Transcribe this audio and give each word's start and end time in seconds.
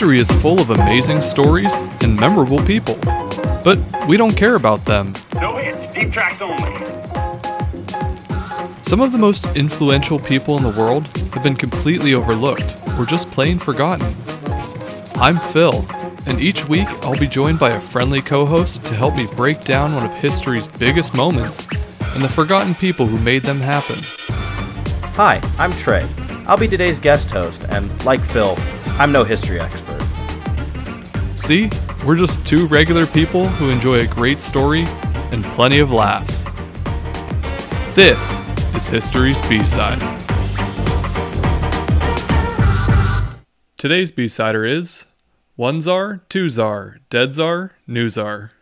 History 0.00 0.18
is 0.18 0.32
full 0.40 0.58
of 0.58 0.70
amazing 0.70 1.20
stories 1.20 1.82
and 2.00 2.16
memorable 2.16 2.58
people, 2.64 2.96
but 3.62 3.78
we 4.08 4.16
don't 4.16 4.34
care 4.34 4.54
about 4.54 4.82
them. 4.86 5.12
No 5.34 5.58
hits, 5.58 5.88
deep 5.90 6.10
tracks 6.10 6.40
only. 6.40 6.86
Some 8.80 9.02
of 9.02 9.12
the 9.12 9.18
most 9.18 9.44
influential 9.54 10.18
people 10.18 10.56
in 10.56 10.62
the 10.62 10.70
world 10.74 11.06
have 11.34 11.42
been 11.42 11.54
completely 11.54 12.14
overlooked 12.14 12.76
or 12.98 13.04
just 13.04 13.30
plain 13.30 13.58
forgotten. 13.58 14.16
I'm 15.16 15.38
Phil, 15.38 15.84
and 16.24 16.40
each 16.40 16.66
week 16.66 16.88
I'll 17.04 17.20
be 17.20 17.26
joined 17.26 17.58
by 17.58 17.72
a 17.72 17.80
friendly 17.82 18.22
co 18.22 18.46
host 18.46 18.82
to 18.86 18.94
help 18.94 19.14
me 19.14 19.26
break 19.36 19.64
down 19.64 19.94
one 19.94 20.06
of 20.06 20.14
history's 20.14 20.66
biggest 20.66 21.12
moments 21.12 21.68
and 22.14 22.24
the 22.24 22.28
forgotten 22.30 22.74
people 22.74 23.06
who 23.06 23.18
made 23.18 23.42
them 23.42 23.60
happen. 23.60 23.98
Hi, 25.16 25.42
I'm 25.58 25.72
Trey. 25.72 26.08
I'll 26.46 26.56
be 26.56 26.68
today's 26.68 26.98
guest 27.00 27.30
host, 27.30 27.66
and 27.68 28.02
like 28.06 28.22
Phil, 28.22 28.56
I'm 28.98 29.12
no 29.12 29.24
history 29.24 29.60
expert. 29.60 29.89
See, 31.50 31.68
we're 32.06 32.14
just 32.14 32.46
two 32.46 32.68
regular 32.68 33.06
people 33.06 33.48
who 33.48 33.70
enjoy 33.70 33.98
a 33.98 34.06
great 34.06 34.40
story 34.40 34.84
and 35.32 35.42
plenty 35.42 35.80
of 35.80 35.90
laughs. 35.90 36.44
This 37.96 38.38
is 38.72 38.86
History's 38.86 39.42
B 39.48 39.66
side. 39.66 39.98
Today's 43.76 44.12
B 44.12 44.28
sider 44.28 44.64
is 44.64 45.06
One 45.56 45.80
Czar, 45.80 46.22
Two 46.28 46.48
Czar, 46.48 47.00
Dead 47.10 47.34
Czar, 47.34 47.72
New 47.84 48.08
Czar. 48.08 48.52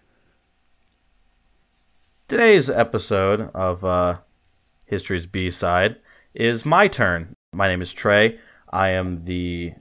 Today's 2.26 2.70
episode 2.70 3.50
of 3.52 3.84
uh, 3.84 4.16
History's 4.86 5.26
B 5.26 5.50
side 5.50 5.96
is 6.32 6.64
my 6.64 6.88
turn. 6.88 7.34
My 7.52 7.68
name 7.68 7.82
is 7.82 7.92
Trey. 7.92 8.38
I 8.70 8.88
am 8.88 9.26
the 9.26 9.74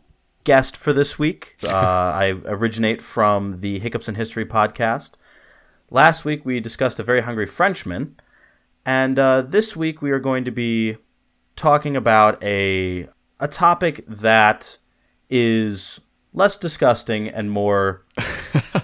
guest 0.48 0.78
for 0.78 0.94
this 0.94 1.20
week. 1.20 1.58
Uh, 1.68 1.70
I 1.70 2.36
originate 2.46 3.02
from 3.02 3.60
the 3.60 3.80
Hiccups 3.80 4.08
in 4.08 4.16
History 4.16 4.46
podcast. 4.46 5.12
Last 5.92 6.24
week 6.24 6.46
we 6.46 6.62
discussed 6.62 7.00
a 7.00 7.04
very 7.04 7.22
hungry 7.22 7.46
Frenchman, 7.46 8.16
and 8.86 9.20
uh, 9.20 9.42
this 9.42 9.76
week 9.76 10.02
we 10.02 10.12
are 10.12 10.20
going 10.20 10.46
to 10.46 10.52
be 10.52 10.96
talking 11.58 11.98
about 11.98 12.42
a 12.42 13.10
a 13.40 13.48
topic 13.50 14.06
that 14.08 14.78
is 15.30 16.00
less 16.34 16.58
disgusting 16.58 17.28
and 17.28 17.52
more 17.52 18.06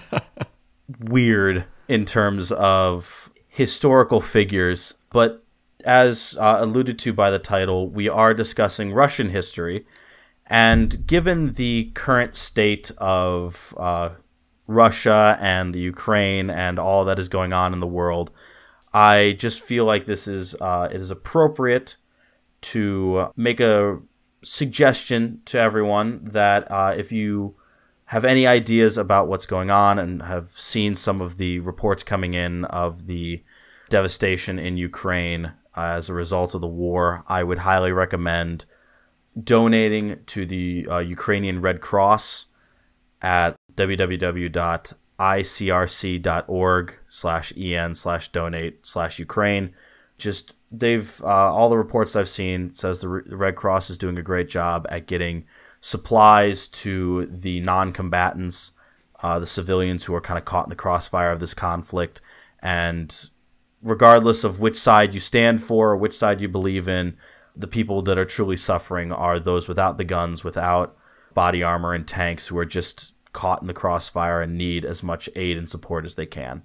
weird 1.00 1.64
in 1.88 2.04
terms 2.04 2.52
of 2.52 3.30
historical 3.48 4.20
figures, 4.20 4.94
but 5.10 5.42
as 5.84 6.36
uh, 6.38 6.56
alluded 6.60 6.98
to 6.98 7.12
by 7.14 7.30
the 7.30 7.38
title, 7.38 7.88
we 7.88 8.08
are 8.08 8.34
discussing 8.34 8.92
Russian 8.92 9.30
history. 9.30 9.86
And 10.46 11.06
given 11.06 11.52
the 11.52 11.90
current 11.94 12.36
state 12.36 12.90
of 12.98 13.74
uh, 13.78 14.10
Russia 14.66 15.38
and 15.40 15.74
the 15.74 15.80
Ukraine 15.80 16.50
and 16.50 16.78
all 16.78 17.04
that 17.06 17.18
is 17.18 17.28
going 17.28 17.52
on 17.52 17.72
in 17.72 17.80
the 17.80 17.86
world, 17.86 18.30
I 18.92 19.36
just 19.38 19.60
feel 19.60 19.84
like 19.84 20.06
this 20.06 20.28
is 20.28 20.54
uh, 20.60 20.88
it 20.90 21.00
is 21.00 21.10
appropriate 21.10 21.96
to 22.62 23.32
make 23.36 23.60
a 23.60 24.00
suggestion 24.42 25.40
to 25.46 25.58
everyone 25.58 26.20
that 26.24 26.70
uh, 26.70 26.94
if 26.96 27.10
you 27.10 27.56
have 28.06 28.24
any 28.24 28.46
ideas 28.46 28.98
about 28.98 29.28
what's 29.28 29.46
going 29.46 29.70
on 29.70 29.98
and 29.98 30.22
have 30.22 30.50
seen 30.50 30.94
some 30.94 31.20
of 31.20 31.38
the 31.38 31.58
reports 31.60 32.02
coming 32.02 32.34
in 32.34 32.64
of 32.66 33.06
the 33.06 33.42
devastation 33.88 34.58
in 34.58 34.76
Ukraine 34.76 35.52
as 35.74 36.08
a 36.08 36.14
result 36.14 36.54
of 36.54 36.60
the 36.60 36.66
war, 36.66 37.24
I 37.26 37.42
would 37.42 37.60
highly 37.60 37.92
recommend 37.92 38.66
donating 39.42 40.20
to 40.26 40.46
the 40.46 40.86
uh, 40.88 40.98
Ukrainian 40.98 41.60
Red 41.60 41.80
Cross 41.80 42.46
at 43.20 43.56
www.icrc.org 43.74 44.54
slash 47.08 47.52
en 47.56 47.94
slash 47.94 48.28
donate 48.28 48.86
slash 48.86 49.18
Ukraine. 49.18 49.74
Just 50.18 50.54
they've 50.70 51.20
uh, 51.22 51.52
all 51.52 51.68
the 51.68 51.76
reports 51.76 52.14
I've 52.14 52.28
seen 52.28 52.70
says 52.72 53.00
the 53.00 53.08
Red 53.08 53.56
Cross 53.56 53.90
is 53.90 53.98
doing 53.98 54.16
a 54.18 54.22
great 54.22 54.48
job 54.48 54.86
at 54.88 55.06
getting 55.06 55.44
supplies 55.80 56.68
to 56.68 57.26
the 57.26 57.60
non-combatants, 57.60 58.72
uh, 59.22 59.38
the 59.38 59.46
civilians 59.46 60.04
who 60.04 60.14
are 60.14 60.20
kind 60.20 60.38
of 60.38 60.44
caught 60.44 60.66
in 60.66 60.70
the 60.70 60.76
crossfire 60.76 61.30
of 61.30 61.40
this 61.40 61.54
conflict, 61.54 62.20
and 62.60 63.30
regardless 63.82 64.44
of 64.44 64.60
which 64.60 64.78
side 64.78 65.12
you 65.12 65.20
stand 65.20 65.62
for 65.62 65.90
or 65.90 65.96
which 65.96 66.16
side 66.16 66.40
you 66.40 66.48
believe 66.48 66.88
in, 66.88 67.16
the 67.56 67.68
people 67.68 68.02
that 68.02 68.18
are 68.18 68.24
truly 68.24 68.56
suffering 68.56 69.12
are 69.12 69.38
those 69.38 69.68
without 69.68 69.98
the 69.98 70.04
guns, 70.04 70.42
without 70.42 70.96
body 71.34 71.62
armor 71.62 71.94
and 71.94 72.06
tanks, 72.06 72.48
who 72.48 72.58
are 72.58 72.64
just 72.64 73.14
caught 73.32 73.60
in 73.60 73.66
the 73.66 73.74
crossfire 73.74 74.40
and 74.40 74.56
need 74.56 74.84
as 74.84 75.02
much 75.02 75.28
aid 75.36 75.56
and 75.56 75.68
support 75.68 76.04
as 76.04 76.14
they 76.14 76.26
can. 76.26 76.62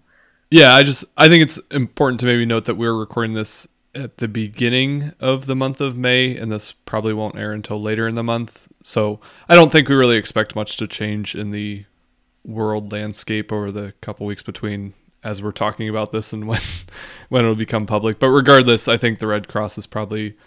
Yeah, 0.51 0.73
I 0.73 0.83
just 0.83 1.05
I 1.17 1.27
think 1.27 1.43
it's 1.43 1.57
important 1.71 2.19
to 2.21 2.25
maybe 2.25 2.45
note 2.45 2.65
that 2.65 2.75
we're 2.75 2.97
recording 2.97 3.33
this 3.33 3.67
at 3.93 4.17
the 4.17 4.27
beginning 4.27 5.13
of 5.19 5.45
the 5.45 5.55
month 5.55 5.81
of 5.81 5.97
May, 5.97 6.35
and 6.35 6.51
this 6.51 6.71
probably 6.71 7.13
won't 7.13 7.37
air 7.37 7.51
until 7.51 7.81
later 7.81 8.07
in 8.07 8.15
the 8.15 8.23
month. 8.23 8.67
So 8.83 9.19
I 9.47 9.55
don't 9.55 9.71
think 9.71 9.89
we 9.89 9.95
really 9.95 10.17
expect 10.17 10.55
much 10.55 10.77
to 10.77 10.87
change 10.87 11.35
in 11.35 11.51
the 11.51 11.85
world 12.45 12.91
landscape 12.91 13.51
over 13.51 13.71
the 13.71 13.93
couple 14.01 14.25
weeks 14.25 14.43
between 14.43 14.93
as 15.23 15.43
we're 15.43 15.51
talking 15.51 15.89
about 15.89 16.11
this 16.11 16.31
and 16.31 16.47
when 16.47 16.61
when 17.29 17.43
it'll 17.43 17.55
become 17.55 17.85
public. 17.85 18.19
But 18.19 18.29
regardless, 18.29 18.87
I 18.87 18.97
think 18.97 19.19
the 19.19 19.27
Red 19.27 19.47
Cross 19.47 19.77
is 19.77 19.85
probably 19.85 20.37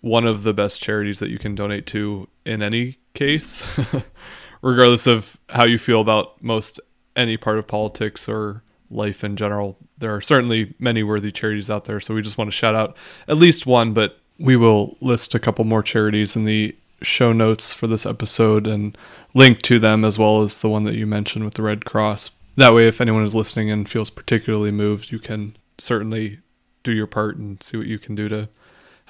one 0.00 0.26
of 0.26 0.42
the 0.42 0.54
best 0.54 0.82
charities 0.82 1.18
that 1.18 1.30
you 1.30 1.38
can 1.38 1.54
donate 1.54 1.86
to 1.86 2.28
in 2.44 2.62
any 2.62 2.98
case, 3.14 3.68
regardless 4.62 5.06
of 5.06 5.38
how 5.48 5.66
you 5.66 5.78
feel 5.78 6.00
about 6.00 6.42
most 6.42 6.80
any 7.16 7.36
part 7.36 7.58
of 7.58 7.66
politics 7.66 8.28
or 8.28 8.62
life 8.90 9.22
in 9.22 9.36
general. 9.36 9.78
There 9.98 10.14
are 10.14 10.20
certainly 10.20 10.74
many 10.78 11.02
worthy 11.02 11.30
charities 11.30 11.70
out 11.70 11.84
there, 11.84 12.00
so 12.00 12.14
we 12.14 12.22
just 12.22 12.38
want 12.38 12.48
to 12.48 12.56
shout 12.56 12.74
out 12.74 12.96
at 13.28 13.36
least 13.36 13.66
one, 13.66 13.92
but 13.92 14.18
we 14.38 14.56
will 14.56 14.96
list 15.00 15.34
a 15.34 15.38
couple 15.38 15.64
more 15.64 15.82
charities 15.82 16.34
in 16.34 16.44
the 16.44 16.74
show 17.02 17.32
notes 17.32 17.72
for 17.72 17.86
this 17.86 18.06
episode 18.06 18.66
and 18.66 18.96
link 19.34 19.62
to 19.62 19.78
them 19.78 20.04
as 20.04 20.18
well 20.18 20.42
as 20.42 20.60
the 20.60 20.68
one 20.68 20.84
that 20.84 20.94
you 20.94 21.06
mentioned 21.06 21.44
with 21.44 21.54
the 21.54 21.62
Red 21.62 21.84
Cross. 21.84 22.30
That 22.56 22.74
way, 22.74 22.88
if 22.88 23.00
anyone 23.00 23.24
is 23.24 23.34
listening 23.34 23.70
and 23.70 23.88
feels 23.88 24.10
particularly 24.10 24.70
moved, 24.70 25.12
you 25.12 25.18
can 25.18 25.56
certainly 25.78 26.40
do 26.82 26.92
your 26.92 27.06
part 27.06 27.36
and 27.36 27.62
see 27.62 27.76
what 27.76 27.86
you 27.86 27.98
can 27.98 28.14
do 28.14 28.28
to 28.28 28.48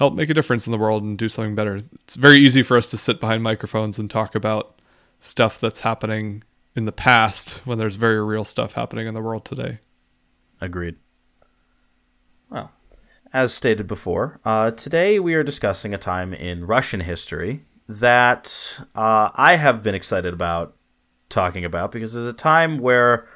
help 0.01 0.15
make 0.15 0.31
a 0.31 0.35
difference 0.35 0.67
in 0.67 0.71
the 0.71 0.79
world 0.79 1.03
and 1.03 1.19
do 1.19 1.29
something 1.29 1.55
better. 1.55 1.83
It's 2.05 2.17
very 2.17 2.39
easy 2.39 2.63
for 2.63 2.79
us 2.79 2.87
to 2.87 2.97
sit 2.97 3.21
behind 3.21 3.43
microphones 3.43 3.99
and 3.99 4.11
talk 4.11 4.35
about 4.35 4.81
stuff 5.21 5.61
that's 5.61 5.81
happening 5.81 6.43
in 6.75 6.87
the 6.87 6.93
past 6.93 7.59
when 7.67 7.77
there's 7.77 7.97
very 7.97 8.25
real 8.25 8.43
stuff 8.45 8.73
happening 8.73 9.07
in 9.07 9.13
the 9.13 9.21
world 9.21 9.45
today. 9.45 9.79
Agreed. 10.59 10.97
Well, 12.49 12.73
as 13.35 13.53
stated 13.53 13.87
before, 13.87 14.41
uh, 14.43 14.71
today 14.71 15.19
we 15.19 15.35
are 15.35 15.43
discussing 15.43 15.93
a 15.93 15.99
time 15.99 16.33
in 16.33 16.65
Russian 16.65 17.01
history 17.01 17.67
that 17.87 18.81
uh, 18.95 19.29
I 19.35 19.57
have 19.57 19.83
been 19.83 19.95
excited 19.95 20.33
about 20.33 20.79
talking 21.29 21.63
about 21.63 21.93
because 21.93 22.15
it's 22.15 22.33
a 22.33 22.35
time 22.35 22.79
where 22.79 23.29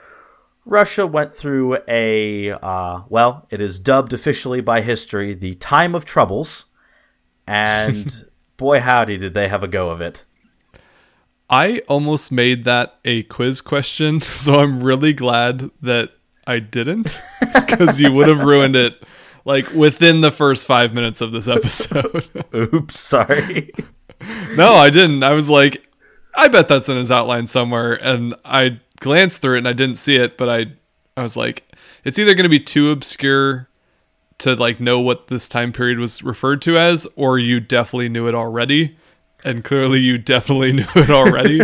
Russia 0.66 1.06
went 1.06 1.34
through 1.34 1.78
a, 1.86 2.52
uh, 2.52 3.02
well, 3.08 3.46
it 3.50 3.60
is 3.60 3.78
dubbed 3.78 4.12
officially 4.12 4.60
by 4.60 4.80
history 4.80 5.34
the 5.34 5.54
Time 5.56 5.94
of 5.94 6.04
Troubles, 6.04 6.66
and 7.46 8.26
boy, 8.56 8.80
howdy, 8.80 9.18
did 9.18 9.34
they 9.34 9.48
have 9.48 9.62
a 9.62 9.68
go 9.68 9.90
of 9.90 10.00
it. 10.00 10.24
I 11.50 11.82
almost 11.88 12.32
made 12.32 12.64
that 12.64 12.98
a 13.04 13.24
quiz 13.24 13.60
question, 13.60 14.20
so 14.22 14.54
I'm 14.54 14.82
really 14.82 15.12
glad 15.12 15.70
that 15.82 16.12
I 16.46 16.58
didn't 16.58 17.20
because 17.54 18.00
you 18.00 18.12
would 18.12 18.28
have 18.28 18.40
ruined 18.40 18.76
it 18.76 19.02
like 19.44 19.70
within 19.72 20.22
the 20.22 20.30
first 20.30 20.66
five 20.66 20.94
minutes 20.94 21.20
of 21.20 21.32
this 21.32 21.48
episode. 21.48 22.44
Oops, 22.54 22.98
sorry. 22.98 23.70
no, 24.56 24.74
I 24.74 24.88
didn't. 24.88 25.22
I 25.22 25.32
was 25.32 25.50
like, 25.50 25.86
I 26.34 26.48
bet 26.48 26.68
that's 26.68 26.88
in 26.88 26.96
his 26.96 27.10
outline 27.10 27.46
somewhere, 27.46 27.92
and 27.92 28.34
I 28.44 28.80
glanced 29.04 29.42
through 29.42 29.56
it 29.56 29.58
and 29.58 29.68
I 29.68 29.74
didn't 29.74 29.96
see 29.96 30.16
it, 30.16 30.38
but 30.38 30.48
I, 30.48 30.66
I 31.16 31.22
was 31.22 31.36
like, 31.36 31.70
it's 32.04 32.18
either 32.18 32.34
going 32.34 32.44
to 32.44 32.48
be 32.48 32.58
too 32.58 32.90
obscure 32.90 33.68
to 34.38 34.54
like 34.56 34.80
know 34.80 34.98
what 34.98 35.28
this 35.28 35.46
time 35.46 35.72
period 35.72 35.98
was 35.98 36.22
referred 36.22 36.62
to 36.62 36.78
as, 36.78 37.06
or 37.14 37.38
you 37.38 37.60
definitely 37.60 38.08
knew 38.08 38.26
it 38.26 38.34
already 38.34 38.96
and 39.44 39.62
clearly 39.62 40.00
you 40.00 40.18
definitely 40.18 40.72
knew 40.78 40.86
it 40.94 41.10
already. 41.10 41.60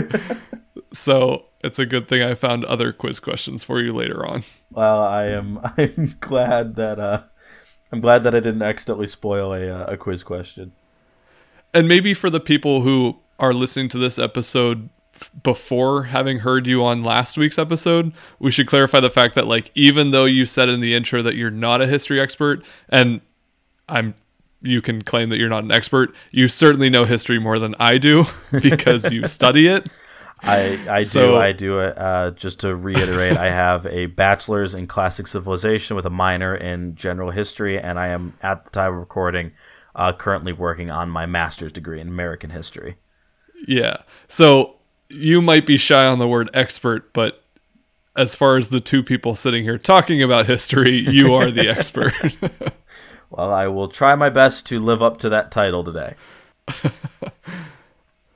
so 0.92 1.46
it's 1.64 1.78
a 1.78 1.86
good 1.86 2.08
thing 2.08 2.22
I 2.22 2.34
found 2.34 2.64
other 2.66 2.92
quiz 2.92 3.18
questions 3.18 3.64
for 3.64 3.80
you 3.80 3.92
later 3.92 4.24
on. 4.26 4.44
Well, 4.70 5.02
I 5.02 5.24
am 5.26 5.58
I'm 5.76 6.16
glad 6.20 6.76
that 6.76 7.00
uh 7.00 7.22
I'm 7.90 8.00
glad 8.00 8.22
that 8.24 8.34
I 8.34 8.40
didn't 8.40 8.62
accidentally 8.62 9.08
spoil 9.08 9.52
a 9.52 9.68
uh, 9.68 9.92
a 9.92 9.96
quiz 9.96 10.22
question. 10.22 10.72
And 11.72 11.88
maybe 11.88 12.14
for 12.14 12.30
the 12.30 12.40
people 12.40 12.82
who 12.82 13.18
are 13.38 13.54
listening 13.54 13.88
to 13.88 13.98
this 13.98 14.18
episode 14.18 14.90
before 15.42 16.04
having 16.04 16.38
heard 16.38 16.66
you 16.66 16.84
on 16.84 17.02
last 17.02 17.36
week's 17.36 17.58
episode, 17.58 18.12
we 18.38 18.50
should 18.50 18.66
clarify 18.66 19.00
the 19.00 19.10
fact 19.10 19.34
that 19.34 19.46
like 19.46 19.70
even 19.74 20.10
though 20.10 20.24
you 20.24 20.46
said 20.46 20.68
in 20.68 20.80
the 20.80 20.94
intro 20.94 21.22
that 21.22 21.36
you're 21.36 21.50
not 21.50 21.82
a 21.82 21.86
history 21.86 22.20
expert 22.20 22.64
and 22.88 23.20
I'm 23.88 24.14
you 24.62 24.82
can 24.82 25.02
claim 25.02 25.30
that 25.30 25.38
you're 25.38 25.48
not 25.48 25.64
an 25.64 25.72
expert. 25.72 26.14
You 26.32 26.46
certainly 26.48 26.90
know 26.90 27.04
history 27.04 27.38
more 27.38 27.58
than 27.58 27.74
I 27.78 27.98
do 27.98 28.26
because 28.62 29.10
you 29.10 29.26
study 29.26 29.68
it. 29.68 29.88
I 30.42 30.78
I 30.88 31.02
do 31.02 31.36
I 31.36 31.52
do 31.52 31.80
it. 31.80 31.98
Uh, 31.98 32.30
just 32.30 32.60
to 32.60 32.74
reiterate, 32.74 33.36
I 33.36 33.50
have 33.50 33.86
a 33.86 34.06
bachelor's 34.06 34.74
in 34.74 34.86
classic 34.86 35.26
civilization 35.26 35.96
with 35.96 36.06
a 36.06 36.10
minor 36.10 36.54
in 36.54 36.94
general 36.94 37.30
history, 37.30 37.78
and 37.78 37.98
I 37.98 38.08
am 38.08 38.34
at 38.42 38.64
the 38.64 38.70
time 38.70 38.94
of 38.94 38.98
recording 38.98 39.52
uh, 39.94 40.12
currently 40.12 40.52
working 40.52 40.90
on 40.90 41.10
my 41.10 41.26
master's 41.26 41.72
degree 41.72 42.00
in 42.00 42.08
American 42.08 42.50
history. 42.50 42.96
Yeah. 43.66 43.98
So 44.28 44.76
you 45.10 45.42
might 45.42 45.66
be 45.66 45.76
shy 45.76 46.06
on 46.06 46.18
the 46.18 46.28
word 46.28 46.50
expert, 46.54 47.12
but 47.12 47.42
as 48.16 48.34
far 48.34 48.56
as 48.56 48.68
the 48.68 48.80
two 48.80 49.02
people 49.02 49.34
sitting 49.34 49.62
here 49.64 49.78
talking 49.78 50.22
about 50.22 50.46
history, 50.46 50.98
you 50.98 51.34
are 51.34 51.50
the 51.50 51.68
expert. 51.76 52.14
Well, 53.30 53.52
I 53.52 53.68
will 53.68 53.88
try 53.88 54.16
my 54.16 54.28
best 54.28 54.66
to 54.66 54.80
live 54.80 55.04
up 55.04 55.18
to 55.18 55.28
that 55.28 55.52
title 55.52 55.84
today. 55.84 56.14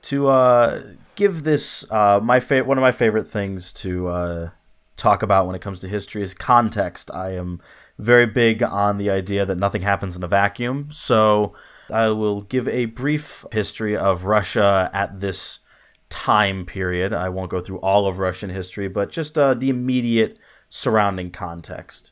to 0.03 0.27
uh, 0.29 0.83
give 1.15 1.43
this 1.43 1.89
uh, 1.91 2.21
my 2.23 2.39
fa- 2.39 2.63
one 2.63 2.77
of 2.77 2.81
my 2.81 2.93
favorite 2.93 3.29
things 3.29 3.73
to 3.73 4.07
uh, 4.07 4.49
talk 4.95 5.21
about 5.21 5.47
when 5.47 5.55
it 5.55 5.61
comes 5.61 5.81
to 5.81 5.89
history 5.89 6.23
is 6.23 6.33
context. 6.33 7.11
I 7.11 7.31
am 7.31 7.61
very 7.99 8.25
big 8.25 8.63
on 8.63 8.97
the 8.97 9.09
idea 9.09 9.45
that 9.45 9.57
nothing 9.57 9.81
happens 9.81 10.15
in 10.15 10.23
a 10.23 10.29
vacuum, 10.29 10.87
so 10.91 11.53
I 11.91 12.07
will 12.07 12.41
give 12.41 12.67
a 12.69 12.85
brief 12.85 13.45
history 13.51 13.97
of 13.97 14.23
Russia 14.23 14.89
at 14.93 15.19
this 15.19 15.59
time 16.15 16.65
period. 16.65 17.13
I 17.13 17.29
won't 17.29 17.51
go 17.51 17.59
through 17.59 17.79
all 17.79 18.07
of 18.07 18.19
Russian 18.19 18.49
history, 18.49 18.87
but 18.87 19.11
just 19.11 19.37
uh, 19.37 19.53
the 19.53 19.69
immediate 19.69 20.37
surrounding 20.69 21.31
context 21.31 22.11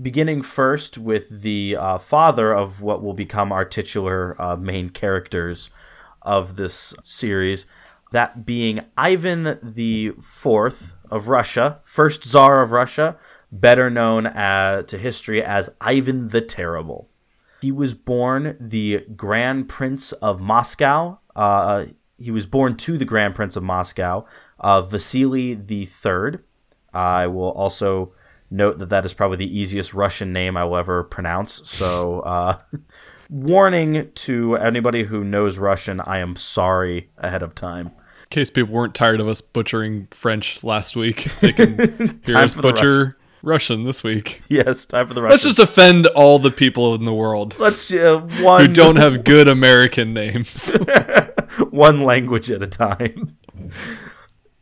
beginning 0.00 0.42
first 0.42 0.98
with 0.98 1.42
the 1.42 1.76
uh, 1.76 1.98
father 1.98 2.52
of 2.54 2.80
what 2.80 3.02
will 3.02 3.14
become 3.14 3.52
our 3.52 3.64
titular 3.64 4.40
uh, 4.40 4.56
main 4.56 4.88
characters 4.88 5.70
of 6.22 6.56
this 6.56 6.94
series, 7.02 7.66
that 8.12 8.46
being 8.46 8.80
Ivan 8.96 9.58
the 9.62 10.10
Fourth 10.20 10.96
of 11.10 11.28
Russia, 11.28 11.80
first 11.84 12.24
Tsar 12.24 12.62
of 12.62 12.72
Russia, 12.72 13.16
better 13.52 13.90
known 13.90 14.26
uh, 14.26 14.82
to 14.82 14.98
history 14.98 15.42
as 15.42 15.70
Ivan 15.80 16.30
the 16.30 16.40
Terrible. 16.40 17.08
He 17.60 17.72
was 17.72 17.94
born 17.94 18.56
the 18.60 19.06
Grand 19.16 19.68
Prince 19.68 20.12
of 20.12 20.40
Moscow. 20.40 21.18
Uh, 21.34 21.86
he 22.24 22.30
was 22.30 22.46
born 22.46 22.76
to 22.78 22.96
the 22.96 23.04
Grand 23.04 23.34
Prince 23.34 23.54
of 23.54 23.62
Moscow, 23.62 24.24
uh, 24.58 24.80
Vasily 24.80 25.52
the 25.54 25.84
Third. 25.84 26.42
I 26.92 27.26
will 27.26 27.50
also 27.50 28.12
note 28.50 28.78
that 28.78 28.88
that 28.88 29.04
is 29.04 29.12
probably 29.12 29.36
the 29.36 29.58
easiest 29.58 29.92
Russian 29.92 30.32
name 30.32 30.56
I 30.56 30.64
will 30.64 30.78
ever 30.78 31.04
pronounce. 31.04 31.68
So, 31.68 32.20
uh, 32.20 32.58
warning 33.30 34.10
to 34.14 34.56
anybody 34.56 35.04
who 35.04 35.22
knows 35.22 35.58
Russian, 35.58 36.00
I 36.00 36.18
am 36.18 36.34
sorry 36.36 37.10
ahead 37.18 37.42
of 37.42 37.54
time. 37.54 37.88
In 37.88 38.30
case 38.30 38.50
people 38.50 38.72
weren't 38.72 38.94
tired 38.94 39.20
of 39.20 39.28
us 39.28 39.42
butchering 39.42 40.08
French 40.10 40.64
last 40.64 40.96
week, 40.96 41.24
they 41.40 41.52
can 41.52 42.20
hear 42.24 42.38
us 42.38 42.54
butcher 42.54 43.16
Russian 43.42 43.84
this 43.84 44.02
week. 44.02 44.40
Yes, 44.48 44.86
time 44.86 45.06
for 45.08 45.14
the 45.14 45.20
Russian. 45.20 45.32
Let's 45.32 45.44
just 45.44 45.58
offend 45.58 46.06
all 46.08 46.38
the 46.38 46.50
people 46.50 46.94
in 46.94 47.04
the 47.04 47.12
world 47.12 47.58
let's 47.58 47.92
uh, 47.92 48.20
one 48.40 48.64
who 48.64 48.72
don't 48.72 48.96
have 48.96 49.24
good 49.24 49.46
American 49.46 50.14
names. 50.14 50.72
one 51.70 52.02
language 52.02 52.50
at 52.50 52.62
a 52.62 52.66
time. 52.66 53.36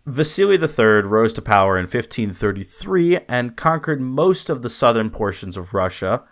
Vasily 0.05 0.57
III 0.57 1.03
rose 1.03 1.33
to 1.35 1.43
power 1.43 1.79
in 1.79 1.85
1533 1.85 3.21
and 3.29 3.57
conquered 3.57 4.01
most 4.01 4.51
of 4.51 4.63
the 4.63 4.71
southern 4.71 5.11
portions 5.11 5.57
of 5.57 5.75
Russia. 5.75 6.25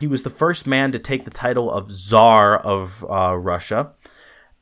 He 0.00 0.06
was 0.06 0.22
the 0.22 0.30
first 0.30 0.66
man 0.66 0.92
to 0.92 0.98
take 0.98 1.24
the 1.24 1.30
title 1.30 1.70
of 1.70 1.90
Tsar 1.90 2.56
of 2.56 3.04
uh, 3.08 3.36
Russia. 3.36 3.92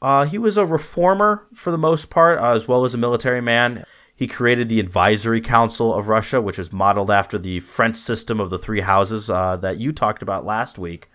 Uh, 0.03 0.25
he 0.25 0.39
was 0.39 0.57
a 0.57 0.67
reformer 0.67 1.47
for 1.55 1.71
the 1.71 1.79
most 1.79 2.11
part, 2.11 2.39
uh, 2.39 2.55
as 2.55 2.67
well 2.67 2.85
as 2.85 2.95
a 2.95 2.99
military 2.99 3.41
man. 3.41 3.85
He 4.15 4.27
created 4.27 4.69
the 4.69 4.81
Advisory 4.81 5.41
Council 5.41 5.95
of 5.95 6.09
Russia, 6.09 6.41
which 6.41 6.59
is 6.59 6.73
modeled 6.73 7.11
after 7.11 7.39
the 7.39 7.61
French 7.61 7.97
system 7.97 8.41
of 8.41 8.51
the 8.51 8.59
three 8.59 8.81
houses 8.81 9.29
uh, 9.29 9.57
that 9.59 9.79
you 9.79 9.93
talked 9.93 10.23
about 10.23 10.47
last 10.47 10.79
week. 10.79 11.11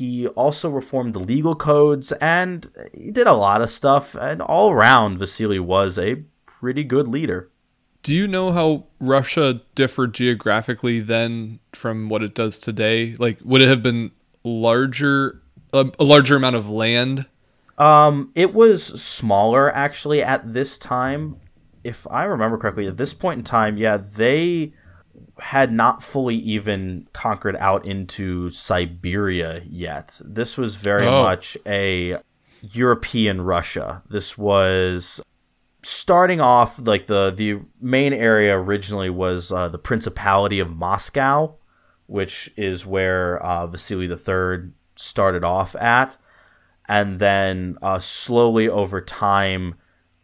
He 0.00 0.26
also 0.28 0.70
reformed 0.70 1.12
the 1.12 1.18
legal 1.18 1.54
codes 1.54 2.10
and 2.22 2.70
he 2.94 3.10
did 3.10 3.26
a 3.26 3.34
lot 3.34 3.60
of 3.60 3.68
stuff. 3.68 4.14
And 4.14 4.40
all 4.40 4.70
around, 4.70 5.18
Vasily 5.18 5.58
was 5.58 5.98
a 5.98 6.22
pretty 6.46 6.84
good 6.84 7.06
leader. 7.06 7.50
Do 8.02 8.14
you 8.14 8.26
know 8.26 8.50
how 8.50 8.86
Russia 8.98 9.60
differed 9.74 10.14
geographically 10.14 11.00
then 11.00 11.60
from 11.72 12.08
what 12.08 12.22
it 12.22 12.34
does 12.34 12.58
today? 12.58 13.14
Like, 13.18 13.40
would 13.44 13.60
it 13.60 13.68
have 13.68 13.82
been 13.82 14.12
larger, 14.42 15.42
a, 15.74 15.90
a 15.98 16.04
larger 16.04 16.36
amount 16.36 16.56
of 16.56 16.70
land? 16.70 17.26
Um, 17.76 18.32
it 18.34 18.54
was 18.54 18.82
smaller 19.02 19.70
actually 19.70 20.22
at 20.22 20.54
this 20.54 20.78
time. 20.78 21.36
If 21.84 22.06
I 22.10 22.24
remember 22.24 22.56
correctly, 22.56 22.86
at 22.86 22.96
this 22.96 23.12
point 23.12 23.40
in 23.40 23.44
time, 23.44 23.76
yeah, 23.76 23.98
they 23.98 24.72
had 25.40 25.72
not 25.72 26.02
fully 26.02 26.36
even 26.36 27.08
conquered 27.12 27.56
out 27.56 27.84
into 27.86 28.50
Siberia 28.50 29.62
yet. 29.68 30.20
This 30.24 30.56
was 30.58 30.76
very 30.76 31.06
Oh. 31.06 31.22
much 31.22 31.56
a 31.66 32.18
European 32.62 33.40
Russia. 33.40 34.02
This 34.08 34.36
was 34.36 35.20
starting 35.82 36.40
off 36.40 36.78
like 36.84 37.06
the 37.06 37.30
the 37.34 37.60
main 37.80 38.12
area 38.12 38.56
originally 38.58 39.08
was 39.10 39.50
uh, 39.50 39.68
the 39.68 39.78
Principality 39.78 40.60
of 40.60 40.68
Moscow, 40.70 41.54
which 42.06 42.52
is 42.56 42.84
where 42.84 43.42
uh, 43.42 43.66
Vasily 43.66 44.06
III 44.06 44.70
started 44.96 45.42
off 45.42 45.74
at, 45.76 46.18
and 46.86 47.18
then 47.18 47.78
uh, 47.80 47.98
slowly 47.98 48.68
over 48.68 49.00
time, 49.00 49.74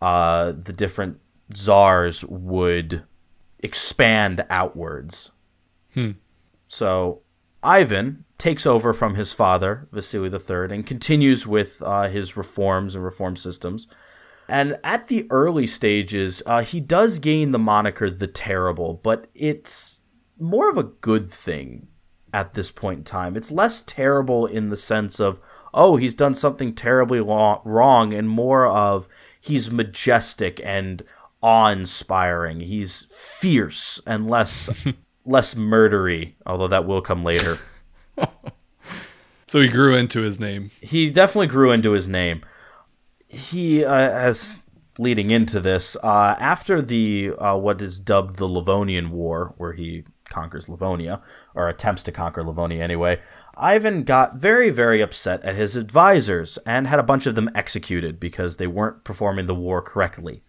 uh, 0.02 0.52
the 0.52 0.72
different 0.74 1.18
czars 1.54 2.22
would 2.24 3.02
expand 3.60 4.44
outwards. 4.50 5.32
So 6.68 7.22
Ivan 7.62 8.24
takes 8.38 8.66
over 8.66 8.92
from 8.92 9.14
his 9.14 9.32
father, 9.32 9.88
Vasily 9.92 10.28
III, 10.28 10.74
and 10.74 10.86
continues 10.86 11.46
with 11.46 11.82
uh, 11.82 12.08
his 12.08 12.36
reforms 12.36 12.94
and 12.94 13.04
reform 13.04 13.36
systems. 13.36 13.88
And 14.48 14.78
at 14.84 15.08
the 15.08 15.26
early 15.30 15.66
stages, 15.66 16.42
uh, 16.46 16.62
he 16.62 16.80
does 16.80 17.18
gain 17.18 17.50
the 17.50 17.58
moniker 17.58 18.08
the 18.10 18.28
Terrible, 18.28 19.00
but 19.02 19.26
it's 19.34 20.02
more 20.38 20.68
of 20.68 20.76
a 20.76 20.84
good 20.84 21.30
thing 21.30 21.88
at 22.32 22.52
this 22.54 22.70
point 22.70 22.98
in 22.98 23.04
time. 23.04 23.36
It's 23.36 23.50
less 23.50 23.82
terrible 23.82 24.46
in 24.46 24.68
the 24.68 24.76
sense 24.76 25.18
of, 25.18 25.40
oh, 25.72 25.96
he's 25.96 26.14
done 26.14 26.34
something 26.34 26.74
terribly 26.74 27.20
wrong, 27.20 28.12
and 28.12 28.28
more 28.28 28.66
of 28.66 29.08
he's 29.40 29.70
majestic 29.70 30.60
and 30.62 31.02
awe-inspiring. 31.42 32.60
He's 32.60 33.06
fierce 33.10 34.00
and 34.06 34.28
less 34.28 34.70
less 35.24 35.54
murdery, 35.54 36.34
although 36.44 36.68
that 36.68 36.86
will 36.86 37.02
come 37.02 37.24
later. 37.24 37.58
So 39.48 39.60
he 39.60 39.68
grew 39.68 39.94
into 39.94 40.22
his 40.22 40.40
name. 40.40 40.70
he 40.80 41.08
definitely 41.08 41.46
grew 41.46 41.70
into 41.70 41.92
his 41.92 42.08
name. 42.08 42.42
He, 43.28 43.84
uh, 43.84 43.94
as 43.94 44.60
leading 44.98 45.30
into 45.30 45.60
this, 45.60 45.96
uh, 46.02 46.34
after 46.38 46.82
the 46.82 47.32
uh, 47.38 47.56
what 47.56 47.80
is 47.80 48.00
dubbed 48.00 48.36
the 48.36 48.48
Livonian 48.48 49.10
War, 49.10 49.54
where 49.56 49.72
he 49.72 50.04
conquers 50.28 50.68
Livonia 50.68 51.22
or 51.54 51.68
attempts 51.68 52.02
to 52.04 52.12
conquer 52.12 52.42
Livonia 52.42 52.82
anyway, 52.82 53.20
Ivan 53.56 54.02
got 54.02 54.36
very, 54.36 54.70
very 54.70 55.00
upset 55.00 55.42
at 55.44 55.54
his 55.54 55.76
advisors 55.76 56.58
and 56.66 56.86
had 56.88 56.98
a 56.98 57.04
bunch 57.04 57.26
of 57.26 57.36
them 57.36 57.50
executed 57.54 58.18
because 58.18 58.56
they 58.56 58.66
weren't 58.66 59.04
performing 59.04 59.46
the 59.46 59.54
war 59.54 59.80
correctly. 59.80 60.42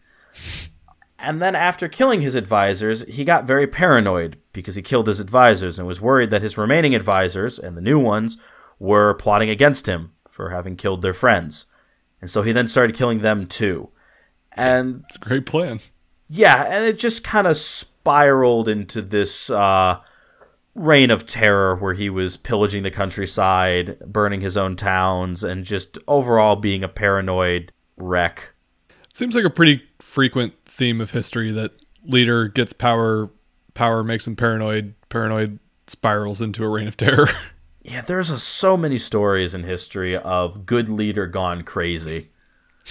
And 1.27 1.41
then 1.41 1.55
after 1.55 1.89
killing 1.89 2.21
his 2.21 2.35
advisors, 2.35 3.03
he 3.03 3.25
got 3.25 3.43
very 3.43 3.67
paranoid 3.67 4.37
because 4.53 4.75
he 4.75 4.81
killed 4.81 5.09
his 5.09 5.19
advisors 5.19 5.77
and 5.77 5.85
was 5.85 5.99
worried 5.99 6.29
that 6.29 6.41
his 6.41 6.57
remaining 6.57 6.95
advisors 6.95 7.59
and 7.59 7.75
the 7.75 7.81
new 7.81 7.99
ones 7.99 8.37
were 8.79 9.13
plotting 9.13 9.49
against 9.49 9.87
him 9.87 10.13
for 10.29 10.51
having 10.51 10.75
killed 10.75 11.01
their 11.01 11.13
friends. 11.13 11.65
And 12.21 12.31
so 12.31 12.43
he 12.43 12.53
then 12.53 12.69
started 12.69 12.95
killing 12.95 13.19
them 13.19 13.45
too. 13.45 13.89
And 14.53 15.03
It's 15.07 15.17
a 15.17 15.19
great 15.19 15.45
plan. 15.45 15.81
yeah, 16.29 16.63
and 16.63 16.85
it 16.85 16.97
just 16.97 17.25
kind 17.25 17.45
of 17.45 17.57
spiraled 17.57 18.69
into 18.69 19.01
this 19.01 19.49
uh, 19.49 19.99
reign 20.75 21.11
of 21.11 21.27
terror 21.27 21.75
where 21.75 21.93
he 21.93 22.09
was 22.09 22.37
pillaging 22.37 22.83
the 22.83 22.89
countryside, 22.89 23.99
burning 23.99 24.39
his 24.39 24.55
own 24.55 24.77
towns, 24.77 25.43
and 25.43 25.65
just 25.65 25.97
overall 26.07 26.55
being 26.55 26.85
a 26.85 26.87
paranoid 26.87 27.73
wreck. 27.97 28.53
Seems 29.11 29.35
like 29.35 29.43
a 29.43 29.49
pretty 29.49 29.83
frequent 29.99 30.53
theme 30.77 31.01
of 31.01 31.11
history 31.11 31.51
that 31.51 31.71
leader 32.05 32.47
gets 32.47 32.71
power, 32.71 33.29
power 33.73 34.03
makes 34.03 34.27
him 34.27 34.35
paranoid, 34.35 34.93
paranoid 35.09 35.59
spirals 35.87 36.41
into 36.41 36.63
a 36.63 36.69
reign 36.69 36.87
of 36.87 36.97
terror. 36.97 37.27
Yeah, 37.89 38.01
there's 38.01 38.29
a, 38.29 38.37
so 38.37 38.75
many 38.75 38.97
stories 38.97 39.53
in 39.53 39.63
history 39.63 40.13
of 40.13 40.65
good 40.65 40.89
leader 40.89 41.25
gone 41.25 41.63
crazy. 41.63 42.31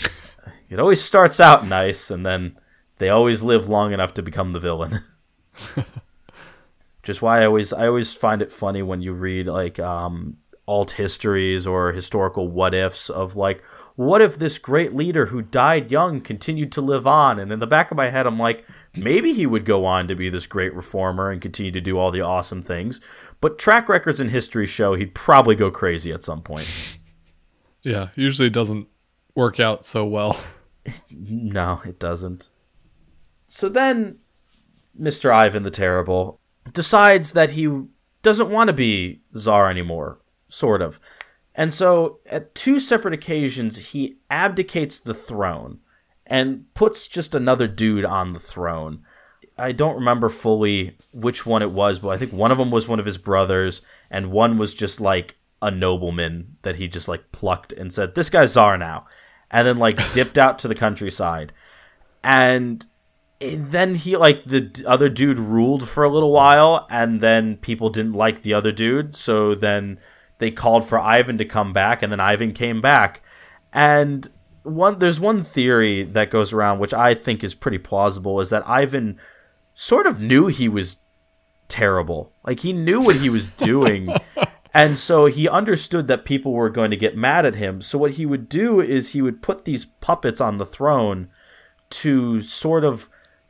it 0.71 0.81
always 0.81 1.05
starts 1.05 1.39
out 1.39 1.67
nice, 1.67 2.11
and 2.11 2.25
then 2.25 2.59
they 2.97 3.11
always 3.11 3.43
live 3.43 3.69
long 3.69 3.93
enough 3.93 4.15
to 4.15 4.23
become 4.23 4.53
the 4.55 4.61
villain. 4.61 5.01
Which 5.75 7.09
is 7.09 7.21
why 7.21 7.43
I 7.43 7.45
always 7.45 7.75
I 7.75 7.89
always 7.89 8.15
find 8.15 8.41
it 8.41 8.51
funny 8.51 8.81
when 8.81 9.03
you 9.03 9.13
read 9.13 9.49
like 9.49 9.79
um, 9.79 10.39
alt 10.67 10.93
histories 10.93 11.67
or 11.67 11.93
historical 11.93 12.49
what 12.49 12.73
ifs 12.73 13.11
of 13.11 13.37
like 13.37 13.63
what 13.97 14.21
if 14.21 14.39
this 14.39 14.59
great 14.59 14.95
leader 14.95 15.27
who 15.27 15.41
died 15.43 15.91
young 15.91 16.21
continued 16.21 16.71
to 16.73 16.81
live 16.83 17.07
on? 17.07 17.39
And 17.39 17.51
in 17.51 17.61
the 17.61 17.67
back 17.67 17.91
of 17.91 17.97
my 17.97 18.11
head, 18.11 18.27
I'm 18.27 18.39
like, 18.39 18.65
maybe 18.95 19.33
he 19.33 19.47
would 19.47 19.65
go 19.65 19.87
on 19.87 20.07
to 20.09 20.15
be 20.15 20.29
this 20.29 20.47
great 20.47 20.75
reformer 20.75 21.31
and 21.31 21.41
continue 21.41 21.73
to 21.73 21.81
do 21.81 21.99
all 21.99 22.11
the 22.11 22.21
awesome 22.21 22.61
things. 22.63 23.01
But 23.41 23.59
track 23.59 23.89
records 23.89 24.21
in 24.21 24.29
history 24.29 24.67
show 24.67 24.95
he'd 24.95 25.15
probably 25.15 25.57
go 25.57 25.71
crazy 25.71 26.13
at 26.13 26.25
some 26.25 26.43
point. 26.43 26.69
Yeah, 27.83 28.09
usually 28.17 28.51
doesn't 28.51 28.89
work 29.37 29.61
out 29.61 29.87
so 29.87 30.05
well. 30.05 30.41
No, 31.13 31.83
it 31.85 32.01
doesn't. 32.01 32.51
So 33.47 33.69
then, 33.69 34.19
Mr. 35.01 35.31
Ivan 35.31 35.63
the 35.63 35.71
Terrible 35.71 36.41
decides 36.73 37.33
that 37.33 37.51
he 37.51 37.85
doesn't 38.23 38.51
want 38.51 38.69
to 38.69 38.73
be 38.75 39.21
czar 39.37 39.71
anymore, 39.71 40.19
sort 40.49 40.83
of. 40.83 40.99
And 41.57 41.73
so, 41.73 42.21
at 42.27 42.55
two 42.55 42.79
separate 42.79 43.15
occasions, 43.15 43.79
he 43.79 44.19
abdicates 44.31 45.01
the 45.01 45.15
throne 45.15 45.81
and 46.27 46.73
puts 46.75 47.09
just 47.09 47.35
another 47.35 47.67
dude 47.67 48.05
on 48.05 48.35
the 48.35 48.39
throne. 48.39 49.03
I 49.57 49.73
don't 49.73 49.95
remember 49.95 50.29
fully 50.29 50.99
which 51.15 51.47
one 51.47 51.63
it 51.63 51.71
was, 51.71 51.99
but 51.99 52.11
I 52.11 52.19
think 52.19 52.33
one 52.33 52.53
of 52.53 52.59
them 52.59 52.71
was 52.71 52.87
one 52.87 53.01
of 53.01 53.07
his 53.07 53.17
brothers, 53.17 53.81
and 54.11 54.31
one 54.31 54.59
was 54.59 54.75
just 54.75 55.01
like 55.01 55.37
a 55.63 55.71
nobleman 55.71 56.59
that 56.61 56.77
he 56.77 56.89
just 56.89 57.09
like 57.09 57.33
plucked 57.33 57.73
and 57.73 57.91
said, 57.91 58.15
This 58.15 58.29
guy's 58.29 58.53
Tsar 58.53 58.77
now. 58.77 59.07
And 59.51 59.67
then 59.67 59.79
like 59.79 60.13
dipped 60.13 60.37
out 60.37 60.59
to 60.59 60.69
the 60.69 60.75
countryside. 60.75 61.55
And 62.23 62.87
then 63.41 63.95
he 63.95 64.17
like 64.17 64.45
the 64.45 64.85
other 64.87 65.09
dude 65.09 65.39
ruled 65.39 65.89
for 65.89 66.05
a 66.05 66.11
little 66.11 66.33
while 66.33 66.87
and 66.91 67.21
then 67.21 67.57
people 67.57 67.91
didn't 67.91 68.15
like 68.15 68.43
the 68.43 68.55
other 68.55 68.73
dude 68.73 69.15
so 69.15 69.55
then 69.55 69.99
they 70.39 70.51
called 70.51 70.87
for 70.87 70.99
Ivan 70.99 71.39
to 71.39 71.45
come 71.45 71.73
back 71.73 72.03
and 72.03 72.13
then 72.13 72.21
Ivan 72.21 72.53
came 72.53 72.81
back. 72.81 73.23
And 73.73 74.29
one 74.63 74.99
there's 74.99 75.21
one 75.21 75.43
theory 75.43 76.03
that 76.03 76.31
goes 76.31 76.53
around 76.53 76.81
which 76.81 76.93
I 76.93 77.15
think 77.15 77.45
is 77.45 77.55
pretty 77.55 77.79
plausible 77.79 78.41
is 78.41 78.51
that 78.51 78.67
Ivan 78.67 79.19
sort 79.75 80.07
of 80.07 80.21
knew 80.21 80.49
he 80.49 80.69
was 80.69 80.99
terrible. 81.69 82.33
Like 82.45 82.61
he 82.61 82.73
knew 82.73 83.01
what 83.01 83.17
he 83.17 83.31
was 83.31 83.49
doing. 83.49 84.09
And 84.77 84.99
so 84.99 85.25
he 85.25 85.49
understood 85.49 86.07
that 86.09 86.27
people 86.27 86.53
were 86.53 86.69
going 86.69 86.91
to 86.91 86.99
get 86.99 87.17
mad 87.17 87.47
at 87.47 87.55
him. 87.55 87.81
So 87.81 87.97
what 87.97 88.11
he 88.13 88.27
would 88.27 88.47
do 88.47 88.79
is 88.79 89.13
he 89.13 89.23
would 89.23 89.41
put 89.41 89.65
these 89.65 89.87
puppets 89.87 90.39
on 90.39 90.59
the 90.59 90.67
throne 90.67 91.31
to 91.89 92.43
sort 92.43 92.85
of 92.85 93.09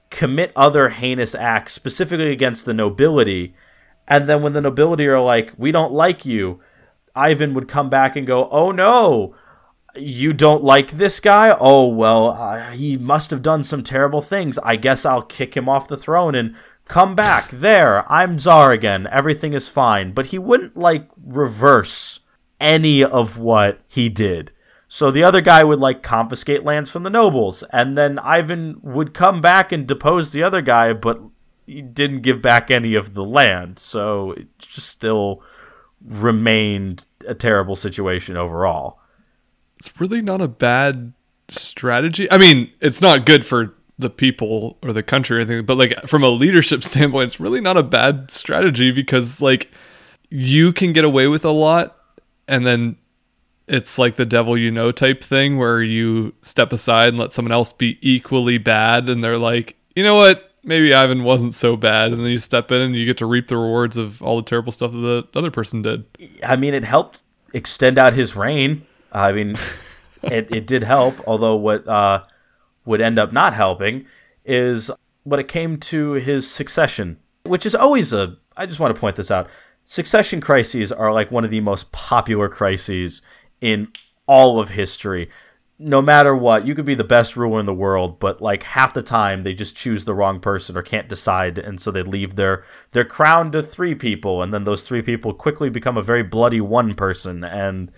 commit 0.08 0.52
other 0.54 0.90
heinous 0.90 1.34
acts, 1.34 1.72
specifically 1.72 2.30
against 2.30 2.64
the 2.64 2.72
nobility. 2.72 3.56
And 4.06 4.28
then 4.28 4.40
when 4.40 4.52
the 4.52 4.60
nobility 4.60 5.08
are 5.08 5.20
like, 5.20 5.52
we 5.56 5.72
don't 5.72 5.92
like 5.92 6.24
you, 6.24 6.60
Ivan 7.16 7.54
would 7.54 7.66
come 7.66 7.90
back 7.90 8.14
and 8.14 8.26
go, 8.26 8.48
oh 8.50 8.70
no, 8.70 9.34
you 9.96 10.32
don't 10.32 10.62
like 10.62 10.92
this 10.92 11.18
guy? 11.18 11.56
Oh, 11.58 11.86
well, 11.86 12.28
uh, 12.28 12.70
he 12.70 12.98
must 12.98 13.30
have 13.30 13.42
done 13.42 13.64
some 13.64 13.82
terrible 13.82 14.20
things. 14.20 14.58
I 14.58 14.76
guess 14.76 15.06
I'll 15.06 15.22
kick 15.22 15.56
him 15.56 15.68
off 15.68 15.88
the 15.88 15.96
throne 15.96 16.34
and 16.34 16.54
come 16.84 17.14
back. 17.14 17.50
There, 17.50 18.10
I'm 18.12 18.38
Tsar 18.38 18.72
again. 18.72 19.08
Everything 19.10 19.54
is 19.54 19.68
fine. 19.68 20.12
But 20.12 20.26
he 20.26 20.38
wouldn't, 20.38 20.76
like, 20.76 21.08
reverse 21.24 22.20
any 22.60 23.02
of 23.02 23.38
what 23.38 23.80
he 23.88 24.08
did. 24.08 24.52
So 24.88 25.10
the 25.10 25.24
other 25.24 25.40
guy 25.40 25.64
would 25.64 25.80
like 25.80 26.02
confiscate 26.02 26.64
lands 26.64 26.90
from 26.90 27.02
the 27.02 27.10
nobles, 27.10 27.64
and 27.72 27.98
then 27.98 28.18
Ivan 28.20 28.78
would 28.82 29.14
come 29.14 29.40
back 29.40 29.72
and 29.72 29.86
depose 29.86 30.30
the 30.30 30.42
other 30.42 30.62
guy, 30.62 30.92
but 30.92 31.20
he 31.66 31.82
didn't 31.82 32.22
give 32.22 32.40
back 32.40 32.70
any 32.70 32.94
of 32.94 33.14
the 33.14 33.24
land. 33.24 33.78
So 33.78 34.32
it's 34.32 34.66
just 34.66 34.88
still 34.88 35.42
remained 36.04 37.04
a 37.26 37.34
terrible 37.34 37.76
situation 37.76 38.36
overall. 38.36 39.00
It's 39.78 40.00
really 40.00 40.22
not 40.22 40.40
a 40.40 40.48
bad 40.48 41.12
strategy. 41.48 42.30
I 42.30 42.38
mean, 42.38 42.70
it's 42.80 43.00
not 43.00 43.26
good 43.26 43.44
for 43.44 43.74
the 43.98 44.10
people 44.10 44.78
or 44.82 44.92
the 44.92 45.02
country 45.02 45.36
or 45.36 45.40
anything, 45.40 45.64
but 45.64 45.76
like 45.76 46.06
from 46.06 46.22
a 46.22 46.28
leadership 46.28 46.82
standpoint, 46.84 47.26
it's 47.26 47.40
really 47.40 47.60
not 47.60 47.76
a 47.76 47.82
bad 47.82 48.30
strategy 48.30 48.92
because 48.92 49.40
like 49.40 49.70
you 50.30 50.72
can 50.72 50.92
get 50.92 51.04
away 51.04 51.26
with 51.26 51.44
a 51.44 51.50
lot 51.50 51.96
and 52.48 52.66
then 52.66 52.96
it's 53.68 53.98
like 53.98 54.16
the 54.16 54.26
devil 54.26 54.58
you 54.58 54.70
know 54.70 54.92
type 54.92 55.22
thing 55.22 55.58
where 55.58 55.82
you 55.82 56.32
step 56.42 56.72
aside 56.72 57.08
and 57.08 57.18
let 57.18 57.34
someone 57.34 57.52
else 57.52 57.72
be 57.72 57.98
equally 58.00 58.58
bad 58.58 59.08
and 59.08 59.22
they're 59.22 59.38
like 59.38 59.76
you 59.94 60.04
know 60.04 60.16
what 60.16 60.52
maybe 60.66 60.92
ivan 60.92 61.24
wasn't 61.24 61.54
so 61.54 61.76
bad 61.76 62.12
and 62.12 62.18
then 62.18 62.30
you 62.30 62.38
step 62.38 62.70
in 62.70 62.82
and 62.82 62.96
you 62.96 63.06
get 63.06 63.16
to 63.16 63.26
reap 63.26 63.48
the 63.48 63.56
rewards 63.56 63.96
of 63.96 64.20
all 64.20 64.36
the 64.36 64.42
terrible 64.42 64.72
stuff 64.72 64.92
that 64.92 65.28
the 65.32 65.38
other 65.38 65.50
person 65.50 65.82
did. 65.82 66.04
I 66.44 66.56
mean 66.56 66.74
it 66.74 66.84
helped 66.84 67.22
extend 67.54 67.98
out 67.98 68.12
his 68.12 68.36
reign. 68.36 68.86
I 69.12 69.32
mean 69.32 69.56
it, 70.22 70.54
it 70.54 70.66
did 70.66 70.82
help 70.82 71.16
although 71.26 71.56
what 71.56 71.86
uh, 71.88 72.24
would 72.84 73.00
end 73.00 73.18
up 73.18 73.32
not 73.32 73.54
helping 73.54 74.06
is 74.44 74.90
when 75.22 75.40
it 75.40 75.48
came 75.48 75.78
to 75.78 76.12
his 76.12 76.50
succession 76.50 77.18
which 77.44 77.64
is 77.64 77.74
always 77.74 78.12
a 78.12 78.36
i 78.56 78.66
just 78.66 78.80
want 78.80 78.94
to 78.94 79.00
point 79.00 79.16
this 79.16 79.30
out. 79.30 79.48
Succession 79.84 80.40
crises 80.40 80.90
are 80.90 81.12
like 81.12 81.30
one 81.30 81.44
of 81.44 81.50
the 81.50 81.60
most 81.60 81.92
popular 81.92 82.48
crises 82.48 83.22
in 83.60 83.88
all 84.26 84.58
of 84.58 84.70
history. 84.70 85.30
No 85.78 86.00
matter 86.00 86.34
what, 86.34 86.66
you 86.66 86.74
could 86.74 86.86
be 86.86 86.94
the 86.94 87.04
best 87.04 87.36
ruler 87.36 87.60
in 87.60 87.66
the 87.66 87.74
world, 87.74 88.18
but 88.18 88.40
like 88.40 88.62
half 88.62 88.94
the 88.94 89.02
time 89.02 89.42
they 89.42 89.52
just 89.52 89.76
choose 89.76 90.04
the 90.04 90.14
wrong 90.14 90.40
person 90.40 90.76
or 90.76 90.82
can't 90.82 91.08
decide, 91.08 91.58
and 91.58 91.80
so 91.80 91.90
they 91.90 92.02
leave 92.02 92.36
their 92.36 92.64
their 92.92 93.04
crown 93.04 93.52
to 93.52 93.62
three 93.62 93.94
people, 93.94 94.42
and 94.42 94.54
then 94.54 94.64
those 94.64 94.88
three 94.88 95.02
people 95.02 95.34
quickly 95.34 95.68
become 95.68 95.98
a 95.98 96.02
very 96.02 96.22
bloody 96.22 96.62
one 96.62 96.94
person, 96.94 97.44
and 97.44 97.92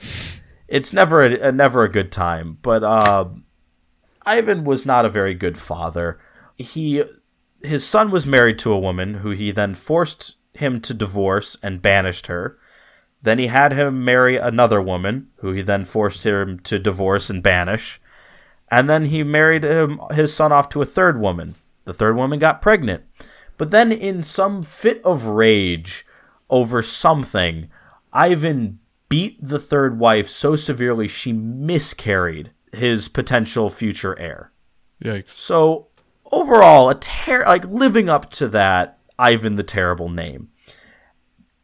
it's 0.67 0.93
never 0.93 1.23
a, 1.23 1.53
never 1.53 1.85
a 1.85 1.93
good 1.93 2.11
time. 2.11 2.59
But 2.63 2.83
uh, 2.83 3.27
Ivan 4.27 4.65
was 4.65 4.85
not 4.85 5.05
a 5.05 5.11
very 5.11 5.35
good 5.35 5.57
father. 5.57 6.19
He 6.57 7.05
his 7.63 7.87
son 7.87 8.11
was 8.11 8.27
married 8.27 8.59
to 8.61 8.73
a 8.73 8.79
woman 8.79 9.15
who 9.15 9.31
he 9.31 9.51
then 9.53 9.75
forced 9.75 10.37
him 10.53 10.81
to 10.81 10.95
divorce 10.95 11.57
and 11.63 11.83
banished 11.83 12.27
her. 12.27 12.59
Then 13.29 13.39
he 13.39 13.49
had 13.49 13.75
him 13.75 14.07
marry 14.07 14.39
another 14.39 14.81
woman, 14.81 15.29
who 15.41 15.53
he 15.53 15.61
then 15.61 15.85
forced 15.85 16.25
him 16.25 16.61
to 16.61 16.79
divorce 16.79 17.29
and 17.29 17.43
banish. 17.43 18.01
And 18.71 18.89
then 18.89 19.05
he 19.05 19.23
married 19.23 19.65
him, 19.65 20.01
his 20.13 20.33
son 20.33 20.51
off 20.51 20.71
to 20.71 20.81
a 20.81 20.87
third 20.87 21.21
woman. 21.21 21.55
The 21.85 21.93
third 21.93 22.17
woman 22.17 22.39
got 22.39 22.63
pregnant. 22.63 23.05
But 23.59 23.71
then, 23.71 23.93
in 23.93 24.23
some 24.23 24.63
fit 24.63 25.03
of 25.05 25.27
rage 25.27 26.07
over 26.49 26.81
something, 26.81 27.69
Ivan 28.15 28.79
beat 29.11 29.37
the 29.47 29.59
third 29.59 29.99
wife 29.99 30.31
so 30.31 30.57
severely 30.57 31.07
she 31.07 31.31
miscarried 31.31 32.53
his 32.73 33.09
potential 33.09 33.69
future 33.69 34.19
heir. 34.19 34.53
Yikes. 35.05 35.33
So, 35.33 35.89
overall, 36.33 36.89
a 36.89 36.95
ter- 36.95 37.45
like 37.45 37.67
living 37.67 38.09
up 38.09 38.31
to 38.31 38.49
that 38.49 38.99
Ivan 39.19 39.57
the 39.57 39.63
Terrible 39.63 40.09
name. 40.09 40.49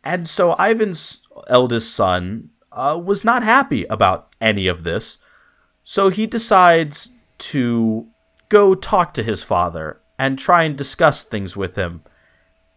And 0.05 0.29
so 0.29 0.55
Ivan's 0.61 1.24
eldest 1.49 1.95
son 1.95 2.51
uh, 2.73 3.01
was 3.03 3.25
not 3.25 3.43
happy 3.43 3.85
about 3.85 4.29
any 4.41 4.67
of 4.67 4.85
this. 4.85 5.19
So 5.85 6.09
he 6.09 6.27
decides 6.27 7.13
to 7.39 8.07
go 8.49 8.75
talk 8.75 9.15
to 9.15 9.23
his 9.23 9.43
father 9.43 10.01
and 10.19 10.39
try 10.39 10.63
and 10.63 10.77
discuss 10.77 11.25
things 11.25 11.57
with 11.57 11.77
him. 11.77 12.03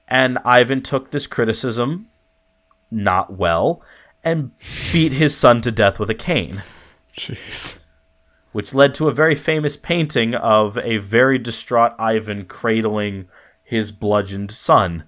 And 0.07 0.37
Ivan 0.45 0.81
took 0.81 1.11
this 1.11 1.27
criticism 1.27 2.07
not 2.89 3.33
well 3.33 3.81
and 4.23 4.51
beat 4.91 5.13
his 5.13 5.35
son 5.35 5.61
to 5.61 5.71
death 5.71 5.99
with 5.99 6.09
a 6.09 6.15
cane. 6.15 6.63
Jeez. 7.15 7.77
Which 8.51 8.73
led 8.73 8.95
to 8.95 9.07
a 9.07 9.13
very 9.13 9.35
famous 9.35 9.77
painting 9.77 10.33
of 10.33 10.77
a 10.79 10.97
very 10.97 11.37
distraught 11.37 11.93
Ivan 11.99 12.45
cradling 12.45 13.27
his 13.63 13.91
bludgeoned 13.91 14.51
son 14.51 15.03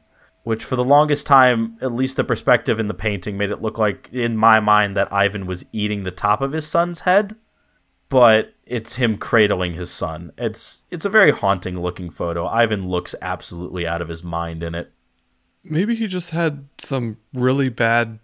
which 0.50 0.66
for 0.66 0.76
the 0.76 0.84
longest 0.84 1.28
time, 1.28 1.78
at 1.80 1.94
least 1.94 2.18
the 2.18 2.24
perspective 2.24 2.80
in 2.80 2.88
the 2.88 2.94
painting 2.96 3.38
made 3.38 3.52
it 3.52 3.62
look 3.62 3.78
like, 3.78 4.10
in 4.12 4.36
my 4.36 4.60
mind, 4.60 4.98
that 4.98 5.14
Ivan 5.14 5.46
was 5.46 5.64
eating 5.72 6.02
the 6.02 6.10
top 6.10 6.42
of 6.42 6.54
his 6.54 6.66
son's 6.66 7.02
head, 7.02 7.36
but 8.10 8.56
it's 8.66 8.96
him 8.96 9.20
cradling 9.20 9.74
his 9.74 9.92
son. 9.92 10.32
It's 10.40 10.86
it's 10.90 11.06
a 11.06 11.10
very 11.10 11.30
haunting 11.30 11.80
looking 11.80 12.10
photo. 12.10 12.48
Ivan 12.48 12.88
looks 12.88 13.14
absolutely 13.22 13.86
out 13.86 14.02
of 14.02 14.08
his 14.08 14.24
mind 14.24 14.64
in 14.64 14.74
it. 14.74 14.92
Maybe 15.64 15.94
he 15.94 16.08
just 16.08 16.32
had 16.32 16.66
some 16.80 17.18
really 17.32 17.70
bad 17.70 18.18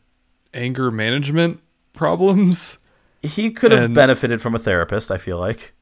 anger 0.52 0.90
management 0.90 1.60
problems. 1.94 2.80
He 3.22 3.52
could 3.52 3.72
have 3.72 3.94
benefited 3.94 4.42
from 4.42 4.56
a 4.56 4.60
therapist, 4.60 5.12
I 5.12 5.20
feel 5.20 5.38
like. 5.38 5.75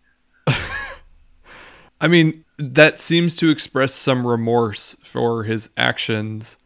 I 2.04 2.10
mean, 2.10 2.44
that 2.58 3.00
seems 3.00 3.34
to 3.38 3.50
express 3.50 3.94
some 3.94 4.28
remorse 4.28 4.98
for 5.06 5.44
his 5.44 5.70
actions, 5.78 6.58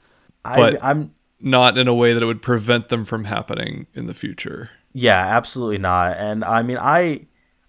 but 0.44 0.84
I, 0.84 0.90
am 0.90 1.12
not 1.40 1.78
in 1.78 1.88
a 1.88 1.94
way 1.94 2.14
that 2.14 2.24
it 2.24 2.26
would 2.26 2.42
prevent 2.42 2.90
them 2.90 3.06
from 3.06 3.26
happening 3.26 3.86
in 3.94 4.08
the 4.08 4.16
future. 4.16 4.72
Yeah, 4.94 5.24
absolutely 5.24 5.78
not. 5.78 6.18
And 6.18 6.44
I 6.44 6.64
mean, 6.64 6.80
I 6.80 7.28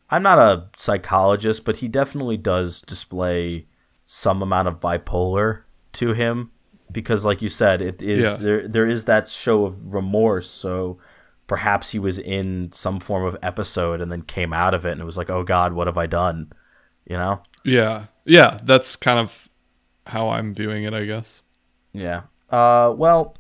I'm 0.08 0.22
not 0.22 0.38
a 0.38 0.68
psychologist, 0.76 1.66
but 1.66 1.76
he 1.76 1.88
definitely 1.88 2.38
does 2.38 2.80
display 2.80 3.66
some 4.06 4.40
amount 4.40 4.68
of 4.68 4.80
bipolar 4.80 5.64
to 5.92 6.14
him 6.14 6.50
because 6.90 7.26
like 7.26 7.42
you 7.42 7.50
said, 7.50 7.82
it 7.82 8.00
is 8.00 8.22
yeah. 8.22 8.36
there 8.36 8.66
there 8.66 8.86
is 8.86 9.04
that 9.04 9.28
show 9.28 9.66
of 9.66 9.92
remorse, 9.92 10.48
so 10.48 10.98
perhaps 11.46 11.90
he 11.90 11.98
was 11.98 12.18
in 12.18 12.72
some 12.72 12.98
form 12.98 13.24
of 13.24 13.36
episode 13.42 14.00
and 14.00 14.10
then 14.10 14.22
came 14.22 14.54
out 14.54 14.72
of 14.72 14.86
it 14.86 14.92
and 14.92 15.02
it 15.02 15.04
was 15.04 15.18
like, 15.18 15.28
oh 15.28 15.42
God, 15.42 15.74
what 15.74 15.86
have 15.86 15.98
I 15.98 16.06
done? 16.06 16.50
You 17.06 17.18
know? 17.18 17.42
Yeah. 17.64 18.06
Yeah. 18.24 18.58
That's 18.62 18.96
kind 18.96 19.18
of 19.18 19.48
how 20.06 20.30
I'm 20.30 20.54
viewing 20.54 20.84
it, 20.84 20.94
I 20.94 21.04
guess. 21.04 21.42
Yeah. 21.92 22.22
Uh, 22.50 22.94
well, 22.96 23.36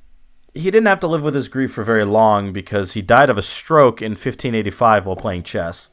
he 0.54 0.70
didn't 0.70 0.86
have 0.86 1.00
to 1.00 1.06
live 1.06 1.22
with 1.22 1.34
his 1.34 1.48
grief 1.48 1.72
for 1.72 1.84
very 1.84 2.04
long 2.04 2.52
because 2.52 2.92
he 2.92 3.02
died 3.02 3.30
of 3.30 3.38
a 3.38 3.42
stroke 3.42 4.02
in 4.02 4.12
1585 4.12 5.06
while 5.06 5.16
playing 5.16 5.44
chess. 5.44 5.90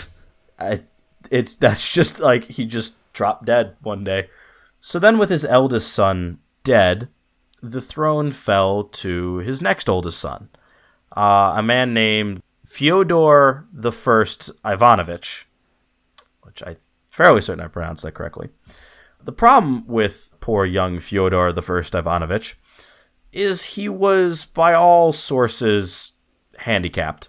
I, 0.58 0.82
it 1.30 1.56
that's 1.58 1.92
just 1.92 2.20
like 2.20 2.44
he 2.44 2.64
just 2.64 2.94
dropped 3.12 3.46
dead 3.46 3.76
one 3.82 4.04
day. 4.04 4.28
So 4.80 4.98
then, 4.98 5.18
with 5.18 5.30
his 5.30 5.44
eldest 5.44 5.92
son 5.92 6.38
dead, 6.62 7.08
the 7.62 7.80
throne 7.80 8.30
fell 8.30 8.84
to 8.84 9.38
his 9.38 9.62
next 9.62 9.88
oldest 9.88 10.20
son, 10.20 10.50
uh, 11.16 11.54
a 11.56 11.62
man 11.62 11.94
named 11.94 12.42
Fyodor 12.66 13.66
the 13.72 13.92
First 13.92 14.50
Ivanovich, 14.64 15.46
which 16.42 16.62
I 16.62 16.76
fairly 17.14 17.40
certain 17.40 17.64
I 17.64 17.68
pronounced 17.68 18.02
that 18.02 18.14
correctly. 18.14 18.48
The 19.22 19.32
problem 19.32 19.86
with 19.86 20.32
poor 20.40 20.66
young 20.66 20.98
Fyodor 20.98 21.54
First 21.62 21.94
Ivanovich 21.94 22.56
is 23.32 23.62
he 23.62 23.88
was, 23.88 24.44
by 24.44 24.74
all 24.74 25.12
sources, 25.12 26.14
handicapped. 26.58 27.28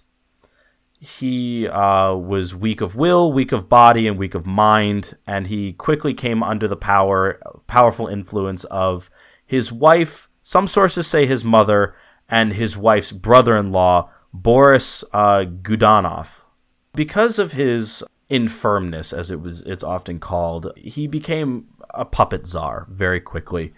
He 1.00 1.68
uh, 1.68 2.16
was 2.16 2.56
weak 2.56 2.82
of 2.82 2.96
will, 2.96 3.32
weak 3.32 3.52
of 3.52 3.70
body, 3.70 4.08
and 4.08 4.18
weak 4.18 4.34
of 4.34 4.48
mind, 4.48 5.18
and 5.28 5.48
he 5.48 5.74
quickly 5.74 6.16
came 6.16 6.42
under 6.42 6.68
the 6.68 6.76
power, 6.76 7.40
powerful 7.68 8.08
influence 8.08 8.64
of 8.66 9.12
his 9.46 9.72
wife. 9.72 10.30
Some 10.42 10.66
sources 10.66 11.06
say 11.06 11.28
his 11.28 11.44
mother 11.44 11.96
and 12.28 12.54
his 12.54 12.76
wife's 12.76 13.12
brother-in-law, 13.12 14.10
Boris 14.34 15.04
uh, 15.14 15.46
Godunov. 15.46 16.42
Because 16.96 17.38
of 17.38 17.52
his 17.52 18.04
infirmness, 18.30 19.14
as 19.14 19.30
it 19.30 19.42
was, 19.42 19.62
it's 19.62 19.84
often 19.84 20.20
called, 20.20 20.72
he 20.76 21.08
became 21.08 21.68
a 21.92 22.06
puppet 22.06 22.48
czar 22.48 22.88
very 22.90 23.20
quickly. 23.20 23.74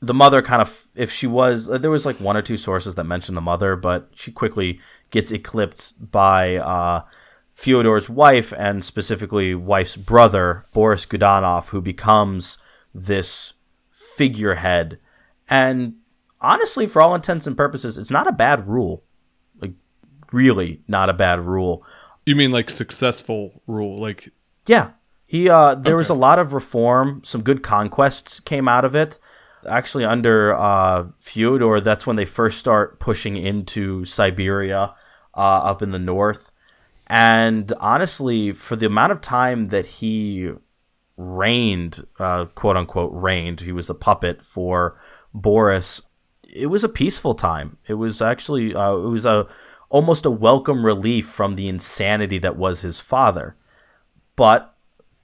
The 0.00 0.14
mother 0.14 0.42
kind 0.42 0.60
of 0.60 0.86
if 0.94 1.10
she 1.10 1.26
was 1.26 1.66
there 1.66 1.90
was 1.90 2.04
like 2.04 2.20
one 2.20 2.36
or 2.36 2.42
two 2.42 2.58
sources 2.58 2.94
that 2.94 3.04
mentioned 3.04 3.38
the 3.38 3.42
mother 3.42 3.74
but 3.74 4.10
she 4.14 4.30
quickly 4.30 4.78
gets 5.10 5.30
eclipsed 5.30 6.10
by 6.10 6.56
uh, 6.56 7.04
Fyodor's 7.54 8.10
wife 8.10 8.52
and 8.58 8.84
specifically 8.84 9.54
wife's 9.54 9.96
brother 9.96 10.66
Boris 10.74 11.06
Godunov 11.06 11.68
who 11.68 11.80
becomes 11.80 12.58
this 12.94 13.54
figurehead. 13.90 14.98
And 15.48 15.94
honestly 16.38 16.86
for 16.86 17.00
all 17.00 17.14
intents 17.14 17.46
and 17.46 17.56
purposes 17.56 17.96
it's 17.96 18.10
not 18.10 18.26
a 18.26 18.32
bad 18.32 18.66
rule. 18.66 19.04
Like 19.58 19.72
really 20.32 20.82
not 20.86 21.08
a 21.08 21.14
bad 21.14 21.40
rule 21.40 21.82
you 22.26 22.36
mean 22.36 22.50
like 22.50 22.70
successful 22.70 23.62
rule 23.66 23.98
like 23.98 24.30
yeah 24.66 24.90
he 25.26 25.48
uh 25.48 25.74
there 25.74 25.94
okay. 25.94 25.98
was 25.98 26.08
a 26.08 26.14
lot 26.14 26.38
of 26.38 26.52
reform 26.52 27.22
some 27.24 27.42
good 27.42 27.62
conquests 27.62 28.40
came 28.40 28.68
out 28.68 28.84
of 28.84 28.94
it 28.94 29.18
actually 29.66 30.04
under 30.04 30.54
uh, 30.54 31.06
Fyodor, 31.18 31.80
that's 31.80 32.06
when 32.06 32.16
they 32.16 32.24
first 32.24 32.58
start 32.58 32.98
pushing 33.00 33.36
into 33.36 34.04
Siberia 34.04 34.94
uh, 35.36 35.40
up 35.40 35.82
in 35.82 35.90
the 35.90 35.98
north. 35.98 36.50
And 37.06 37.72
honestly, 37.80 38.52
for 38.52 38.76
the 38.76 38.86
amount 38.86 39.12
of 39.12 39.20
time 39.20 39.68
that 39.68 39.86
he 39.86 40.50
reigned, 41.16 42.06
uh, 42.18 42.46
quote 42.46 42.76
unquote, 42.76 43.12
reigned, 43.12 43.60
he 43.60 43.72
was 43.72 43.90
a 43.90 43.94
puppet 43.94 44.42
for 44.42 44.98
Boris. 45.32 46.02
It 46.54 46.66
was 46.66 46.84
a 46.84 46.88
peaceful 46.88 47.34
time. 47.34 47.78
It 47.86 47.94
was 47.94 48.22
actually 48.22 48.74
uh, 48.74 48.94
it 48.94 49.08
was 49.08 49.26
a 49.26 49.46
almost 49.94 50.26
a 50.26 50.30
welcome 50.30 50.84
relief 50.84 51.24
from 51.24 51.54
the 51.54 51.68
insanity 51.68 52.36
that 52.36 52.56
was 52.56 52.80
his 52.80 52.98
father. 52.98 53.54
But 54.34 54.74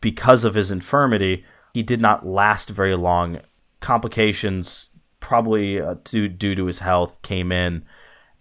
because 0.00 0.44
of 0.44 0.54
his 0.54 0.70
infirmity, 0.70 1.44
he 1.74 1.82
did 1.82 2.00
not 2.00 2.24
last 2.24 2.68
very 2.68 2.94
long 2.94 3.40
complications, 3.80 4.90
probably 5.18 5.80
uh, 5.80 5.96
due, 6.04 6.28
due 6.28 6.54
to 6.54 6.66
his 6.66 6.78
health, 6.78 7.20
came 7.22 7.50
in, 7.50 7.84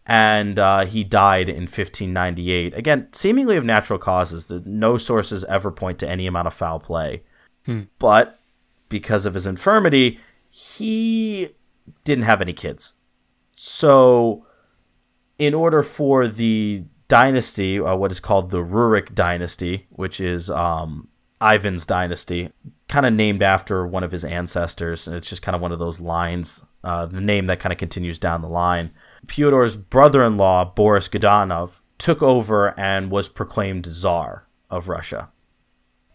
and 0.05 0.59
uh, 0.59 0.85
he 0.85 1.03
died 1.03 1.49
in 1.49 1.61
1598. 1.63 2.75
Again, 2.75 3.07
seemingly 3.11 3.57
of 3.57 3.65
natural 3.65 3.97
causes. 3.97 4.51
No 4.65 4.99
sources 4.99 5.43
ever 5.45 5.71
point 5.71 5.97
to 5.97 6.07
any 6.07 6.27
amount 6.27 6.45
of 6.45 6.53
foul 6.53 6.79
play. 6.79 7.23
Hmm. 7.65 7.81
But 7.97 8.39
because 8.87 9.25
of 9.25 9.33
his 9.33 9.47
infirmity, 9.47 10.19
he 10.47 11.49
didn't 12.03 12.25
have 12.25 12.39
any 12.39 12.53
kids. 12.53 12.93
So, 13.55 14.45
in 15.39 15.54
order 15.54 15.82
for 15.82 16.28
the 16.28 16.84
dynasty, 17.08 17.80
uh, 17.80 17.95
what 17.95 18.12
is 18.12 18.19
called 18.19 18.52
the 18.52 18.63
Rurik 18.63 19.15
dynasty, 19.15 19.88
which 19.89 20.19
is 20.19 20.49
um, 20.52 21.08
Ivan's 21.41 21.86
dynasty, 21.86 22.52
kind 22.88 23.06
of 23.06 23.13
named 23.13 23.41
after 23.41 23.88
one 23.88 24.04
of 24.04 24.12
his 24.12 24.25
ancestors. 24.25 25.08
And 25.08 25.15
it's 25.15 25.30
just 25.30 25.41
kind 25.41 25.56
of 25.56 25.62
one 25.62 25.71
of 25.71 25.80
those 25.80 26.02
lines, 26.02 26.63
uh, 26.84 27.06
the 27.06 27.21
name 27.21 27.47
that 27.47 27.60
kind 27.60 27.73
of 27.73 27.80
continues 27.80 28.19
down 28.19 28.41
the 28.41 28.49
line. 28.49 28.91
Fyodor's 29.25 29.78
brother 29.78 30.23
in 30.23 30.38
law, 30.38 30.65
Boris 30.65 31.08
Godunov, 31.08 31.80
took 31.97 32.21
over 32.21 32.78
and 32.80 33.10
was 33.10 33.30
proclaimed 33.30 33.86
Tsar 33.86 34.45
of 34.69 34.88
Russia. 34.88 35.30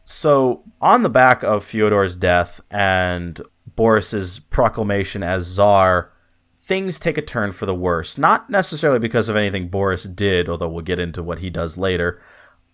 So, 0.07 0.65
on 0.83 1.03
the 1.03 1.09
back 1.09 1.43
of 1.43 1.65
Fyodor's 1.65 2.17
death 2.17 2.61
and 2.71 3.41
Boris's 3.75 4.39
proclamation 4.39 5.23
as 5.23 5.47
Tsar, 5.47 6.13
things 6.65 6.99
take 6.99 7.19
a 7.19 7.23
turn 7.23 7.53
for 7.53 7.67
the 7.67 7.75
worse. 7.75 8.17
Not 8.17 8.49
necessarily 8.49 8.99
because 8.99 9.29
of 9.29 9.37
anything 9.37 9.69
Boris 9.69 10.05
did, 10.05 10.49
although 10.49 10.69
we'll 10.69 10.83
get 10.83 10.99
into 10.99 11.23
what 11.23 11.41
he 11.41 11.51
does 11.51 11.77
later. 11.77 12.23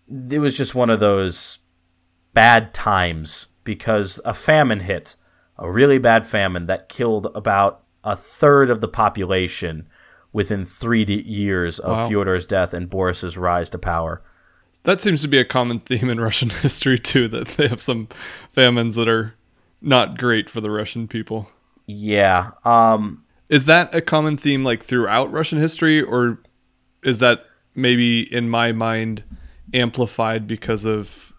It 0.08 0.38
was 0.38 0.56
just 0.56 0.76
one 0.76 0.90
of 0.90 1.00
those 1.00 1.58
bad 2.32 2.72
times 2.72 3.48
because 3.64 4.20
a 4.24 4.32
famine 4.32 4.80
hit, 4.80 5.16
a 5.58 5.68
really 5.68 5.98
bad 5.98 6.24
famine 6.24 6.66
that 6.66 6.88
killed 6.88 7.26
about 7.34 7.82
a 8.04 8.14
third 8.14 8.70
of 8.70 8.80
the 8.80 8.88
population 8.88 9.88
within 10.32 10.64
three 10.64 11.04
years 11.04 11.80
of 11.80 11.96
wow. 11.96 12.08
Fyodor's 12.08 12.46
death 12.46 12.72
and 12.72 12.88
Boris's 12.88 13.36
rise 13.36 13.70
to 13.70 13.78
power. 13.78 14.22
That 14.84 15.00
seems 15.00 15.20
to 15.22 15.28
be 15.28 15.38
a 15.38 15.44
common 15.44 15.80
theme 15.80 16.08
in 16.08 16.20
Russian 16.20 16.50
history 16.50 16.98
too. 16.98 17.26
That 17.26 17.48
they 17.48 17.66
have 17.66 17.80
some 17.80 18.06
famines 18.52 18.94
that 18.94 19.08
are 19.08 19.34
not 19.82 20.16
great 20.16 20.48
for 20.48 20.60
the 20.60 20.70
Russian 20.70 21.08
people. 21.08 21.50
Yeah. 21.86 22.52
Um, 22.64 23.24
is 23.50 23.66
that 23.66 23.94
a 23.94 24.00
common 24.00 24.38
theme 24.38 24.64
like 24.64 24.82
throughout 24.82 25.30
Russian 25.30 25.58
history, 25.58 26.00
or 26.00 26.38
is 27.04 27.18
that 27.18 27.44
maybe 27.74 28.32
in 28.32 28.48
my 28.48 28.72
mind 28.72 29.22
amplified 29.74 30.46
because 30.46 30.86
of 30.86 31.32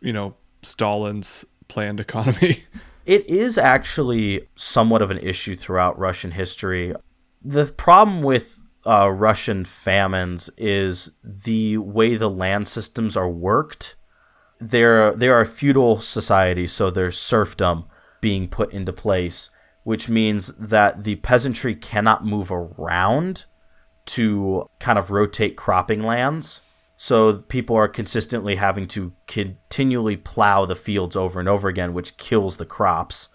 you 0.00 0.12
know 0.12 0.34
Stalin's 0.62 1.44
planned 1.68 2.00
economy. 2.00 2.64
It 3.08 3.26
is 3.26 3.56
actually 3.56 4.48
somewhat 4.54 5.00
of 5.00 5.10
an 5.10 5.16
issue 5.16 5.56
throughout 5.56 5.98
Russian 5.98 6.32
history. 6.32 6.94
The 7.42 7.64
problem 7.64 8.20
with 8.22 8.60
uh, 8.86 9.08
Russian 9.08 9.64
famines 9.64 10.50
is 10.58 11.12
the 11.24 11.78
way 11.78 12.16
the 12.16 12.28
land 12.28 12.68
systems 12.68 13.16
are 13.16 13.30
worked. 13.30 13.96
There, 14.60 15.12
there 15.12 15.34
are 15.40 15.46
feudal 15.46 16.02
societies, 16.02 16.72
so 16.72 16.90
there's 16.90 17.18
serfdom 17.18 17.86
being 18.20 18.46
put 18.46 18.74
into 18.74 18.92
place, 18.92 19.48
which 19.88 20.06
means 20.06 20.48
that 20.58 21.04
the 21.04 21.14
peasantry 21.14 21.74
cannot 21.74 22.22
move 22.22 22.52
around 22.52 23.46
to 24.04 24.68
kind 24.78 24.98
of 24.98 25.10
rotate 25.10 25.56
cropping 25.56 26.02
lands. 26.02 26.60
So 26.98 27.38
people 27.38 27.74
are 27.74 27.88
consistently 27.88 28.56
having 28.56 28.86
to 28.88 29.14
continually 29.26 30.18
plow 30.18 30.66
the 30.66 30.76
fields 30.76 31.16
over 31.16 31.40
and 31.40 31.48
over 31.48 31.68
again, 31.68 31.94
which 31.94 32.18
kills 32.18 32.58
the 32.58 32.66
crops. 32.66 33.30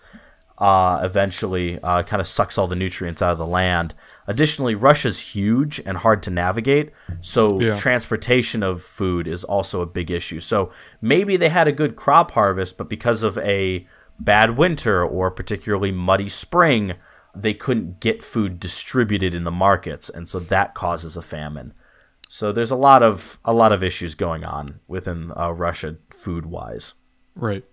Uh, 0.60 1.00
eventually, 1.02 1.80
uh, 1.82 2.04
kind 2.04 2.22
of 2.22 2.28
sucks 2.28 2.56
all 2.56 2.68
the 2.68 2.76
nutrients 2.76 3.24
out 3.24 3.32
of 3.32 3.39
the 3.39 3.48
land. 3.48 3.96
Additionally, 4.28 4.76
Russia's 4.76 5.34
huge 5.34 5.82
and 5.88 5.98
hard 5.98 6.22
to 6.22 6.30
navigate, 6.30 6.92
so 7.20 7.60
yeah. 7.60 7.74
transportation 7.74 8.62
of 8.62 8.84
food 8.84 9.28
is 9.28 9.44
also 9.44 9.82
a 9.82 9.88
big 9.88 10.12
issue. 10.12 10.39
So 10.39 10.72
maybe 11.02 11.36
they 11.36 11.50
had 11.50 11.68
a 11.68 11.72
good 11.72 11.96
crop 11.96 12.30
harvest, 12.32 12.78
but 12.78 12.89
because 12.89 13.24
of 13.24 13.39
a 13.39 13.88
bad 14.19 14.58
winter 14.58 15.04
or 15.04 15.32
particularly 15.32 15.91
muddy 15.91 16.30
spring, 16.30 16.95
they 17.36 17.54
couldn't 17.54 17.99
get 17.99 18.23
food 18.23 18.60
distributed 18.60 19.34
in 19.34 19.43
the 19.43 19.52
markets, 19.52 20.10
and 20.10 20.28
so 20.28 20.39
that 20.39 20.76
causes 20.76 21.17
a 21.17 21.21
famine. 21.21 21.73
So 22.30 22.52
there's 22.52 22.71
a 22.71 22.76
lot 22.76 23.04
of 23.04 23.39
a 23.45 23.54
lot 23.54 23.71
of 23.71 23.84
issues 23.84 24.15
going 24.15 24.43
on 24.43 24.80
within 24.88 25.32
uh, 25.38 25.52
Russia 25.52 25.97
food 26.10 26.45
wise. 26.45 26.93
Right. 27.36 27.63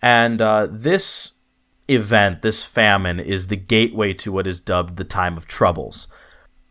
And 0.00 0.40
uh, 0.40 0.68
this 0.70 1.32
event, 1.88 2.42
this 2.42 2.64
famine, 2.64 3.20
is 3.20 3.46
the 3.46 3.56
gateway 3.56 4.12
to 4.14 4.32
what 4.32 4.46
is 4.46 4.60
dubbed 4.60 4.96
the 4.96 5.04
time 5.04 5.36
of 5.36 5.46
troubles. 5.46 6.08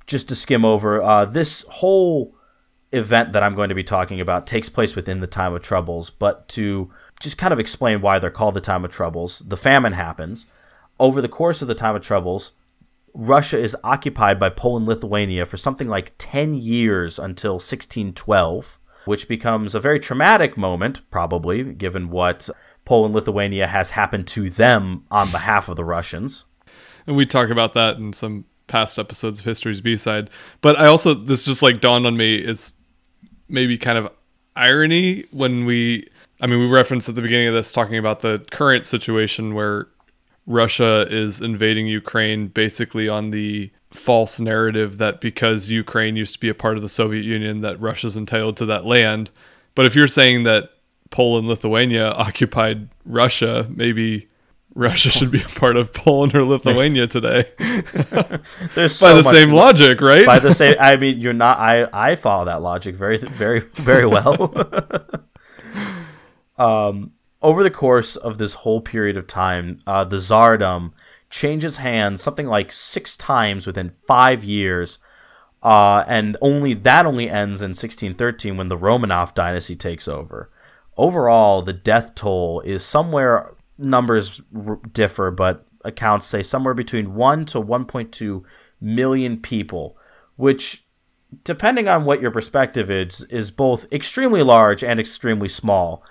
Just 0.05 0.27
to 0.29 0.35
skim 0.35 0.65
over, 0.65 1.01
uh, 1.01 1.25
this 1.25 1.63
whole 1.69 2.35
event 2.91 3.33
that 3.33 3.43
I'm 3.43 3.55
going 3.55 3.69
to 3.69 3.75
be 3.75 3.83
talking 3.83 4.19
about 4.19 4.45
takes 4.45 4.67
place 4.67 4.95
within 4.95 5.21
the 5.21 5.27
time 5.27 5.53
of 5.53 5.61
troubles, 5.61 6.09
but 6.09 6.47
to 6.49 6.91
just 7.21 7.37
kind 7.37 7.53
of 7.53 7.59
explain 7.59 8.01
why 8.01 8.19
they're 8.19 8.29
called 8.29 8.53
the 8.53 8.61
time 8.61 8.83
of 8.83 8.91
troubles, 8.91 9.39
the 9.39 9.57
famine 9.57 9.93
happens. 9.93 10.47
Over 10.99 11.21
the 11.21 11.29
course 11.29 11.61
of 11.61 11.67
the 11.67 11.75
time 11.75 11.95
of 11.95 12.01
troubles, 12.01 12.51
Russia 13.13 13.59
is 13.59 13.75
occupied 13.83 14.39
by 14.39 14.49
Poland 14.49 14.87
Lithuania 14.87 15.45
for 15.45 15.57
something 15.57 15.87
like 15.87 16.13
10 16.17 16.53
years 16.55 17.19
until 17.19 17.53
1612, 17.53 18.79
which 19.05 19.27
becomes 19.27 19.75
a 19.75 19.79
very 19.79 19.99
traumatic 19.99 20.57
moment, 20.57 21.01
probably, 21.11 21.63
given 21.73 22.09
what 22.09 22.49
Poland 22.85 23.13
Lithuania 23.13 23.67
has 23.67 23.91
happened 23.91 24.27
to 24.27 24.49
them 24.49 25.05
on 25.11 25.31
behalf 25.31 25.69
of 25.69 25.75
the 25.75 25.83
Russians. 25.83 26.45
And 27.07 27.15
we 27.15 27.25
talk 27.25 27.49
about 27.49 27.73
that 27.73 27.97
in 27.97 28.13
some 28.13 28.45
past 28.67 28.97
episodes 28.97 29.39
of 29.39 29.45
History's 29.45 29.81
B 29.81 29.97
side. 29.97 30.29
But 30.61 30.79
I 30.79 30.85
also, 30.85 31.13
this 31.13 31.45
just 31.45 31.61
like 31.61 31.81
dawned 31.81 32.05
on 32.05 32.15
me 32.15 32.35
is 32.35 32.73
maybe 33.49 33.77
kind 33.77 33.97
of 33.97 34.09
irony 34.55 35.25
when 35.31 35.65
we, 35.65 36.07
I 36.41 36.47
mean, 36.47 36.59
we 36.59 36.67
referenced 36.67 37.07
at 37.07 37.15
the 37.15 37.21
beginning 37.21 37.47
of 37.47 37.53
this 37.53 37.71
talking 37.71 37.97
about 37.97 38.21
the 38.21 38.43
current 38.51 38.87
situation 38.87 39.53
where 39.53 39.87
Russia 40.47 41.05
is 41.09 41.39
invading 41.39 41.87
Ukraine 41.87 42.47
basically 42.47 43.07
on 43.07 43.29
the 43.29 43.71
false 43.91 44.39
narrative 44.39 44.97
that 44.97 45.21
because 45.21 45.69
Ukraine 45.69 46.15
used 46.15 46.33
to 46.33 46.39
be 46.39 46.49
a 46.49 46.55
part 46.55 46.77
of 46.77 46.81
the 46.81 46.89
Soviet 46.89 47.23
Union 47.23 47.61
that 47.61 47.79
Russia's 47.79 48.17
entitled 48.17 48.57
to 48.57 48.65
that 48.65 48.85
land. 48.85 49.29
But 49.75 49.85
if 49.85 49.95
you're 49.95 50.07
saying 50.07 50.43
that 50.43 50.71
Poland 51.11 51.47
Lithuania 51.47 52.07
occupied 52.11 52.89
Russia, 53.05 53.67
maybe 53.69 54.27
Russia 54.73 55.11
should 55.11 55.31
be 55.31 55.41
a 55.41 55.47
part 55.49 55.75
of 55.75 55.93
Poland 55.93 56.33
or 56.33 56.43
Lithuania 56.43 57.05
today. 57.05 57.51
There's 58.73 58.99
by 58.99 59.09
so 59.09 59.17
the 59.17 59.23
much- 59.23 59.35
same 59.35 59.51
logic, 59.51 60.01
right? 60.01 60.25
By 60.25 60.39
the 60.39 60.53
same, 60.53 60.75
I 60.79 60.95
mean, 60.95 61.19
you're 61.19 61.33
not. 61.33 61.59
I 61.59 61.87
I 61.93 62.15
follow 62.15 62.45
that 62.45 62.61
logic 62.61 62.95
very, 62.95 63.17
very, 63.17 63.59
very 63.59 64.07
well. 64.07 64.53
Um, 66.61 67.13
over 67.41 67.63
the 67.63 67.71
course 67.71 68.15
of 68.15 68.37
this 68.37 68.53
whole 68.53 68.81
period 68.81 69.17
of 69.17 69.25
time, 69.25 69.79
uh, 69.87 70.03
the 70.03 70.17
Tsardom 70.17 70.91
changes 71.29 71.77
hands 71.77 72.21
something 72.21 72.45
like 72.45 72.71
six 72.71 73.17
times 73.17 73.65
within 73.65 73.93
five 74.05 74.43
years, 74.43 74.99
uh, 75.63 76.03
and 76.07 76.37
only 76.39 76.75
that 76.75 77.07
only 77.07 77.29
ends 77.29 77.61
in 77.61 77.69
1613 77.69 78.57
when 78.57 78.67
the 78.67 78.77
Romanov 78.77 79.33
dynasty 79.33 79.75
takes 79.75 80.07
over. 80.07 80.51
Overall, 80.97 81.63
the 81.63 81.73
death 81.73 82.13
toll 82.13 82.61
is 82.61 82.85
somewhere 82.85 83.55
numbers 83.77 84.41
differ, 84.93 85.31
but 85.31 85.65
accounts 85.83 86.27
say 86.27 86.43
somewhere 86.43 86.75
between 86.75 87.15
one 87.15 87.45
to 87.45 87.59
1.2 87.59 88.43
million 88.79 89.41
people, 89.41 89.97
which 90.35 90.85
depending 91.43 91.87
on 91.87 92.05
what 92.05 92.21
your 92.21 92.29
perspective 92.29 92.91
is, 92.91 93.23
is 93.31 93.49
both 93.49 93.91
extremely 93.91 94.43
large 94.43 94.83
and 94.83 94.99
extremely 94.99 95.49
small. 95.49 96.03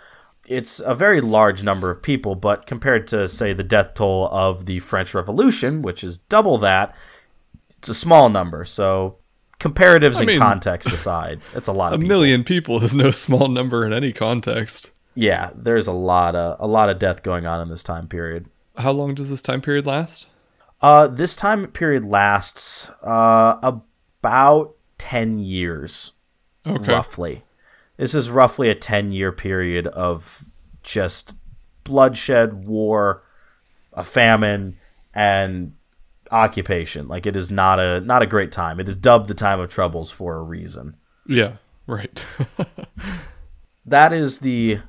It's 0.46 0.80
a 0.80 0.94
very 0.94 1.20
large 1.20 1.62
number 1.62 1.90
of 1.90 2.02
people, 2.02 2.34
but 2.34 2.66
compared 2.66 3.06
to, 3.08 3.28
say, 3.28 3.52
the 3.52 3.62
death 3.62 3.94
toll 3.94 4.28
of 4.32 4.66
the 4.66 4.80
French 4.80 5.14
Revolution, 5.14 5.82
which 5.82 6.02
is 6.02 6.18
double 6.18 6.58
that, 6.58 6.94
it's 7.78 7.88
a 7.88 7.94
small 7.94 8.28
number. 8.28 8.64
So, 8.64 9.16
comparatives 9.60 10.16
I 10.16 10.20
and 10.20 10.26
mean, 10.26 10.40
context 10.40 10.90
aside, 10.92 11.40
it's 11.54 11.68
a 11.68 11.72
lot 11.72 11.92
a 11.92 11.94
of 11.96 12.00
people. 12.00 12.08
million 12.16 12.42
people 12.44 12.82
is 12.82 12.94
no 12.94 13.10
small 13.10 13.48
number 13.48 13.84
in 13.86 13.92
any 13.92 14.12
context. 14.12 14.90
Yeah, 15.14 15.50
there's 15.54 15.86
a 15.86 15.92
lot 15.92 16.34
of 16.34 16.56
a 16.60 16.66
lot 16.66 16.88
of 16.88 16.98
death 16.98 17.22
going 17.22 17.46
on 17.46 17.60
in 17.60 17.68
this 17.68 17.82
time 17.82 18.08
period. 18.08 18.46
How 18.76 18.92
long 18.92 19.14
does 19.14 19.28
this 19.30 19.42
time 19.42 19.60
period 19.60 19.86
last? 19.86 20.28
Uh, 20.80 21.06
this 21.08 21.36
time 21.36 21.66
period 21.66 22.04
lasts 22.04 22.88
uh, 23.02 23.58
about 23.62 24.74
10 24.98 25.38
years, 25.38 26.12
Okay. 26.66 26.90
roughly. 26.92 27.42
This 28.00 28.14
is 28.14 28.30
roughly 28.30 28.70
a 28.70 28.74
10 28.74 29.12
year 29.12 29.30
period 29.30 29.86
of 29.86 30.44
just 30.82 31.34
bloodshed, 31.84 32.64
war, 32.66 33.22
a 33.92 34.02
famine, 34.02 34.78
and 35.12 35.74
occupation. 36.30 37.08
Like 37.08 37.26
it 37.26 37.36
is 37.36 37.50
not 37.50 37.78
a 37.78 38.00
not 38.00 38.22
a 38.22 38.26
great 38.26 38.52
time. 38.52 38.80
It 38.80 38.88
is 38.88 38.96
dubbed 38.96 39.28
the 39.28 39.34
time 39.34 39.60
of 39.60 39.68
troubles 39.68 40.10
for 40.10 40.36
a 40.36 40.42
reason. 40.42 40.96
Yeah, 41.26 41.56
right. 41.86 42.24
That 43.86 44.12
is 44.12 44.38
the 44.38 44.80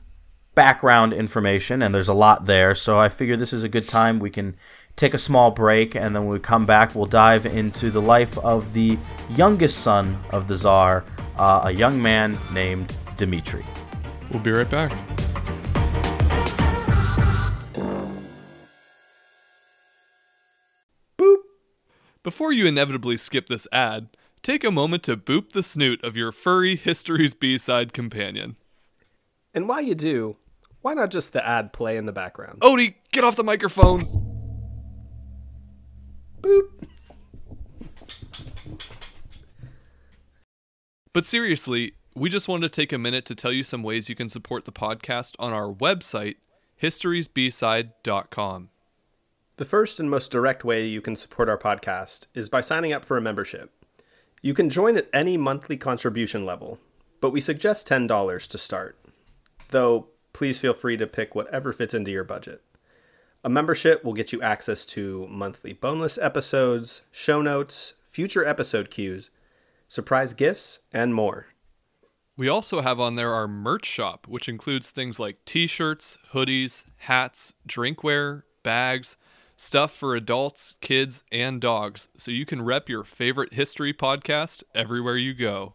background 0.53 1.13
information, 1.13 1.81
and 1.81 1.95
there's 1.95 2.09
a 2.09 2.13
lot 2.13 2.45
there. 2.45 2.75
So 2.75 2.99
I 2.99 3.09
figure 3.09 3.35
this 3.35 3.53
is 3.53 3.63
a 3.63 3.69
good 3.69 3.87
time. 3.87 4.19
We 4.19 4.29
can 4.29 4.55
take 4.95 5.13
a 5.13 5.17
small 5.17 5.49
break, 5.49 5.95
and 5.95 6.15
then 6.15 6.25
when 6.25 6.33
we 6.33 6.39
come 6.39 6.65
back, 6.65 6.93
we'll 6.93 7.05
dive 7.05 7.45
into 7.45 7.89
the 7.89 8.01
life 8.01 8.37
of 8.39 8.73
the 8.73 8.97
youngest 9.31 9.79
son 9.79 10.21
of 10.29 10.47
the 10.47 10.55
czar, 10.55 11.05
uh, 11.37 11.61
a 11.63 11.71
young 11.71 12.01
man 12.01 12.37
named 12.53 12.93
Dmitri. 13.21 13.63
we'll 14.31 14.41
be 14.41 14.49
right 14.49 14.67
back. 14.67 14.91
Boop. 21.19 21.37
Before 22.23 22.51
you 22.51 22.65
inevitably 22.65 23.17
skip 23.17 23.45
this 23.45 23.67
ad, 23.71 24.07
take 24.41 24.63
a 24.63 24.71
moment 24.71 25.03
to 25.03 25.15
boop 25.15 25.51
the 25.51 25.61
snoot 25.61 26.03
of 26.03 26.15
your 26.15 26.31
furry 26.31 26.75
History's 26.75 27.35
B-side 27.35 27.93
companion. 27.93 28.55
And 29.53 29.69
while 29.69 29.81
you 29.81 29.93
do, 29.93 30.37
why 30.81 30.95
not 30.95 31.11
just 31.11 31.31
the 31.31 31.47
ad 31.47 31.73
play 31.73 31.97
in 31.97 32.07
the 32.07 32.11
background? 32.11 32.61
Odie, 32.61 32.95
get 33.11 33.23
off 33.23 33.35
the 33.35 33.43
microphone! 33.43 34.01
Boop. 36.41 36.69
But 41.13 41.25
seriously, 41.25 41.93
we 42.13 42.29
just 42.29 42.47
wanted 42.47 42.71
to 42.71 42.81
take 42.81 42.91
a 42.91 42.97
minute 42.97 43.25
to 43.25 43.35
tell 43.35 43.51
you 43.51 43.63
some 43.63 43.83
ways 43.83 44.09
you 44.09 44.15
can 44.15 44.29
support 44.29 44.65
the 44.65 44.71
podcast 44.71 45.35
on 45.39 45.53
our 45.53 45.71
website, 45.73 46.35
historysbside.com. 46.81 48.69
The 49.57 49.65
first 49.65 49.99
and 49.99 50.09
most 50.09 50.31
direct 50.31 50.63
way 50.63 50.85
you 50.85 51.01
can 51.01 51.15
support 51.15 51.47
our 51.47 51.57
podcast 51.57 52.27
is 52.33 52.49
by 52.49 52.61
signing 52.61 52.91
up 52.93 53.05
for 53.05 53.17
a 53.17 53.21
membership. 53.21 53.71
You 54.41 54.53
can 54.53 54.69
join 54.69 54.97
at 54.97 55.07
any 55.13 55.37
monthly 55.37 55.77
contribution 55.77 56.45
level, 56.45 56.79
but 57.21 57.29
we 57.29 57.39
suggest 57.41 57.87
$10 57.87 58.47
to 58.47 58.57
start. 58.57 58.97
Though, 59.69 60.07
please 60.33 60.57
feel 60.57 60.73
free 60.73 60.97
to 60.97 61.07
pick 61.07 61.35
whatever 61.35 61.71
fits 61.71 61.93
into 61.93 62.11
your 62.11 62.23
budget. 62.23 62.61
A 63.43 63.49
membership 63.49 64.03
will 64.03 64.13
get 64.13 64.31
you 64.31 64.41
access 64.41 64.85
to 64.87 65.27
monthly 65.29 65.73
boneless 65.73 66.17
episodes, 66.17 67.03
show 67.11 67.41
notes, 67.41 67.93
future 68.09 68.45
episode 68.45 68.89
cues, 68.89 69.29
surprise 69.87 70.33
gifts, 70.33 70.79
and 70.91 71.13
more. 71.13 71.47
We 72.37 72.47
also 72.47 72.81
have 72.81 72.99
on 72.99 73.15
there 73.15 73.33
our 73.33 73.47
merch 73.47 73.85
shop, 73.85 74.25
which 74.27 74.47
includes 74.47 74.89
things 74.89 75.19
like 75.19 75.43
t 75.45 75.67
shirts, 75.67 76.17
hoodies, 76.33 76.85
hats, 76.97 77.53
drinkware, 77.67 78.43
bags, 78.63 79.17
stuff 79.57 79.91
for 79.91 80.15
adults, 80.15 80.75
kids, 80.81 81.23
and 81.31 81.61
dogs, 81.61 82.09
so 82.17 82.31
you 82.31 82.45
can 82.45 82.63
rep 82.63 82.89
your 82.89 83.03
favorite 83.03 83.53
history 83.53 83.93
podcast 83.93 84.63
everywhere 84.73 85.17
you 85.17 85.33
go. 85.33 85.73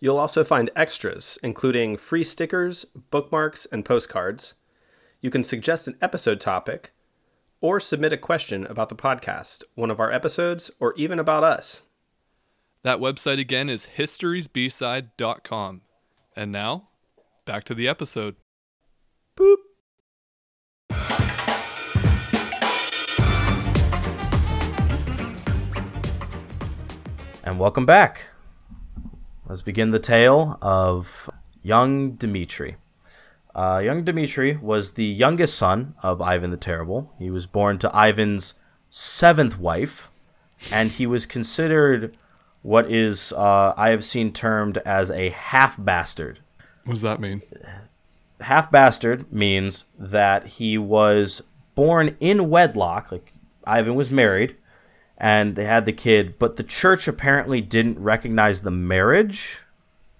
You'll 0.00 0.18
also 0.18 0.42
find 0.42 0.68
extras, 0.74 1.38
including 1.42 1.96
free 1.96 2.24
stickers, 2.24 2.84
bookmarks, 3.10 3.66
and 3.66 3.84
postcards. 3.84 4.54
You 5.20 5.30
can 5.30 5.44
suggest 5.44 5.86
an 5.86 5.96
episode 6.02 6.40
topic, 6.40 6.92
or 7.60 7.78
submit 7.78 8.12
a 8.12 8.18
question 8.18 8.66
about 8.66 8.88
the 8.88 8.96
podcast, 8.96 9.62
one 9.74 9.90
of 9.90 10.00
our 10.00 10.10
episodes, 10.10 10.70
or 10.80 10.92
even 10.96 11.18
about 11.18 11.44
us. 11.44 11.84
That 12.84 12.98
website 12.98 13.40
again 13.40 13.70
is 13.70 13.88
historysbside.com. 13.96 15.80
And 16.36 16.52
now, 16.52 16.88
back 17.46 17.64
to 17.64 17.74
the 17.74 17.88
episode. 17.88 18.36
Boop. 19.38 19.56
And 27.42 27.58
welcome 27.58 27.86
back. 27.86 28.28
Let's 29.46 29.62
begin 29.62 29.90
the 29.90 29.98
tale 29.98 30.58
of 30.60 31.30
young 31.62 32.16
Dmitri. 32.16 32.76
Uh, 33.54 33.80
young 33.82 34.04
Dmitri 34.04 34.58
was 34.58 34.92
the 34.92 35.06
youngest 35.06 35.56
son 35.56 35.94
of 36.02 36.20
Ivan 36.20 36.50
the 36.50 36.58
Terrible. 36.58 37.14
He 37.18 37.30
was 37.30 37.46
born 37.46 37.78
to 37.78 37.90
Ivan's 37.94 38.52
seventh 38.90 39.58
wife, 39.58 40.10
and 40.70 40.90
he 40.90 41.06
was 41.06 41.24
considered 41.24 42.14
what 42.64 42.90
is 42.90 43.30
uh, 43.34 43.74
I 43.76 43.90
have 43.90 44.02
seen 44.02 44.32
termed 44.32 44.78
as 44.78 45.10
a 45.10 45.28
half 45.28 45.76
bastard. 45.78 46.38
What 46.84 46.94
does 46.94 47.02
that 47.02 47.20
mean? 47.20 47.42
Half 48.40 48.72
bastard 48.72 49.30
means 49.30 49.84
that 49.98 50.46
he 50.46 50.78
was 50.78 51.42
born 51.74 52.16
in 52.20 52.48
wedlock, 52.48 53.12
like 53.12 53.34
Ivan 53.66 53.94
was 53.94 54.10
married, 54.10 54.56
and 55.18 55.56
they 55.56 55.66
had 55.66 55.84
the 55.84 55.92
kid, 55.92 56.38
but 56.38 56.56
the 56.56 56.62
church 56.62 57.06
apparently 57.06 57.60
didn't 57.60 57.98
recognize 57.98 58.62
the 58.62 58.70
marriage. 58.70 59.60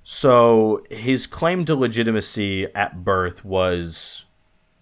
So 0.02 0.84
his 0.90 1.26
claim 1.26 1.64
to 1.64 1.74
legitimacy 1.74 2.66
at 2.74 3.04
birth 3.04 3.42
was 3.42 4.26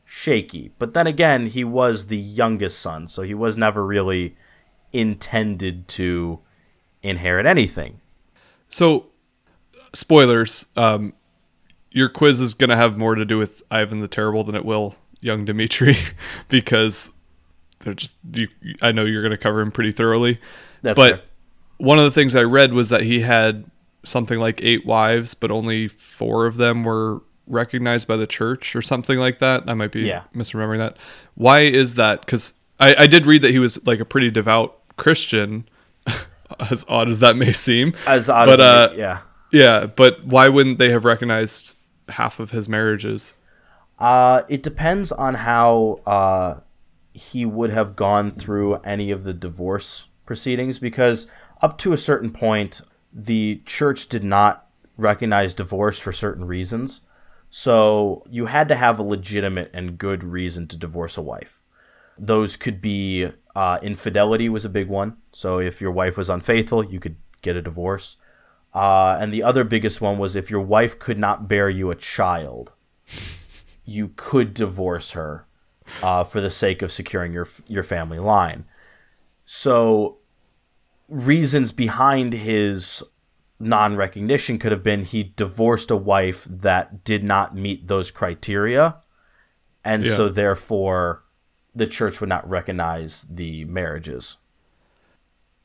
shaky. 0.05 0.73
But 0.81 0.95
then 0.95 1.07
again, 1.07 1.47
he 1.47 1.63
was 1.63 2.09
the 2.09 2.19
youngest 2.19 2.81
son, 2.81 3.07
so 3.07 3.23
he 3.23 3.35
was 3.35 3.57
never 3.57 3.87
really 3.87 4.35
intended 4.93 5.87
to 5.89 6.41
inherit 7.03 7.47
anything. 7.47 8.01
So, 8.69 9.07
spoilers. 9.95 10.67
Um, 10.77 11.13
your 11.91 12.09
quiz 12.09 12.41
is 12.41 12.55
going 12.55 12.71
to 12.71 12.77
have 12.77 12.97
more 12.97 13.15
to 13.15 13.25
do 13.25 13.37
with 13.37 13.63
Ivan 13.71 14.01
the 14.01 14.09
Terrible 14.09 14.45
than 14.45 14.55
it 14.55 14.65
will 14.65 14.95
young 15.21 15.45
Dmitri, 15.45 15.97
because 16.49 17.11
they're 17.81 17.95
just 17.95 18.17
you, 18.33 18.49
I 18.81 18.93
know 18.93 19.05
you're 19.05 19.23
going 19.23 19.31
to 19.33 19.37
cover 19.39 19.61
him 19.61 19.71
pretty 19.71 19.93
thoroughly. 19.93 20.39
That's 20.83 20.97
but 20.97 21.15
fair. 21.17 21.23
one 21.79 21.99
of 21.99 22.05
the 22.05 22.11
things 22.11 22.35
I 22.35 22.43
read 22.43 22.73
was 22.73 22.89
that 22.89 23.03
he 23.03 23.21
had 23.21 23.65
something 24.05 24.39
like 24.39 24.61
eight 24.63 24.87
wives, 24.87 25.35
but 25.35 25.51
only 25.51 25.89
four 25.89 26.47
of 26.47 26.57
them 26.57 26.83
were 26.83 27.23
recognized 27.47 28.09
by 28.09 28.17
the 28.17 28.27
church 28.27 28.75
or 28.75 28.81
something 28.83 29.19
like 29.19 29.39
that. 29.39 29.65
I 29.67 29.75
might 29.75 29.93
be 29.93 30.03
Yeah. 30.03 30.23
misremembering 30.35 30.79
that. 30.79 30.97
Why 31.35 31.61
is 31.61 31.95
that? 31.95 32.21
Because 32.21 32.55
I, 32.81 32.95
I 33.01 33.07
did 33.07 33.27
read 33.27 33.43
that 33.43 33.51
he 33.51 33.59
was 33.59 33.85
like 33.87 34.01
a 34.01 34.05
pretty 34.05 34.31
devout 34.31 34.79
Christian, 34.97 35.69
as 36.71 36.85
odd 36.89 37.09
as 37.09 37.19
that 37.21 37.37
may 37.37 37.53
seem. 37.53 37.95
as 38.07 38.29
odd 38.29 38.47
but, 38.47 38.61
as 38.61 38.67
uh, 38.67 38.95
yeah. 38.97 39.19
Yeah, 39.53 39.87
but 39.87 40.25
why 40.25 40.49
wouldn't 40.49 40.79
they 40.79 40.91
have 40.91 41.05
recognized 41.05 41.77
half 42.09 42.41
of 42.41 42.51
his 42.51 42.69
marriages? 42.69 43.35
Uh, 43.99 44.43
it 44.49 44.63
depends 44.63 45.13
on 45.13 45.35
how 45.35 46.01
uh, 46.07 46.61
he 47.13 47.45
would 47.45 47.71
have 47.71 47.95
gone 47.95 48.31
through 48.31 48.77
any 48.77 49.11
of 49.11 49.25
the 49.25 49.35
divorce 49.35 50.09
proceedings 50.27 50.79
because 50.79 51.27
up 51.61 51.79
to 51.79 51.93
a 51.93 51.99
certain 51.99 52.33
point, 52.33 52.81
the 53.13 53.61
church 53.67 54.09
did 54.09 54.25
not 54.25 54.67
recognize 54.97 55.55
divorce 55.55 55.99
for 55.99 56.13
certain 56.13 56.47
reasons. 56.47 57.03
So 57.51 58.25
you 58.31 58.47
had 58.47 58.69
to 58.69 58.75
have 58.75 58.99
a 58.99 59.03
legitimate 59.03 59.71
and 59.75 59.99
good 59.99 60.25
reason 60.25 60.67
to 60.69 60.79
divorce 60.79 61.19
a 61.19 61.23
wife. 61.23 61.61
Those 62.19 62.57
could 62.57 62.81
be 62.81 63.29
uh, 63.55 63.79
infidelity 63.83 64.49
was 64.49 64.65
a 64.65 64.71
big 64.71 64.89
one. 64.89 65.17
So 65.33 65.59
if 65.59 65.81
your 65.81 65.93
wife 65.93 66.17
was 66.17 66.29
unfaithful, 66.29 66.85
you 66.85 67.01
could 67.01 67.17
get 67.43 67.57
a 67.57 67.63
divorce. 67.63 68.17
Uh, 68.75 69.19
and 69.21 69.33
the 69.33 69.43
other 69.43 69.65
biggest 69.65 70.01
one 70.01 70.19
was 70.19 70.35
if 70.35 70.51
your 70.51 70.61
wife 70.61 70.99
could 70.99 71.19
not 71.19 71.49
bear 71.49 71.69
you 71.69 71.91
a 71.91 71.95
child 71.95 72.73
you 73.85 74.13
could 74.17 74.55
divorce 74.55 75.13
her 75.13 75.47
uh, 76.03 76.25
for 76.25 76.41
the 76.41 76.51
sake 76.51 76.83
of 76.83 76.93
securing 76.93 77.33
your 77.33 77.49
your 77.67 77.83
family 77.83 78.19
line. 78.19 78.65
So, 79.45 80.19
reasons 81.09 81.73
behind 81.73 82.33
his 82.33 83.03
non-recognition 83.59 84.59
could 84.59 84.73
have 84.73 84.83
been 84.83 85.05
he 85.05 85.33
divorced 85.37 85.91
a 85.91 85.97
wife 85.97 86.47
that 86.49 87.05
did 87.05 87.23
not 87.23 87.55
meet 87.55 87.89
those 87.89 88.11
criteria, 88.11 88.97
and 89.85 90.05
Yeah. 90.05 90.17
so 90.17 90.29
therefore 90.29 91.22
the 91.75 91.87
church 91.87 92.21
would 92.21 92.29
not 92.29 92.49
recognize 92.49 93.27
the 93.31 93.65
marriages. 93.65 94.37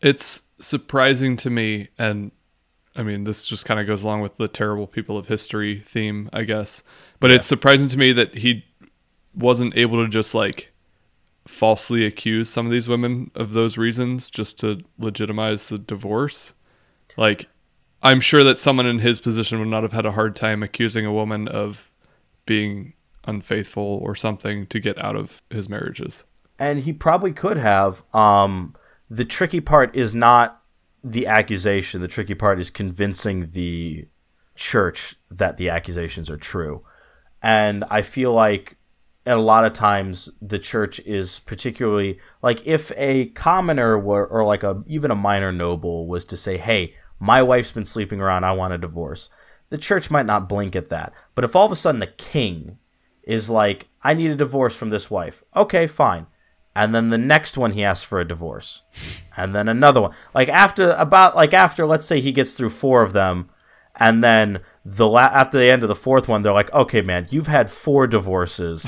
It's 0.02 0.44
surprising 0.60 1.38
to 1.38 1.50
me, 1.50 1.90
and 1.98 2.32
I 2.96 3.04
mean, 3.04 3.24
this 3.24 3.46
just 3.46 3.66
kind 3.66 3.80
of 3.80 3.88
goes 3.88 4.04
along 4.04 4.22
with 4.22 4.38
the 4.38 4.48
terrible 4.48 4.88
people 4.88 5.18
of 5.18 5.28
history 5.28 5.82
theme, 5.82 6.30
I 6.34 6.44
guess. 6.44 6.84
But 7.20 7.32
it's 7.32 7.48
surprising 7.48 7.88
to 7.90 7.98
me 7.98 8.12
that 8.14 8.36
he 8.36 8.66
wasn't 9.36 9.78
able 9.78 10.04
to 10.04 10.10
just 10.10 10.34
like 10.34 10.72
falsely 11.48 12.06
accuse 12.06 12.50
some 12.50 12.66
of 12.66 12.72
these 12.72 12.90
women 12.90 13.32
of 13.36 13.54
those 13.54 13.78
reasons 13.78 14.30
just 14.30 14.60
to 14.60 14.84
legitimize 14.98 15.68
the 15.68 15.78
divorce. 15.78 16.54
Like, 17.18 17.48
I'm 18.04 18.20
sure 18.20 18.44
that 18.44 18.58
someone 18.58 18.86
in 18.86 19.00
his 19.00 19.20
position 19.20 19.60
would 19.60 19.68
not 19.68 19.84
have 19.84 19.92
had 19.92 20.06
a 20.06 20.12
hard 20.12 20.36
time 20.36 20.64
accusing 20.64 21.06
a 21.06 21.14
woman 21.14 21.48
of 21.48 21.92
being 22.46 22.94
unfaithful 23.28 24.00
or 24.02 24.16
something 24.16 24.66
to 24.68 24.80
get 24.80 24.98
out 25.04 25.16
of 25.16 25.42
his 25.50 25.70
marriages. 25.70 26.24
and 26.60 26.80
he 26.80 26.92
probably 26.94 27.32
could 27.32 27.58
have. 27.58 28.04
Um, 28.16 28.76
the 29.10 29.26
tricky 29.26 29.62
part 29.62 29.96
is 29.96 30.16
not 30.16 30.62
the 31.04 31.28
accusation. 31.28 32.02
The 32.02 32.08
tricky 32.08 32.34
part 32.34 32.60
is 32.60 32.72
convincing 32.72 33.52
the 33.52 34.08
church 34.56 35.16
that 35.30 35.58
the 35.58 35.70
accusations 35.70 36.30
are 36.32 36.38
true. 36.38 36.84
And 37.44 37.84
I 37.92 38.02
feel 38.02 38.34
like 38.34 38.78
at 39.26 39.38
a 39.38 39.42
lot 39.42 39.66
of 39.66 39.74
times 39.74 40.30
the 40.42 40.58
church 40.58 41.00
is 41.02 41.40
particularly 41.40 42.18
like 42.42 42.66
if 42.66 42.92
a 42.96 43.26
commoner 43.28 44.00
were 44.00 44.26
or 44.26 44.44
like 44.44 44.64
a 44.64 44.84
even 44.88 45.12
a 45.12 45.16
minor 45.16 45.52
noble 45.52 46.08
was 46.08 46.26
to 46.26 46.38
say, 46.38 46.58
"Hey, 46.58 46.96
my 47.20 47.44
wife's 47.44 47.72
been 47.72 47.86
sleeping 47.86 48.20
around. 48.20 48.46
I 48.46 48.54
want 48.54 48.74
a 48.74 48.78
divorce." 48.78 49.30
The 49.70 49.78
church 49.78 50.10
might 50.10 50.26
not 50.26 50.50
blink 50.50 50.76
at 50.76 50.90
that. 50.90 51.14
But 51.36 51.44
if 51.44 51.56
all 51.56 51.66
of 51.66 51.72
a 51.72 51.76
sudden 51.76 52.00
the 52.00 52.08
king 52.08 52.80
is 53.28 53.50
like, 53.50 53.90
I 54.02 54.14
need 54.14 54.32
a 54.32 54.36
divorce 54.36 54.76
from 54.76 54.90
this 54.90 55.12
wife. 55.12 55.44
Okay, 55.56 55.86
fine. 55.86 56.26
And 56.74 56.96
then 56.96 57.10
the 57.10 57.18
next 57.18 57.58
one 57.58 57.74
he 57.74 57.84
asks 57.84 58.06
for 58.06 58.20
a 58.20 58.28
divorce. 58.28 58.84
And 59.36 59.54
then 59.54 59.68
another 59.68 60.02
one. 60.02 60.14
Like 60.34 60.48
after 60.48 60.92
about 60.92 61.36
like 61.36 61.54
after 61.54 61.86
let's 61.86 62.06
say 62.06 62.22
he 62.22 62.32
gets 62.32 62.54
through 62.54 62.70
four 62.70 63.02
of 63.02 63.14
them 63.14 63.50
and 63.96 64.24
then 64.24 64.62
the 64.86 65.08
la- 65.08 65.22
after 65.22 65.58
the 65.58 65.70
end 65.70 65.84
of 65.84 65.90
the 65.90 65.96
fourth 65.96 66.28
one 66.28 66.42
they're 66.42 66.54
like, 66.54 66.72
"Okay, 66.72 67.02
man, 67.02 67.28
you've 67.32 67.48
had 67.48 67.70
four 67.70 68.08
divorces. 68.08 68.88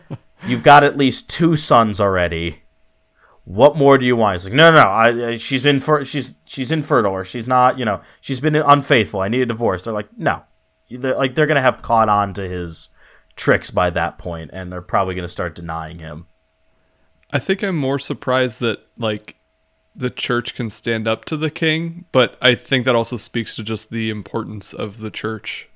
you've 0.46 0.62
got 0.62 0.84
at 0.84 0.98
least 0.98 1.28
two 1.28 1.56
sons 1.56 1.98
already. 1.98 2.62
What 3.44 3.74
more 3.74 3.96
do 3.96 4.04
you 4.04 4.16
want?" 4.16 4.36
He's 4.36 4.44
like, 4.44 4.54
"No, 4.54 4.70
no, 4.70 4.76
no. 4.76 4.90
I, 4.90 5.36
she's 5.38 5.64
infer- 5.64 6.04
she's 6.04 6.34
she's 6.44 6.70
infertile 6.70 7.12
or 7.12 7.24
she's 7.24 7.48
not, 7.48 7.78
you 7.78 7.86
know, 7.86 8.02
she's 8.20 8.40
been 8.40 8.54
unfaithful. 8.54 9.20
I 9.20 9.28
need 9.28 9.42
a 9.42 9.46
divorce." 9.46 9.84
They're 9.84 9.94
like, 9.94 10.16
"No." 10.16 10.44
They're, 10.90 11.16
like 11.16 11.34
they're 11.34 11.46
going 11.46 11.56
to 11.56 11.62
have 11.62 11.82
caught 11.82 12.08
on 12.08 12.34
to 12.34 12.46
his 12.46 12.90
tricks 13.36 13.70
by 13.70 13.90
that 13.90 14.18
point 14.18 14.50
and 14.52 14.70
they're 14.70 14.82
probably 14.82 15.14
going 15.14 15.26
to 15.26 15.32
start 15.32 15.54
denying 15.54 15.98
him. 15.98 16.26
I 17.32 17.38
think 17.38 17.62
I'm 17.62 17.76
more 17.76 17.98
surprised 17.98 18.60
that 18.60 18.80
like 18.98 19.36
the 19.94 20.10
church 20.10 20.54
can 20.54 20.70
stand 20.70 21.06
up 21.08 21.24
to 21.26 21.36
the 21.36 21.50
king, 21.50 22.04
but 22.12 22.36
I 22.40 22.54
think 22.54 22.84
that 22.84 22.96
also 22.96 23.16
speaks 23.16 23.56
to 23.56 23.62
just 23.62 23.90
the 23.90 24.10
importance 24.10 24.72
of 24.72 24.98
the 24.98 25.10
church 25.10 25.68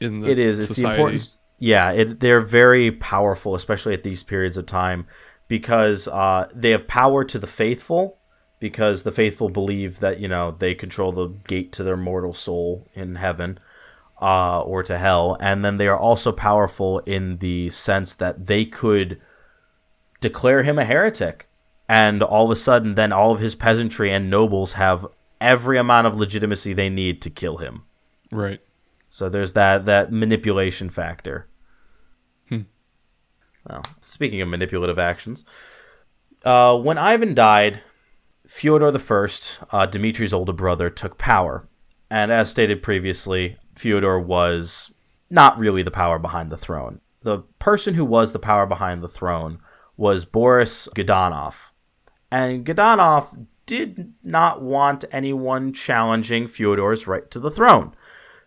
in 0.00 0.20
the 0.20 0.30
It 0.30 0.38
is. 0.38 0.58
It's 0.58 0.78
the 0.78 0.88
importance. 0.88 1.36
Yeah, 1.58 1.90
it, 1.90 2.20
they're 2.20 2.40
very 2.40 2.90
powerful, 2.90 3.54
especially 3.54 3.92
at 3.92 4.02
these 4.02 4.22
periods 4.22 4.56
of 4.56 4.66
time, 4.66 5.06
because 5.46 6.08
uh, 6.08 6.48
they 6.54 6.70
have 6.70 6.88
power 6.88 7.22
to 7.24 7.38
the 7.38 7.46
faithful, 7.46 8.18
because 8.58 9.02
the 9.02 9.12
faithful 9.12 9.50
believe 9.50 10.00
that 10.00 10.20
you 10.20 10.28
know 10.28 10.56
they 10.58 10.74
control 10.74 11.12
the 11.12 11.28
gate 11.28 11.72
to 11.72 11.82
their 11.82 11.98
mortal 11.98 12.32
soul 12.32 12.88
in 12.94 13.16
heaven, 13.16 13.58
uh, 14.20 14.60
or 14.60 14.82
to 14.82 14.98
hell, 14.98 15.36
and 15.40 15.64
then 15.64 15.76
they 15.76 15.88
are 15.88 15.98
also 15.98 16.32
powerful 16.32 17.00
in 17.00 17.38
the 17.38 17.70
sense 17.70 18.14
that 18.14 18.46
they 18.46 18.64
could 18.64 19.20
declare 20.20 20.62
him 20.62 20.78
a 20.78 20.84
heretic, 20.84 21.48
and 21.88 22.22
all 22.22 22.44
of 22.44 22.50
a 22.50 22.56
sudden, 22.56 22.94
then 22.94 23.12
all 23.12 23.32
of 23.32 23.40
his 23.40 23.54
peasantry 23.54 24.12
and 24.12 24.30
nobles 24.30 24.74
have 24.74 25.06
every 25.40 25.78
amount 25.78 26.06
of 26.06 26.16
legitimacy 26.16 26.72
they 26.72 26.90
need 26.90 27.22
to 27.22 27.30
kill 27.30 27.56
him. 27.56 27.82
Right. 28.30 28.60
So 29.08 29.28
there's 29.28 29.54
that 29.54 29.86
that 29.86 30.12
manipulation 30.12 30.90
factor. 30.90 31.48
Well, 33.68 33.84
speaking 34.00 34.40
of 34.40 34.48
manipulative 34.48 34.98
actions, 34.98 35.44
uh, 36.44 36.76
when 36.76 36.98
Ivan 36.98 37.34
died, 37.34 37.80
Fyodor 38.46 38.88
I, 38.88 38.90
uh, 38.90 39.86
Dmitri's 39.86 40.32
older 40.32 40.52
brother, 40.52 40.88
took 40.90 41.18
power, 41.18 41.68
and 42.08 42.32
as 42.32 42.50
stated 42.50 42.82
previously, 42.82 43.58
Fyodor 43.80 44.20
was 44.20 44.92
not 45.30 45.58
really 45.58 45.82
the 45.82 45.90
power 45.90 46.18
behind 46.18 46.50
the 46.50 46.56
throne. 46.56 47.00
The 47.22 47.38
person 47.58 47.94
who 47.94 48.04
was 48.04 48.32
the 48.32 48.38
power 48.38 48.66
behind 48.66 49.02
the 49.02 49.08
throne 49.08 49.60
was 49.96 50.24
Boris 50.24 50.88
Godunov, 50.94 51.70
and 52.30 52.64
Godunov 52.64 53.46
did 53.66 54.12
not 54.22 54.62
want 54.62 55.04
anyone 55.12 55.72
challenging 55.72 56.48
Fyodor's 56.48 57.06
right 57.06 57.30
to 57.30 57.38
the 57.38 57.50
throne. 57.50 57.94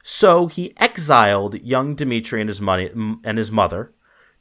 So 0.03 0.47
he 0.47 0.73
exiled 0.77 1.61
young 1.61 1.95
Dmitri 1.95 2.41
and 2.41 2.49
his 2.49 2.59
money 2.59 2.89
and 3.23 3.37
his 3.37 3.51
mother 3.51 3.93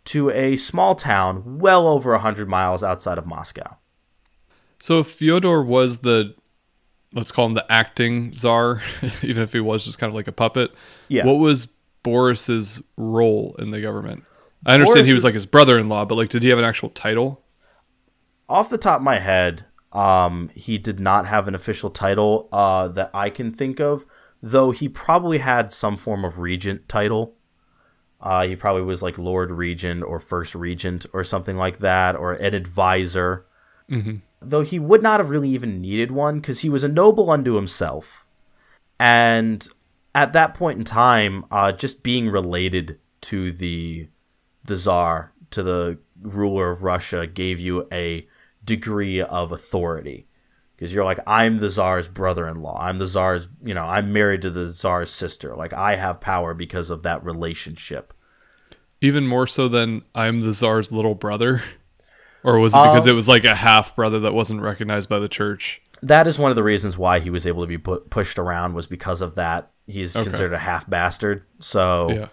to 0.07 0.31
a 0.31 0.57
small 0.57 0.95
town 0.95 1.61
well 1.61 1.87
over 1.87 2.13
a 2.13 2.19
hundred 2.19 2.49
miles 2.49 2.83
outside 2.83 3.19
of 3.19 3.27
Moscow. 3.27 3.77
So 4.81 5.01
if 5.01 5.07
Fyodor 5.07 5.63
was 5.63 5.99
the 5.99 6.35
let's 7.13 7.33
call 7.33 7.47
him 7.47 7.55
the 7.55 7.67
acting 7.71 8.33
czar, 8.35 8.83
even 9.23 9.43
if 9.43 9.53
he 9.53 9.61
was 9.61 9.85
just 9.85 9.99
kind 9.99 10.09
of 10.09 10.15
like 10.15 10.29
a 10.29 10.33
puppet. 10.33 10.73
Yeah. 11.09 11.25
What 11.27 11.35
was 11.35 11.67
Boris's 12.03 12.83
role 12.97 13.55
in 13.59 13.71
the 13.71 13.81
government? 13.81 14.25
I 14.65 14.75
understand 14.75 15.07
he 15.07 15.13
was 15.13 15.25
like 15.25 15.35
his 15.35 15.47
brother-in-law, 15.47 16.05
but 16.05 16.15
like 16.15 16.29
did 16.29 16.43
he 16.43 16.49
have 16.51 16.59
an 16.59 16.65
actual 16.65 16.91
title? 16.91 17.43
Off 18.49 18.71
the 18.71 18.79
top 18.79 18.99
of 18.99 19.03
my 19.03 19.19
head, 19.19 19.65
um, 19.93 20.51
he 20.55 20.79
did 20.79 21.01
not 21.01 21.27
have 21.27 21.49
an 21.49 21.55
official 21.55 21.91
title 21.91 22.49
uh, 22.53 22.89
that 22.89 23.11
I 23.13 23.31
can 23.31 23.53
think 23.53 23.81
of, 23.81 24.07
though 24.43 24.71
he 24.71 24.89
probably 24.89 25.39
had 25.39 25.73
some 25.73 25.97
form 25.97 26.25
of 26.25 26.39
regent 26.39 26.89
title. 26.89 27.35
Uh, 28.21 28.47
he 28.47 28.55
probably 28.55 28.83
was 28.83 29.03
like 29.03 29.19
Lord 29.19 29.51
Regent 29.51 30.05
or 30.05 30.21
First 30.21 30.55
Regent 30.55 31.07
or 31.13 31.25
something 31.25 31.57
like 31.57 31.79
that, 31.79 32.15
or 32.15 32.35
an 32.35 32.55
advisor. 32.55 33.47
Though 34.45 34.63
he 34.63 34.79
would 34.79 35.03
not 35.03 35.21
have 35.21 35.31
really 35.31 35.51
even 35.51 35.81
needed 35.81 36.11
one 36.11 36.41
because 36.41 36.61
he 36.61 36.69
was 36.69 36.85
a 36.85 36.89
noble 36.89 37.31
unto 37.31 37.55
himself. 37.55 38.27
And 38.99 39.67
at 40.15 40.33
that 40.33 40.55
point 40.55 40.79
in 40.79 40.85
time, 40.85 41.45
uh, 41.51 41.73
just 41.73 42.03
being 42.03 42.29
related 42.29 42.99
to 43.23 43.53
the 43.53 44.09
the 44.65 44.77
czar, 44.77 45.33
to 45.51 45.63
the 45.63 45.99
ruler 46.21 46.71
of 46.71 46.83
Russia, 46.83 47.27
gave 47.27 47.59
you 47.59 47.87
a 47.91 48.27
degree 48.65 49.21
of 49.21 49.53
authority. 49.53 50.27
Because 50.77 50.93
you're 50.93 51.05
like, 51.05 51.21
I'm 51.27 51.59
the 51.59 51.71
czar's 51.71 52.09
brother-in-law. 52.09 52.79
I'm 52.81 52.99
the 52.99 53.07
czar's, 53.07 53.49
you 53.63 53.75
know, 53.75 53.85
I'm 53.85 54.13
married 54.13 54.43
to 54.43 54.51
the 54.51 54.73
czar's 54.73 55.11
sister. 55.11 55.55
Like 55.55 55.73
I 55.73 55.97
have 55.97 56.21
power 56.21 56.55
because 56.55 56.91
of 56.91 57.03
that 57.03 57.25
relationship. 57.25 58.13
Even 59.01 59.27
more 59.27 59.47
so 59.47 59.69
than 59.69 60.03
I'm 60.15 60.41
the 60.41 60.53
czar's 60.53 60.93
little 60.93 61.15
brother. 61.15 61.63
Or 62.45 62.59
was 62.59 62.75
it 62.75 62.79
because 62.79 63.07
Uh, 63.07 63.11
it 63.11 63.15
was 63.15 63.29
like 63.29 63.45
a 63.45 63.55
half 63.55 63.95
brother 63.95 64.19
that 64.21 64.35
wasn't 64.35 64.61
recognized 64.63 65.09
by 65.09 65.19
the 65.19 65.29
church? 65.29 65.81
that 66.05 66.27
is 66.27 66.37
one 66.37 66.51
of 66.51 66.57
the 66.57 66.65
reasons 66.65 66.99
why 66.99 67.21
he 67.21 67.31
was 67.31 67.47
able 67.47 67.63
to 67.63 67.67
be 67.69 67.79
pu- 67.79 68.01
pushed 68.11 68.37
around 68.37 68.75
was 68.75 68.89
because 68.89 69.21
of 69.21 69.37
that. 69.37 69.71
He's 69.87 70.17
Okay. 70.17 70.25
considered 70.25 70.53
a 70.53 70.59
half 70.59 70.91
bastard. 70.91 71.45
So 71.61 72.11
Yeah. 72.11 72.27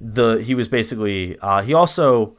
the 0.00 0.42
he 0.42 0.56
was 0.56 0.68
basically 0.68 1.38
uh, 1.40 1.62
he 1.62 1.72
also 1.72 2.36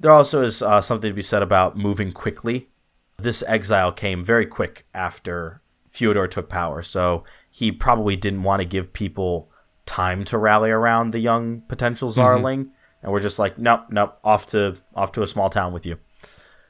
there 0.00 0.10
also 0.10 0.42
is 0.42 0.60
uh, 0.60 0.80
something 0.80 1.08
to 1.10 1.14
be 1.14 1.22
said 1.22 1.40
about 1.42 1.76
moving 1.78 2.10
quickly. 2.10 2.68
This 3.16 3.44
exile 3.46 3.92
came 3.92 4.24
very 4.24 4.44
quick 4.44 4.86
after 4.92 5.60
Fyodor 5.88 6.26
took 6.26 6.48
power, 6.48 6.82
so 6.82 7.22
he 7.48 7.70
probably 7.70 8.16
didn't 8.16 8.42
want 8.42 8.58
to 8.60 8.64
give 8.66 8.92
people 8.92 9.48
time 9.86 10.24
to 10.24 10.36
rally 10.36 10.70
around 10.70 11.12
the 11.12 11.20
young 11.20 11.60
potential 11.68 12.10
Zarling, 12.10 12.70
and 13.04 13.12
we're 13.12 13.20
just 13.20 13.38
like, 13.38 13.56
nope, 13.56 13.82
nope, 13.90 14.18
off 14.24 14.46
to 14.48 14.78
off 14.96 15.12
to 15.12 15.22
a 15.22 15.28
small 15.28 15.48
town 15.48 15.72
with 15.72 15.86
you. 15.86 15.98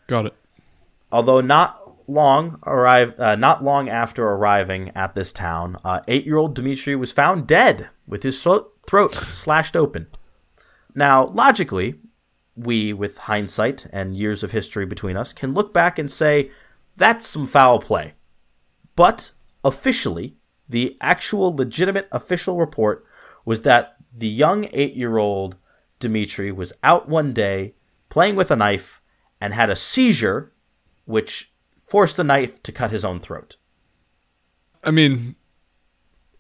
Got 0.07 0.27
it. 0.27 0.35
Although 1.11 1.41
not 1.41 1.81
long 2.09 2.59
arrive, 2.67 3.19
uh, 3.19 3.37
not 3.37 3.65
long 3.65 3.89
after 3.89 4.27
arriving 4.27 4.91
at 4.95 5.15
this 5.15 5.33
town, 5.33 5.79
uh, 5.85 6.01
eight-year-old 6.09 6.55
Dmitri 6.55 6.97
was 6.97 7.13
found 7.13 7.47
dead 7.47 7.89
with 8.07 8.23
his 8.23 8.43
throat 8.43 9.15
slashed 9.29 9.77
open. 9.77 10.09
Now, 10.95 11.27
logically, 11.27 12.01
we, 12.55 12.93
with 12.93 13.19
hindsight 13.19 13.87
and 13.93 14.15
years 14.15 14.43
of 14.43 14.53
history 14.53 14.87
between 14.87 15.17
us, 15.17 15.33
can 15.33 15.55
look 15.55 15.73
back 15.73 15.99
and 15.99 16.11
say 16.11 16.51
that's 16.97 17.27
some 17.27 17.47
foul 17.47 17.81
play. 17.81 18.15
But 18.95 19.31
officially, 19.65 20.37
the 20.69 20.97
actual 21.01 21.55
legitimate 21.55 22.09
official 22.13 22.59
report 22.59 23.05
was 23.45 23.63
that 23.63 23.97
the 24.13 24.29
young 24.29 24.69
eight-year-old 24.73 25.57
Dmitri 25.99 26.53
was 26.53 26.73
out 26.83 27.09
one 27.09 27.33
day 27.33 27.75
playing 28.09 28.37
with 28.37 28.51
a 28.51 28.57
knife 28.57 29.01
and 29.45 29.53
had 29.53 29.69
a 29.69 29.77
seizure, 29.77 30.51
which 31.05 31.53
forced 31.77 32.17
the 32.17 32.25
knife 32.25 32.63
to 32.63 32.73
cut 32.73 32.91
his 32.91 33.05
own 33.05 33.21
throat. 33.21 33.57
I 34.83 34.91
mean, 34.91 35.37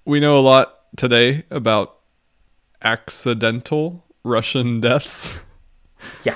we 0.06 0.20
know 0.20 0.38
a 0.38 0.40
lot 0.40 0.78
today 0.96 1.44
about 1.50 1.98
accidental 2.82 4.06
Russian 4.24 4.80
deaths. 4.80 5.38
Yeah. 6.22 6.34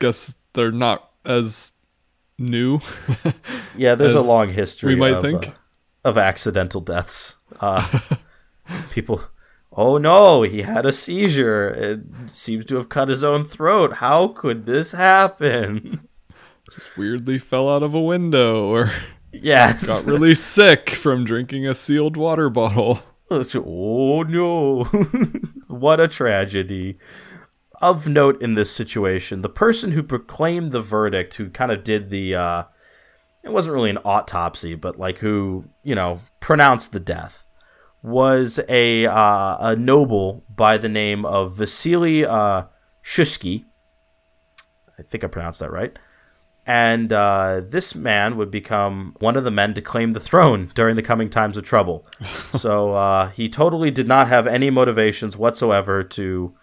Guess 0.00 0.34
they're 0.54 0.72
not 0.72 1.12
as 1.24 1.70
new. 2.36 2.80
Yeah, 3.76 3.94
there's 3.94 4.16
a 4.16 4.20
long 4.20 4.48
history 4.48 4.94
we 4.94 5.00
might 5.00 5.12
of, 5.12 5.22
think. 5.22 5.46
uh, 5.46 5.52
of 6.04 6.18
accidental 6.18 6.80
deaths. 6.80 7.36
Uh, 7.60 8.00
people, 8.90 9.22
oh 9.74 9.98
no, 9.98 10.42
he 10.42 10.62
had 10.62 10.86
a 10.86 10.92
seizure. 10.92 11.68
It 11.70 12.00
seems 12.30 12.64
to 12.66 12.76
have 12.76 12.88
cut 12.88 13.08
his 13.08 13.24
own 13.24 13.44
throat. 13.44 13.94
How 13.94 14.28
could 14.28 14.66
this 14.66 14.92
happen? 14.92 16.08
Just 16.72 16.96
weirdly 16.96 17.38
fell 17.38 17.68
out 17.68 17.82
of 17.82 17.94
a 17.94 18.00
window 18.00 18.66
or 18.68 18.92
Yes. 19.32 19.84
got 19.84 20.04
really 20.04 20.34
sick 20.34 20.90
from 20.90 21.24
drinking 21.24 21.66
a 21.66 21.74
sealed 21.74 22.16
water 22.16 22.50
bottle. 22.50 23.00
Oh 23.30 24.22
no. 24.28 24.84
what 25.66 26.00
a 26.00 26.06
tragedy. 26.06 26.98
Of 27.80 28.06
note 28.06 28.42
in 28.42 28.56
this 28.56 28.70
situation, 28.70 29.40
the 29.40 29.48
person 29.48 29.92
who 29.92 30.02
proclaimed 30.02 30.70
the 30.70 30.82
verdict, 30.82 31.34
who 31.34 31.48
kind 31.48 31.72
of 31.72 31.82
did 31.82 32.10
the, 32.10 32.34
uh, 32.34 32.64
it 33.42 33.50
wasn't 33.50 33.72
really 33.74 33.88
an 33.88 33.98
autopsy, 34.04 34.74
but 34.74 34.98
like 34.98 35.18
who, 35.20 35.64
you 35.82 35.94
know, 35.94 36.20
pronounced 36.40 36.92
the 36.92 37.00
death, 37.00 37.46
was 38.02 38.58
a, 38.68 39.06
uh, 39.06 39.56
a 39.60 39.76
noble 39.76 40.44
by 40.54 40.76
the 40.76 40.88
name 40.88 41.24
of 41.24 41.54
Vasily 41.54 42.24
uh, 42.24 42.64
Shushki. 43.02 43.64
I 44.98 45.02
think 45.02 45.24
I 45.24 45.28
pronounced 45.28 45.60
that 45.60 45.70
right. 45.70 45.96
And 46.64 47.12
uh, 47.12 47.62
this 47.68 47.94
man 47.94 48.36
would 48.36 48.50
become 48.50 49.16
one 49.18 49.36
of 49.36 49.42
the 49.42 49.50
men 49.50 49.74
to 49.74 49.82
claim 49.82 50.12
the 50.12 50.20
throne 50.20 50.70
during 50.74 50.94
the 50.94 51.02
coming 51.02 51.28
times 51.28 51.56
of 51.56 51.64
trouble. 51.64 52.06
so 52.56 52.94
uh, 52.94 53.30
he 53.30 53.48
totally 53.48 53.90
did 53.90 54.06
not 54.06 54.28
have 54.28 54.46
any 54.46 54.70
motivations 54.70 55.36
whatsoever 55.36 56.04
to 56.04 56.54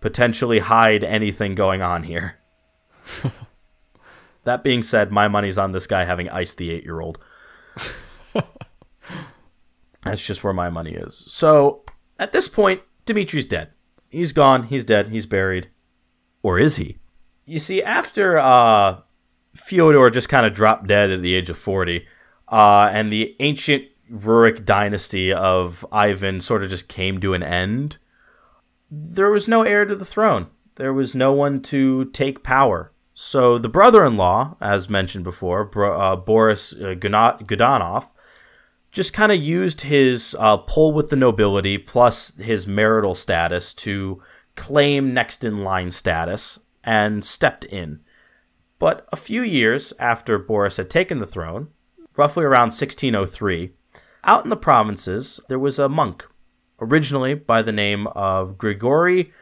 potentially 0.00 0.60
hide 0.60 1.04
anything 1.04 1.54
going 1.54 1.82
on 1.82 2.04
here. 2.04 2.36
that 4.44 4.64
being 4.64 4.82
said, 4.82 5.12
my 5.12 5.28
money's 5.28 5.58
on 5.58 5.72
this 5.72 5.86
guy 5.86 6.04
having 6.04 6.30
iced 6.30 6.56
the 6.56 6.70
eight 6.70 6.84
year 6.84 7.00
old. 7.00 7.18
That's 10.02 10.24
just 10.24 10.42
where 10.42 10.52
my 10.52 10.68
money 10.68 10.92
is. 10.92 11.24
So 11.26 11.84
at 12.18 12.32
this 12.32 12.48
point, 12.48 12.82
Dimitri's 13.06 13.46
dead. 13.46 13.70
He's 14.08 14.32
gone. 14.32 14.64
He's 14.64 14.84
dead. 14.84 15.08
He's 15.08 15.26
buried. 15.26 15.68
Or 16.42 16.58
is 16.58 16.76
he? 16.76 16.98
You 17.44 17.58
see, 17.58 17.82
after 17.82 18.38
uh, 18.38 19.00
Fyodor 19.54 20.10
just 20.10 20.28
kind 20.28 20.46
of 20.46 20.54
dropped 20.54 20.86
dead 20.86 21.10
at 21.10 21.22
the 21.22 21.34
age 21.34 21.50
of 21.50 21.58
40, 21.58 22.06
uh, 22.48 22.90
and 22.92 23.12
the 23.12 23.36
ancient 23.40 23.84
Rurik 24.10 24.64
dynasty 24.64 25.32
of 25.32 25.86
Ivan 25.90 26.40
sort 26.40 26.62
of 26.62 26.70
just 26.70 26.88
came 26.88 27.20
to 27.20 27.34
an 27.34 27.42
end, 27.42 27.98
there 28.90 29.30
was 29.30 29.48
no 29.48 29.62
heir 29.62 29.84
to 29.84 29.96
the 29.96 30.04
throne. 30.04 30.48
There 30.76 30.92
was 30.92 31.14
no 31.14 31.32
one 31.32 31.62
to 31.62 32.06
take 32.06 32.42
power. 32.42 32.92
So 33.14 33.58
the 33.58 33.68
brother 33.68 34.04
in 34.04 34.16
law, 34.16 34.56
as 34.60 34.90
mentioned 34.90 35.24
before, 35.24 35.70
uh, 35.84 36.16
Boris 36.16 36.72
uh, 36.72 36.94
Godunov, 36.94 38.08
just 38.92 39.14
kind 39.14 39.32
of 39.32 39.42
used 39.42 39.80
his 39.80 40.36
uh, 40.38 40.58
pull 40.58 40.92
with 40.92 41.08
the 41.08 41.16
nobility 41.16 41.78
plus 41.78 42.36
his 42.36 42.66
marital 42.66 43.14
status 43.14 43.72
to 43.72 44.22
claim 44.54 45.14
next 45.14 45.42
in 45.42 45.64
line 45.64 45.90
status 45.90 46.58
and 46.84 47.24
stepped 47.24 47.64
in. 47.64 48.00
But 48.78 49.06
a 49.10 49.16
few 49.16 49.42
years 49.42 49.94
after 49.98 50.38
Boris 50.38 50.76
had 50.76 50.90
taken 50.90 51.18
the 51.18 51.26
throne, 51.26 51.68
roughly 52.18 52.44
around 52.44 52.68
1603, 52.68 53.70
out 54.24 54.44
in 54.44 54.50
the 54.50 54.56
provinces 54.56 55.40
there 55.48 55.58
was 55.58 55.78
a 55.78 55.88
monk, 55.88 56.26
originally 56.80 57.34
by 57.34 57.62
the 57.62 57.72
name 57.72 58.06
of 58.08 58.58
Grigory 58.58 59.32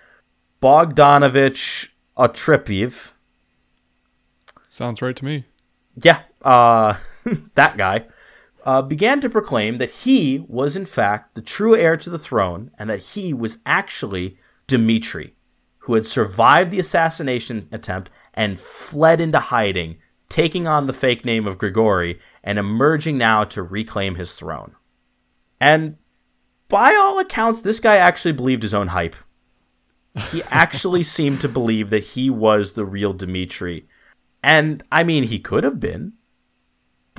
Bogdanovich 0.62 1.88
Otrepiev. 2.16 3.12
Sounds 4.68 5.02
right 5.02 5.16
to 5.16 5.24
me. 5.24 5.46
Yeah, 5.96 6.20
uh, 6.42 6.94
that 7.54 7.76
guy. 7.76 8.06
Uh, 8.64 8.82
began 8.82 9.20
to 9.20 9.30
proclaim 9.30 9.78
that 9.78 9.90
he 9.90 10.44
was 10.46 10.76
in 10.76 10.84
fact 10.84 11.34
the 11.34 11.40
true 11.40 11.74
heir 11.74 11.96
to 11.96 12.10
the 12.10 12.18
throne 12.18 12.70
and 12.78 12.90
that 12.90 13.00
he 13.00 13.32
was 13.32 13.58
actually 13.64 14.36
Dmitri, 14.66 15.34
who 15.80 15.94
had 15.94 16.06
survived 16.06 16.70
the 16.70 16.80
assassination 16.80 17.68
attempt 17.72 18.10
and 18.34 18.58
fled 18.58 19.20
into 19.20 19.40
hiding, 19.40 19.98
taking 20.28 20.66
on 20.66 20.86
the 20.86 20.92
fake 20.92 21.24
name 21.24 21.46
of 21.46 21.58
Grigori 21.58 22.20
and 22.44 22.58
emerging 22.58 23.18
now 23.18 23.44
to 23.44 23.62
reclaim 23.62 24.14
his 24.14 24.34
throne. 24.34 24.76
And 25.60 25.96
by 26.68 26.94
all 26.94 27.18
accounts, 27.18 27.60
this 27.60 27.80
guy 27.80 27.96
actually 27.96 28.32
believed 28.32 28.62
his 28.62 28.72
own 28.72 28.88
hype. 28.88 29.16
He 30.30 30.42
actually 30.50 31.02
seemed 31.02 31.40
to 31.40 31.48
believe 31.48 31.90
that 31.90 32.04
he 32.04 32.30
was 32.30 32.72
the 32.72 32.84
real 32.84 33.12
Dmitri. 33.12 33.88
And 34.42 34.82
I 34.90 35.04
mean, 35.04 35.24
he 35.24 35.38
could 35.38 35.64
have 35.64 35.80
been. 35.80 36.14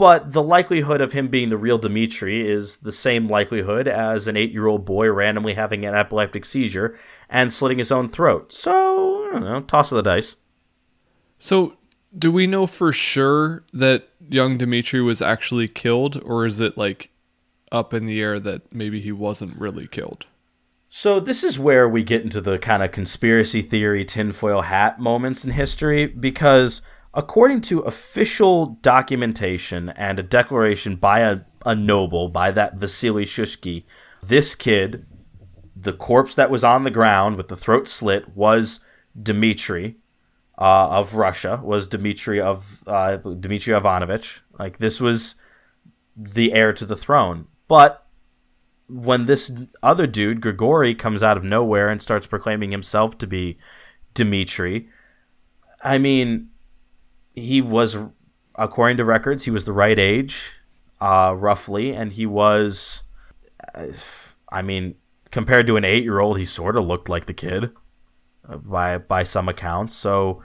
But 0.02 0.34
the 0.34 0.42
likelihood 0.42 1.00
of 1.00 1.14
him 1.14 1.28
being 1.28 1.50
the 1.50 1.60
real 1.60 1.78
Dmitri 1.78 2.50
is 2.50 2.78
the 2.78 2.92
same 2.92 3.28
likelihood 3.28 3.88
as 3.88 4.28
an 4.28 4.36
eight 4.36 4.52
year 4.52 4.66
old 4.66 4.84
boy 4.84 5.12
randomly 5.12 5.54
having 5.54 5.86
an 5.86 5.94
epileptic 5.94 6.44
seizure 6.44 6.98
and 7.30 7.54
slitting 7.54 7.78
his 7.78 7.92
own 7.92 8.08
throat. 8.08 8.52
So, 8.52 9.28
I 9.28 9.34
don't 9.34 9.44
know, 9.44 9.62
toss 9.62 9.92
of 9.92 9.98
the 9.98 10.02
dice. 10.02 10.38
So, 11.38 11.78
do 12.18 12.32
we 12.32 12.48
know 12.48 12.66
for 12.66 12.92
sure 12.92 13.64
that 13.74 14.10
young 14.28 14.58
Dimitri 14.58 15.04
was 15.04 15.22
actually 15.22 15.68
killed, 15.68 16.20
or 16.26 16.48
is 16.48 16.60
it 16.60 16.80
like 16.80 17.12
up 17.72 17.94
in 17.94 18.08
the 18.08 18.20
air 18.20 18.40
that 18.40 18.74
maybe 18.74 19.00
he 19.02 19.12
wasn't 19.12 19.56
really 19.56 19.86
killed? 19.86 20.26
So, 20.90 21.20
this 21.20 21.44
is 21.44 21.60
where 21.60 21.88
we 21.88 22.04
get 22.04 22.24
into 22.24 22.42
the 22.42 22.58
kind 22.58 22.82
of 22.82 22.92
conspiracy 22.92 23.62
theory 23.62 24.04
tinfoil 24.04 24.62
hat 24.62 25.00
moments 25.00 25.46
in 25.46 25.52
history 25.52 26.08
because, 26.08 26.82
according 27.14 27.62
to 27.62 27.80
official 27.82 28.78
documentation 28.82 29.90
and 29.90 30.20
a 30.20 30.24
declaration 30.24 30.96
by 30.96 31.20
a, 31.20 31.42
a 31.66 31.76
noble, 31.76 32.30
by 32.30 32.52
that 32.52 32.76
Vasily 32.76 33.26
Shushki, 33.26 33.84
this 34.24 34.56
kid, 34.56 35.06
the 35.76 35.94
corpse 35.94 36.36
that 36.36 36.52
was 36.52 36.64
on 36.64 36.84
the 36.84 36.92
ground 36.92 37.36
with 37.36 37.48
the 37.48 37.58
throat 37.58 37.88
slit, 37.88 38.36
was 38.36 38.80
Dmitri 39.22 39.98
uh, 40.58 40.90
of 40.90 41.16
Russia, 41.16 41.60
was 41.64 41.88
Dmitri 41.88 42.40
of 42.40 42.84
uh, 42.88 43.18
Dmitri 43.18 43.74
Ivanovich. 43.74 44.42
Like, 44.58 44.78
this 44.78 45.02
was 45.02 45.36
the 46.16 46.54
heir 46.54 46.72
to 46.74 46.86
the 46.86 46.96
throne. 46.96 47.48
But 47.68 48.06
when 48.88 49.26
this 49.26 49.52
other 49.82 50.08
dude, 50.08 50.42
Grigori, 50.42 50.94
comes 50.94 51.24
out 51.24 51.38
of 51.38 51.44
nowhere 51.44 51.90
and 51.90 52.02
starts 52.02 52.28
proclaiming 52.28 52.72
himself 52.72 53.18
to 53.18 53.28
be 53.28 53.58
Dmitri, 54.14 54.88
I 55.84 55.98
mean, 55.98 56.51
he 57.36 57.62
was, 57.62 57.98
according 58.56 58.98
to 58.98 59.06
records, 59.06 59.46
he 59.46 59.52
was 59.52 59.66
the 59.66 59.74
right 59.74 59.98
age, 59.98 60.54
uh, 61.00 61.36
roughly, 61.38 61.94
and 61.94 62.14
he 62.14 62.26
was, 62.26 63.04
uh, 63.74 63.88
I 64.50 64.62
mean, 64.62 64.96
compared 65.32 65.68
to 65.68 65.78
an 65.78 65.86
eight-year-old, 65.86 66.38
he 66.38 66.46
sort 66.46 66.76
of 66.76 66.86
looked 66.86 67.10
like 67.10 67.26
the 67.26 67.34
kid, 67.34 67.72
uh, 68.48 68.58
by 68.58 68.98
by 68.98 69.24
some 69.24 69.48
accounts. 69.50 69.96
So 69.96 70.42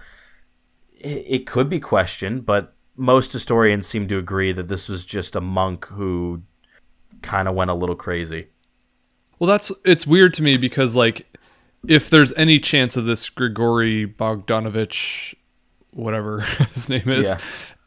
it, 1.00 1.24
it 1.26 1.46
could 1.46 1.68
be 1.68 1.80
questioned, 1.80 2.46
but 2.46 2.74
most 2.96 3.32
historians 3.32 3.86
seem 3.86 4.08
to 4.08 4.18
agree 4.18 4.52
that 4.52 4.68
this 4.68 4.88
was 4.88 5.04
just 5.04 5.36
a 5.36 5.40
monk 5.40 5.86
who 5.86 6.42
kind 7.22 7.48
of 7.48 7.54
went 7.54 7.70
a 7.70 7.74
little 7.74 7.96
crazy. 7.96 8.48
Well, 9.38 9.48
that's 9.48 9.70
it's 9.84 10.06
weird 10.06 10.32
to 10.34 10.42
me 10.42 10.56
because 10.56 10.96
like 10.96 11.38
if 11.86 12.08
there's 12.08 12.32
any 12.34 12.58
chance 12.58 12.96
of 12.96 13.04
this 13.04 13.28
Grigory 13.28 14.06
Bogdanovich, 14.06 15.34
whatever 15.96 16.40
his 16.74 16.88
name 16.88 17.08
is, 17.08 17.26
Yeah. 17.26 17.38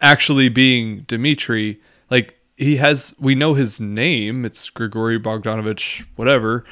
actually 0.02 0.50
being 0.50 1.02
Dmitri, 1.08 1.80
like 2.10 2.40
he 2.58 2.76
has, 2.78 3.16
we 3.20 3.36
know 3.36 3.54
his 3.54 3.80
name. 3.80 4.44
It's 4.46 4.70
Grigory 4.70 5.20
Bogdanovich, 5.20 6.06
whatever. 6.16 6.66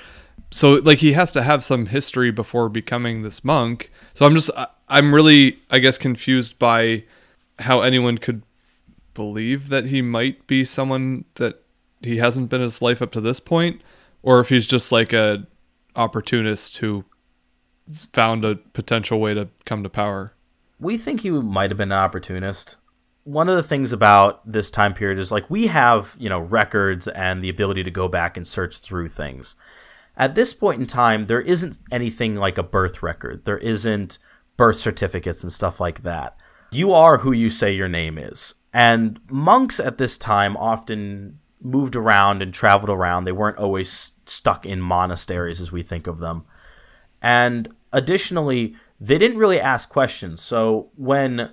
So 0.51 0.73
like 0.75 0.99
he 0.99 1.13
has 1.13 1.31
to 1.31 1.43
have 1.43 1.63
some 1.63 1.85
history 1.87 2.31
before 2.31 2.69
becoming 2.69 3.21
this 3.21 3.43
monk. 3.43 3.91
So 4.13 4.25
I'm 4.25 4.35
just, 4.35 4.49
I'm 4.89 5.13
really, 5.13 5.59
I 5.69 5.79
guess, 5.79 5.97
confused 5.97 6.57
by 6.59 7.03
how 7.59 7.81
anyone 7.81 8.17
could 8.17 8.43
believe 9.13 9.69
that 9.69 9.85
he 9.85 10.01
might 10.01 10.45
be 10.47 10.63
someone 10.65 11.25
that 11.35 11.63
he 12.01 12.17
hasn't 12.17 12.49
been 12.49 12.61
his 12.61 12.81
life 12.81 13.01
up 13.01 13.11
to 13.13 13.21
this 13.21 13.39
point, 13.39 13.81
or 14.21 14.39
if 14.39 14.49
he's 14.49 14.67
just 14.67 14.91
like 14.91 15.11
a 15.13 15.47
opportunist 15.95 16.77
who 16.77 17.03
found 18.13 18.45
a 18.45 18.55
potential 18.55 19.19
way 19.19 19.33
to 19.33 19.47
come 19.65 19.81
to 19.83 19.89
power. 19.89 20.33
We 20.79 20.97
think 20.97 21.21
he 21.21 21.29
might 21.29 21.71
have 21.71 21.77
been 21.77 21.91
an 21.91 21.97
opportunist. 21.97 22.77
One 23.23 23.49
of 23.49 23.55
the 23.55 23.63
things 23.63 23.91
about 23.91 24.49
this 24.49 24.71
time 24.71 24.93
period 24.93 25.19
is 25.19 25.31
like 25.31 25.49
we 25.49 25.67
have, 25.67 26.15
you 26.17 26.29
know, 26.29 26.39
records 26.39 27.07
and 27.09 27.43
the 27.43 27.49
ability 27.49 27.83
to 27.83 27.91
go 27.91 28.07
back 28.07 28.37
and 28.37 28.47
search 28.47 28.79
through 28.79 29.09
things. 29.09 29.55
At 30.15 30.35
this 30.35 30.53
point 30.53 30.81
in 30.81 30.87
time, 30.87 31.27
there 31.27 31.41
isn't 31.41 31.79
anything 31.91 32.35
like 32.35 32.57
a 32.57 32.63
birth 32.63 33.03
record. 33.03 33.45
There 33.45 33.57
isn't 33.57 34.17
birth 34.55 34.77
certificates 34.77 35.43
and 35.43 35.51
stuff 35.51 35.79
like 35.79 36.03
that. 36.03 36.35
You 36.71 36.91
are 36.91 37.19
who 37.19 37.31
you 37.31 37.49
say 37.49 37.73
your 37.73 37.87
name 37.87 38.17
is. 38.17 38.55
And 38.73 39.19
monks 39.29 39.79
at 39.79 39.97
this 39.97 40.17
time 40.17 40.57
often 40.57 41.39
moved 41.61 41.95
around 41.95 42.41
and 42.41 42.53
traveled 42.53 42.89
around. 42.89 43.23
They 43.23 43.31
weren't 43.31 43.57
always 43.57 44.13
stuck 44.25 44.65
in 44.65 44.81
monasteries 44.81 45.61
as 45.61 45.71
we 45.71 45.83
think 45.83 46.07
of 46.07 46.19
them. 46.19 46.45
And 47.21 47.69
additionally, 47.91 48.75
they 48.99 49.17
didn't 49.17 49.37
really 49.37 49.59
ask 49.59 49.89
questions. 49.89 50.41
So 50.41 50.89
when, 50.95 51.51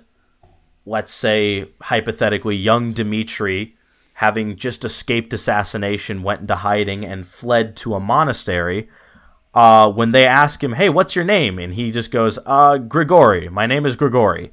let's 0.85 1.13
say, 1.13 1.71
hypothetically, 1.81 2.55
young 2.55 2.91
Dmitri, 2.93 3.75
having 4.15 4.55
just 4.55 4.85
escaped 4.85 5.33
assassination, 5.33 6.23
went 6.23 6.41
into 6.41 6.55
hiding 6.55 7.05
and 7.05 7.27
fled 7.27 7.75
to 7.77 7.95
a 7.95 7.99
monastery, 7.99 8.89
uh, 9.53 9.89
when 9.89 10.11
they 10.11 10.25
ask 10.25 10.63
him, 10.63 10.73
hey, 10.73 10.89
what's 10.89 11.15
your 11.15 11.25
name? 11.25 11.59
And 11.59 11.75
he 11.75 11.91
just 11.91 12.11
goes, 12.11 12.37
uh, 12.45 12.77
Grigori. 12.77 13.49
My 13.49 13.65
name 13.65 13.85
is 13.85 13.95
Grigori. 13.95 14.51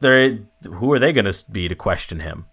They're, 0.00 0.38
who 0.64 0.92
are 0.92 0.98
they 0.98 1.12
going 1.12 1.30
to 1.30 1.50
be 1.50 1.68
to 1.68 1.74
question 1.74 2.20
him? 2.20 2.46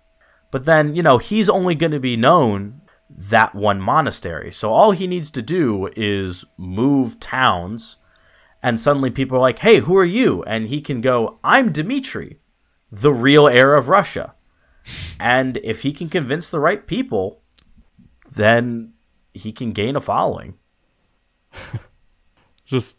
But 0.52 0.66
then, 0.66 0.94
you 0.96 1.04
know, 1.04 1.18
he's 1.18 1.50
only 1.50 1.76
going 1.76 1.92
to 1.92 2.00
be 2.00 2.16
known 2.16 2.82
that 3.10 3.56
one 3.56 3.82
monastery. 3.82 4.52
So 4.52 4.72
all 4.72 4.92
he 4.92 5.08
needs 5.08 5.32
to 5.32 5.42
do 5.42 5.90
is 5.96 6.46
move 6.58 7.20
towns, 7.20 7.98
and 8.68 8.82
suddenly 8.82 9.09
people 9.09 9.38
are 9.38 9.41
like, 9.41 9.59
hey, 9.59 9.80
who 9.80 9.95
are 9.95 10.03
you? 10.03 10.43
And 10.43 10.68
he 10.68 10.82
can 10.82 10.99
go, 10.99 11.39
I'm 11.41 11.72
Dmitri, 11.72 12.41
the 12.91 13.13
real 13.13 13.47
heir 13.47 13.76
of 13.76 13.88
Russia. 13.88 14.36
And 15.18 15.55
if 15.63 15.84
he 15.84 15.93
can 15.93 16.09
convince 16.09 16.49
the 16.49 16.59
right 16.59 16.86
people, 16.86 17.39
then 18.30 18.91
he 19.34 19.53
can 19.53 19.72
gain 19.72 19.95
a 19.95 20.01
following. 20.01 20.55
Just 22.65 22.97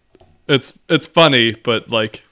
it's 0.49 0.79
it's 0.89 1.07
funny, 1.07 1.53
but 1.53 1.91
like 1.91 2.23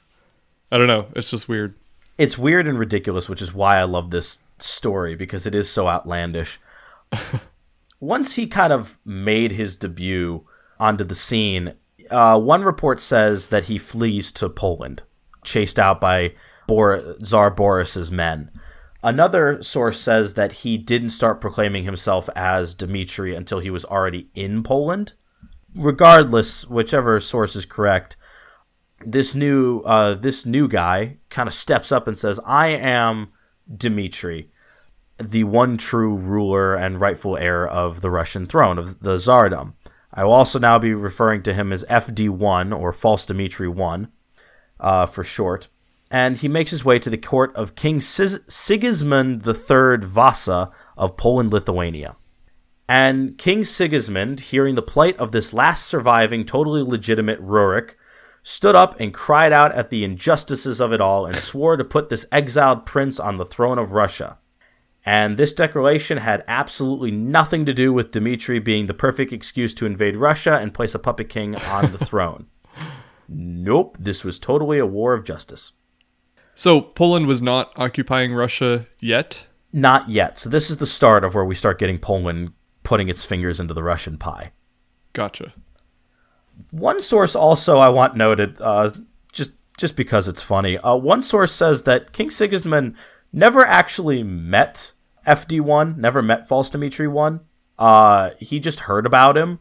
I 0.72 0.78
don't 0.78 0.87
know, 0.87 1.09
it's 1.14 1.30
just 1.30 1.47
weird. 1.47 1.74
It's 2.16 2.39
weird 2.39 2.66
and 2.66 2.78
ridiculous, 2.78 3.28
which 3.28 3.43
is 3.43 3.53
why 3.53 3.76
I 3.76 3.84
love 3.84 4.09
this 4.11 4.39
story 4.59 5.14
because 5.14 5.45
it 5.45 5.55
is 5.55 5.68
so 5.68 5.87
outlandish. 5.89 6.59
Once 8.01 8.37
he 8.37 8.47
kind 8.47 8.72
of 8.72 8.99
made 9.05 9.53
his 9.53 9.76
debut 9.76 10.47
onto 10.80 11.05
the 11.05 11.14
scene, 11.14 11.74
uh, 12.11 12.39
one 12.39 12.63
report 12.63 13.01
says 13.01 13.49
that 13.49 13.65
he 13.65 13.79
flees 13.79 14.33
to 14.33 14.49
Poland, 14.49 15.03
chased 15.45 15.79
out 15.79 16.01
by 16.01 16.35
Bor- 16.67 17.17
Tsar 17.23 17.51
Boris's 17.51 18.11
men. 18.11 18.51
Another 19.03 19.63
source 19.63 20.01
says 20.01 20.35
that 20.35 20.53
he 20.53 20.77
didn't 20.77 21.11
start 21.11 21.41
proclaiming 21.41 21.85
himself 21.85 22.29
as 22.35 22.75
Dmitri 22.75 23.35
until 23.35 23.61
he 23.61 23.71
was 23.71 23.85
already 23.85 24.29
in 24.35 24.63
Poland. 24.63 25.13
Regardless, 25.75 26.67
whichever 26.67 27.21
source 27.21 27.55
is 27.55 27.67
correct, 27.67 28.17
this 29.05 29.35
new 29.35 29.81
uh, 29.81 30.15
this 30.15 30.47
new 30.47 30.67
guy 30.67 31.19
kind 31.29 31.49
of 31.49 31.55
steps 31.55 31.93
up 31.93 32.09
and 32.09 32.19
says, 32.19 32.41
"I 32.45 32.69
am 32.69 33.29
Dmitri, 33.73 34.51
the 35.19 35.45
one 35.45 35.77
true 35.77 36.17
ruler 36.17 36.75
and 36.75 37.01
rightful 37.01 37.37
heir 37.37 37.67
of 37.67 38.01
the 38.01 38.11
Russian 38.11 38.47
throne 38.47 38.79
of 38.79 39.01
the 39.01 39.19
Tsardom. 39.19 39.75
I 40.17 40.25
will 40.25 40.33
also 40.33 40.59
now 40.59 40.81
be 40.81 40.95
referring 40.95 41.45
to 41.45 41.55
him 41.55 41.73
as 41.73 41.85
FD1 41.85 42.77
or 42.77 42.93
False 42.93 43.25
Dmitri 43.27 43.69
One, 43.69 44.09
uh, 44.81 45.07
for 45.07 45.23
short." 45.23 45.69
And 46.11 46.39
he 46.39 46.49
makes 46.49 46.71
his 46.71 46.85
way 46.85 46.99
to 46.99 47.11
the 47.11 47.19
court 47.19 47.55
of 47.55 47.75
King 47.75 48.01
Sigismund 48.01 49.47
III 49.47 49.99
Vasa 50.07 50.71
of 50.97 51.17
Poland, 51.17 51.53
Lithuania. 51.53 52.17
And 52.89 53.37
King 53.37 53.64
Sigismund, 53.64 54.41
hearing 54.41 54.77
the 54.77 54.83
plight 54.83 55.17
of 55.19 55.33
this 55.33 55.53
last 55.53 55.87
surviving, 55.87 56.45
totally 56.45 56.83
legitimate 56.83 57.41
Rurik, 57.41 57.95
stood 58.45 58.77
up 58.77 58.99
and 59.01 59.12
cried 59.12 59.53
out 59.53 59.73
at 59.73 59.91
the 59.91 60.05
injustices 60.05 60.81
of 60.81 60.93
it 60.93 61.01
all 61.01 61.27
and 61.27 61.35
swore 61.37 61.77
to 61.77 61.85
put 61.85 62.09
this 62.09 62.27
exiled 62.31 62.87
prince 62.87 63.19
on 63.19 63.39
the 63.39 63.45
throne 63.45 63.79
of 63.79 63.91
Russia. 63.91 64.39
And 65.07 65.37
this 65.37 65.53
declaration 65.53 66.19
had 66.19 66.45
absolutely 66.49 67.13
nothing 67.13 67.65
to 67.65 67.73
do 67.73 67.93
with 67.93 68.11
Dmitri 68.11 68.59
being 68.59 68.87
the 68.87 68.95
perfect 68.95 69.33
excuse 69.33 69.73
to 69.75 69.87
invade 69.87 70.17
Russia 70.17 70.59
and 70.61 70.75
place 70.75 70.97
a 70.97 70.99
puppet 70.99 71.29
king 71.29 71.55
on 71.55 71.93
the 71.93 71.99
throne. 72.05 72.49
Nope, 73.29 73.97
this 74.01 74.25
was 74.25 74.41
totally 74.41 74.79
a 74.79 74.87
war 74.87 75.15
of 75.15 75.25
justice. 75.25 75.73
So 76.57 76.81
Poland 76.81 77.29
was 77.29 77.41
not 77.41 77.73
occupying 77.77 78.35
Russia 78.35 78.89
yet. 78.99 79.47
Not 79.73 80.09
yet. 80.09 80.41
So 80.41 80.49
this 80.49 80.71
is 80.71 80.79
the 80.79 80.87
start 80.87 81.23
of 81.23 81.35
where 81.35 81.45
we 81.45 81.55
start 81.55 81.79
getting 81.79 81.99
Poland 81.99 82.53
putting 82.83 83.09
its 83.09 83.25
fingers 83.25 83.61
into 83.61 83.75
the 83.75 83.83
Russian 83.83 84.17
pie. 84.19 84.53
Gotcha. 85.13 85.53
One 86.71 87.01
source 87.01 87.37
also 87.37 87.79
I 87.79 87.91
want 87.91 88.17
noted, 88.17 88.61
uh, 88.61 88.91
just 89.33 89.53
just 89.77 89.97
because 89.97 90.27
it's 90.27 90.43
funny. 90.43 90.79
Uh, 90.79 90.95
one 90.95 91.21
source 91.21 91.53
says 91.53 91.83
that 91.83 92.13
King 92.13 92.31
Sigismund 92.31 92.97
never 93.33 93.65
actually 93.65 94.23
met 94.23 94.93
FD1, 95.27 95.97
never 95.97 96.22
met 96.22 96.49
False 96.49 96.70
Dimitri 96.70 97.09
One. 97.09 97.41
Uh, 97.79 98.31
he 98.39 98.61
just 98.61 98.81
heard 98.81 99.07
about 99.07 99.37
him, 99.37 99.59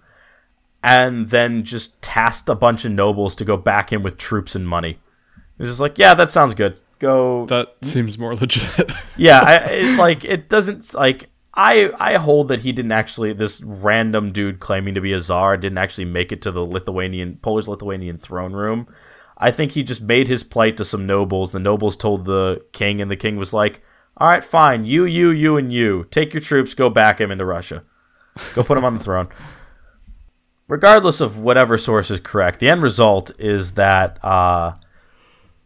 and 0.84 1.30
then 1.30 1.64
just 1.64 2.02
tasked 2.02 2.50
a 2.50 2.56
bunch 2.56 2.86
of 2.86 2.92
nobles 2.92 3.36
to 3.36 3.46
go 3.46 3.58
back 3.58 3.92
him 3.92 4.04
with 4.04 4.18
troops 4.18 4.56
and 4.56 4.68
money. 4.68 5.00
He 5.58 5.64
was 5.64 5.70
just 5.70 5.82
like, 5.82 5.98
"Yeah, 5.98 6.14
that 6.14 6.30
sounds 6.30 6.56
good. 6.56 6.80
Go 7.00 7.46
That 7.48 7.76
seems 7.82 8.18
more 8.18 8.36
legit. 8.36 8.92
yeah, 9.18 9.42
I, 9.42 9.56
it, 9.56 9.98
like 9.98 10.24
it 10.24 10.48
doesn't 10.48 10.94
like 10.94 11.30
I 11.54 11.92
I 12.00 12.16
hold 12.16 12.48
that 12.50 12.62
he 12.62 12.72
didn't 12.72 12.94
actually 12.94 13.34
this 13.34 13.62
random 13.62 14.32
dude 14.32 14.60
claiming 14.60 14.96
to 14.96 15.02
be 15.02 15.14
a 15.14 15.20
czar 15.20 15.58
didn't 15.58 15.78
actually 15.78 16.06
make 16.06 16.32
it 16.32 16.42
to 16.44 16.52
the 16.52 16.66
Lithuanian 16.66 17.38
Polish 17.42 17.68
Lithuanian 17.68 18.18
throne 18.18 18.54
room. 18.54 18.88
I 19.38 19.52
think 19.52 19.74
he 19.74 19.84
just 19.84 20.02
made 20.02 20.28
his 20.28 20.44
plight 20.44 20.78
to 20.78 20.86
some 20.86 21.06
nobles. 21.06 21.52
The 21.52 21.60
nobles 21.60 21.98
told 21.98 22.26
the 22.26 22.64
king, 22.72 23.02
and 23.02 23.12
the 23.12 23.18
king 23.18 23.36
was 23.36 23.52
like, 23.54 23.82
"All 24.18 24.28
right, 24.28 24.44
fine. 24.44 24.86
You, 24.86 25.06
you, 25.06 25.30
you, 25.30 25.58
and 25.58 25.72
you. 25.72 26.06
Take 26.12 26.34
your 26.34 26.42
troops. 26.42 26.74
Go 26.74 26.90
back 26.90 27.20
him 27.20 27.32
into 27.32 27.46
Russia. 27.46 27.84
Go 28.54 28.64
put 28.64 28.78
him 28.78 28.86
on 28.86 28.98
the 28.98 29.04
throne." 29.04 29.30
Regardless 30.68 31.22
of 31.22 31.38
whatever 31.38 31.78
source 31.78 32.10
is 32.10 32.20
correct, 32.20 32.60
the 32.60 32.70
end 32.70 32.82
result 32.82 33.32
is 33.38 33.74
that 33.74 34.24
uh, 34.24 34.74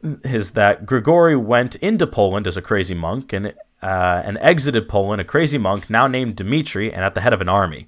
is 0.03 0.51
that 0.51 0.85
Grigori 0.85 1.35
went 1.35 1.75
into 1.75 2.05
Poland 2.05 2.47
as 2.47 2.57
a 2.57 2.61
crazy 2.61 2.95
monk 2.95 3.31
and 3.33 3.53
uh, 3.81 4.21
and 4.25 4.37
exited 4.39 4.89
Poland 4.89 5.21
a 5.21 5.25
crazy 5.25 5.57
monk 5.57 5.89
now 5.89 6.07
named 6.07 6.35
Dmitri 6.35 6.91
and 6.91 7.03
at 7.03 7.15
the 7.15 7.21
head 7.21 7.33
of 7.33 7.41
an 7.41 7.49
army. 7.49 7.87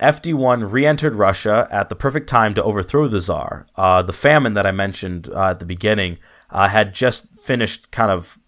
FD1 0.00 0.70
re-entered 0.70 1.14
Russia 1.14 1.66
at 1.72 1.88
the 1.88 1.96
perfect 1.96 2.28
time 2.28 2.54
to 2.54 2.62
overthrow 2.62 3.08
the 3.08 3.20
Tsar. 3.20 3.66
Uh, 3.74 4.00
the 4.00 4.12
famine 4.12 4.54
that 4.54 4.64
I 4.66 4.70
mentioned 4.70 5.28
uh, 5.28 5.50
at 5.50 5.58
the 5.58 5.64
beginning 5.64 6.18
uh, 6.50 6.68
had 6.68 6.94
just 6.94 7.34
finished 7.40 7.90
kind 7.90 8.12
of 8.12 8.38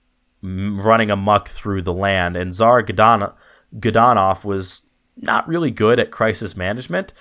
m- 0.42 0.80
running 0.80 1.10
amuck 1.10 1.48
through 1.48 1.82
the 1.82 1.92
land, 1.92 2.36
and 2.36 2.52
Tsar 2.52 2.82
Gadan- 2.82 3.32
Godunov 3.78 4.44
was 4.44 4.82
not 5.16 5.46
really 5.48 5.70
good 5.70 5.98
at 6.00 6.10
crisis 6.10 6.56
management, 6.56 7.12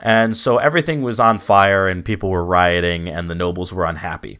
and 0.00 0.36
so 0.36 0.58
everything 0.58 1.02
was 1.02 1.18
on 1.18 1.38
fire 1.38 1.88
and 1.88 2.04
people 2.04 2.30
were 2.30 2.44
rioting 2.44 3.08
and 3.08 3.28
the 3.28 3.34
nobles 3.34 3.72
were 3.72 3.84
unhappy. 3.84 4.38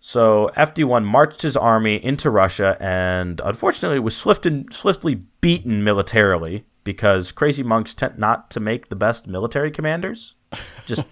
So 0.00 0.50
FD1 0.56 1.04
marched 1.04 1.42
his 1.42 1.56
army 1.56 2.02
into 2.02 2.30
Russia 2.30 2.76
and 2.80 3.40
unfortunately 3.44 3.98
was 3.98 4.16
swift 4.16 4.46
and, 4.46 4.72
swiftly 4.72 5.16
beaten 5.40 5.84
militarily 5.84 6.64
because 6.84 7.32
crazy 7.32 7.62
monks 7.62 7.94
tend 7.94 8.18
not 8.18 8.50
to 8.52 8.60
make 8.60 8.88
the 8.88 8.96
best 8.96 9.26
military 9.28 9.70
commanders. 9.70 10.34
Just 10.86 11.04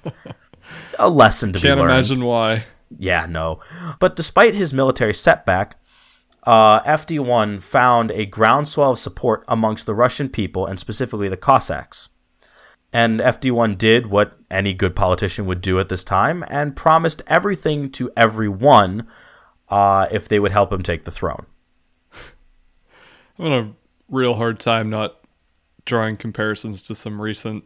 a 0.98 1.08
lesson 1.10 1.52
to 1.52 1.60
Can't 1.60 1.76
be 1.76 1.80
learned. 1.82 1.92
imagine 1.92 2.24
why. 2.24 2.64
Yeah, 2.98 3.26
no. 3.26 3.60
But 3.98 4.16
despite 4.16 4.54
his 4.54 4.72
military 4.72 5.12
setback, 5.14 5.76
uh, 6.48 6.82
FD1 6.84 7.60
found 7.60 8.10
a 8.12 8.24
groundswell 8.24 8.92
of 8.92 8.98
support 8.98 9.44
amongst 9.46 9.84
the 9.84 9.94
Russian 9.94 10.30
people 10.30 10.64
and 10.64 10.80
specifically 10.80 11.28
the 11.28 11.36
Cossacks. 11.36 12.08
And 12.90 13.20
FD1 13.20 13.76
did 13.76 14.06
what 14.06 14.38
any 14.50 14.72
good 14.72 14.96
politician 14.96 15.44
would 15.44 15.60
do 15.60 15.78
at 15.78 15.90
this 15.90 16.02
time 16.02 16.42
and 16.48 16.74
promised 16.74 17.20
everything 17.26 17.90
to 17.90 18.10
everyone 18.16 19.06
uh, 19.68 20.06
if 20.10 20.26
they 20.26 20.40
would 20.40 20.52
help 20.52 20.72
him 20.72 20.82
take 20.82 21.04
the 21.04 21.10
throne. 21.10 21.44
I'm 23.38 23.44
having 23.44 23.52
a 23.52 23.72
real 24.08 24.32
hard 24.32 24.58
time 24.58 24.88
not 24.88 25.18
drawing 25.84 26.16
comparisons 26.16 26.82
to 26.84 26.94
some 26.94 27.20
recent, 27.20 27.62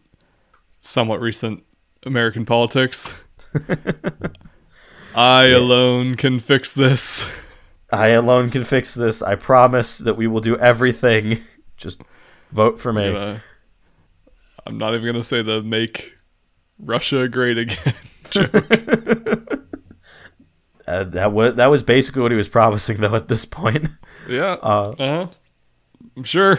somewhat 0.80 1.20
recent 1.20 1.62
American 2.05 2.45
politics. 2.45 3.14
I 5.14 5.51
alone 5.51 6.16
can 6.16 6.41
fix 6.41 6.72
this. 6.72 7.28
I 7.93 8.09
alone 8.09 8.51
can 8.51 8.64
fix 8.64 8.95
this. 8.95 9.20
I 9.22 9.34
promise 9.36 9.99
that 9.99 10.16
we 10.16 10.26
will 10.26 10.40
do 10.40 10.57
everything. 10.59 11.40
Just 11.76 12.01
vote 12.51 12.80
for 12.80 12.93
me. 12.93 13.07
I'm, 13.09 13.12
gonna- 13.14 13.43
I'm 14.66 14.78
not 14.78 14.95
even 14.95 15.07
gonna 15.07 15.22
say 15.24 15.43
the 15.43 15.62
make 15.62 16.14
Russia 16.78 17.28
great 17.28 17.59
again. 17.59 17.95
joke. 18.30 18.55
Uh, 20.84 21.05
that 21.05 21.32
was 21.32 21.55
that 21.55 21.68
was 21.70 21.84
basically 21.84 22.20
what 22.22 22.32
he 22.32 22.36
was 22.36 22.49
promising, 22.49 22.97
though. 23.01 23.14
At 23.14 23.28
this 23.28 23.45
point, 23.45 23.86
yeah. 24.28 24.55
Uh 24.55 24.93
huh. 24.99 25.26
I'm 26.16 26.24
sure. 26.24 26.59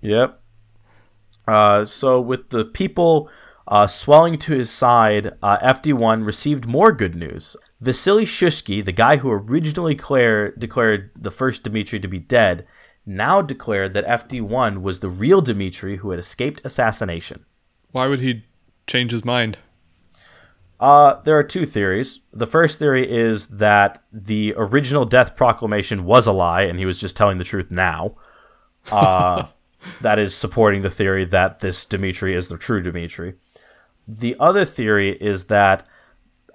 Yep. 0.00 0.40
Uh, 1.46 1.84
so 1.84 2.20
with 2.20 2.50
the 2.50 2.64
people 2.64 3.28
uh, 3.66 3.88
swelling 3.88 4.38
to 4.38 4.52
his 4.54 4.70
side, 4.70 5.32
uh, 5.42 5.58
FD1 5.58 6.24
received 6.24 6.66
more 6.68 6.92
good 6.92 7.16
news. 7.16 7.56
Vasily 7.80 8.24
Shushki, 8.24 8.84
the 8.84 8.92
guy 8.92 9.18
who 9.18 9.30
originally 9.30 9.94
declare, 9.94 10.50
declared 10.52 11.10
the 11.14 11.30
first 11.30 11.62
Dmitri 11.62 12.00
to 12.00 12.08
be 12.08 12.18
dead, 12.18 12.66
now 13.06 13.40
declared 13.40 13.94
that 13.94 14.06
FD1 14.06 14.82
was 14.82 15.00
the 15.00 15.08
real 15.08 15.40
Dmitri 15.40 15.96
who 15.96 16.10
had 16.10 16.18
escaped 16.18 16.60
assassination. 16.64 17.44
Why 17.92 18.06
would 18.06 18.20
he 18.20 18.44
change 18.86 19.12
his 19.12 19.24
mind? 19.24 19.58
Uh, 20.80 21.20
there 21.22 21.36
are 21.36 21.44
two 21.44 21.66
theories. 21.66 22.20
The 22.32 22.46
first 22.46 22.78
theory 22.78 23.10
is 23.10 23.48
that 23.48 24.02
the 24.12 24.54
original 24.56 25.04
death 25.04 25.34
proclamation 25.34 26.04
was 26.04 26.26
a 26.26 26.32
lie 26.32 26.62
and 26.62 26.78
he 26.78 26.86
was 26.86 26.98
just 26.98 27.16
telling 27.16 27.38
the 27.38 27.44
truth 27.44 27.70
now. 27.70 28.16
Uh, 28.90 29.46
that 30.00 30.18
is 30.18 30.34
supporting 30.34 30.82
the 30.82 30.90
theory 30.90 31.24
that 31.24 31.60
this 31.60 31.84
Dmitri 31.84 32.34
is 32.34 32.48
the 32.48 32.58
true 32.58 32.82
Dmitri. 32.82 33.34
The 34.06 34.36
other 34.38 34.64
theory 34.64 35.12
is 35.20 35.46
that 35.46 35.86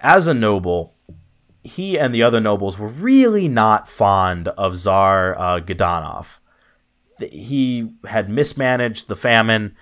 as 0.00 0.26
a 0.26 0.34
noble, 0.34 0.93
he 1.64 1.98
and 1.98 2.14
the 2.14 2.22
other 2.22 2.40
nobles 2.40 2.78
were 2.78 2.88
really 2.88 3.48
not 3.48 3.88
fond 3.88 4.48
of 4.48 4.76
Tsar 4.76 5.36
uh. 5.38 6.24
He 7.18 7.90
had 8.06 8.28
mismanaged 8.28 9.08
the 9.08 9.16
famine. 9.16 9.74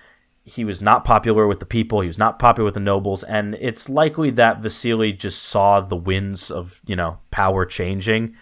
He 0.45 0.63
was 0.63 0.81
not 0.81 1.03
popular 1.03 1.45
with 1.45 1.59
the 1.59 1.65
people. 1.65 1.99
He 1.99 2.07
was 2.07 2.17
not 2.17 2.39
popular 2.39 2.65
with 2.65 2.75
the 2.75 2.79
nobles, 2.79 3.23
and 3.23 3.55
it's 3.55 3.89
likely 3.89 4.29
that 4.31 4.61
Vasily 4.61 5.11
just 5.11 5.43
saw 5.43 5.81
the 5.81 5.95
winds 5.95 6.49
of 6.49 6.81
you 6.85 6.95
know 6.95 7.19
power 7.31 7.65
changing, 7.65 8.35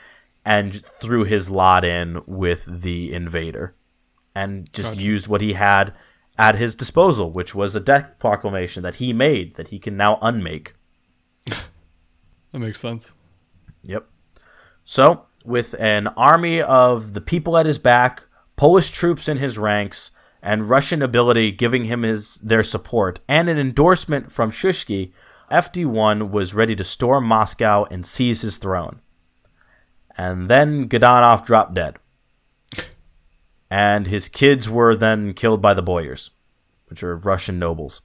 and 0.45 0.85
threw 0.85 1.23
his 1.23 1.49
lot 1.49 1.83
in 1.83 2.21
with 2.27 2.65
the 2.67 3.11
invader, 3.11 3.75
and 4.35 4.71
just 4.71 4.97
used 4.97 5.27
what 5.27 5.41
he 5.41 5.53
had 5.53 5.93
at 6.37 6.55
his 6.55 6.75
disposal, 6.75 7.31
which 7.31 7.55
was 7.55 7.75
a 7.75 7.79
death 7.79 8.17
proclamation 8.19 8.83
that 8.83 8.95
he 8.95 9.13
made 9.13 9.55
that 9.55 9.69
he 9.69 9.79
can 9.79 9.97
now 9.97 10.19
unmake. 10.21 10.73
That 12.51 12.59
makes 12.59 12.81
sense. 12.81 13.13
Yep. 13.83 14.07
So, 14.85 15.25
with 15.43 15.75
an 15.79 16.07
army 16.09 16.61
of 16.61 17.13
the 17.13 17.21
people 17.21 17.57
at 17.57 17.65
his 17.65 17.77
back, 17.77 18.23
Polish 18.55 18.91
troops 18.91 19.27
in 19.27 19.37
his 19.37 19.57
ranks, 19.57 20.11
and 20.41 20.69
Russian 20.69 20.99
nobility 20.99 21.51
giving 21.51 21.85
him 21.85 22.03
his 22.03 22.35
their 22.35 22.63
support, 22.63 23.19
and 23.27 23.49
an 23.49 23.57
endorsement 23.57 24.31
from 24.31 24.51
Shushki, 24.51 25.11
FD1 25.51 26.31
was 26.31 26.53
ready 26.53 26.75
to 26.75 26.83
storm 26.83 27.25
Moscow 27.25 27.85
and 27.91 28.05
seize 28.05 28.41
his 28.41 28.57
throne. 28.57 29.01
And 30.17 30.49
then 30.49 30.87
Godunov 30.87 31.45
dropped 31.45 31.73
dead. 31.73 31.97
And 33.69 34.07
his 34.07 34.29
kids 34.29 34.69
were 34.69 34.95
then 34.95 35.33
killed 35.33 35.61
by 35.61 35.73
the 35.73 35.81
boyars, 35.81 36.31
which 36.87 37.03
are 37.03 37.15
Russian 37.15 37.57
nobles. 37.57 38.01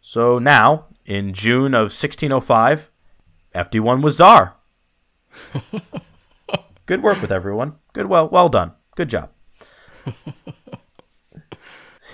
So 0.00 0.38
now, 0.38 0.86
in 1.04 1.32
June 1.32 1.74
of 1.74 1.92
1605, 1.92 2.90
FD1 3.54 4.02
was 4.02 4.16
Tsar. 4.16 4.56
Good 6.86 7.02
work 7.02 7.20
with 7.20 7.32
everyone. 7.32 7.74
Good, 7.92 8.06
well, 8.06 8.28
well 8.28 8.48
done. 8.48 8.72
Good 8.94 9.10
job. 9.10 9.30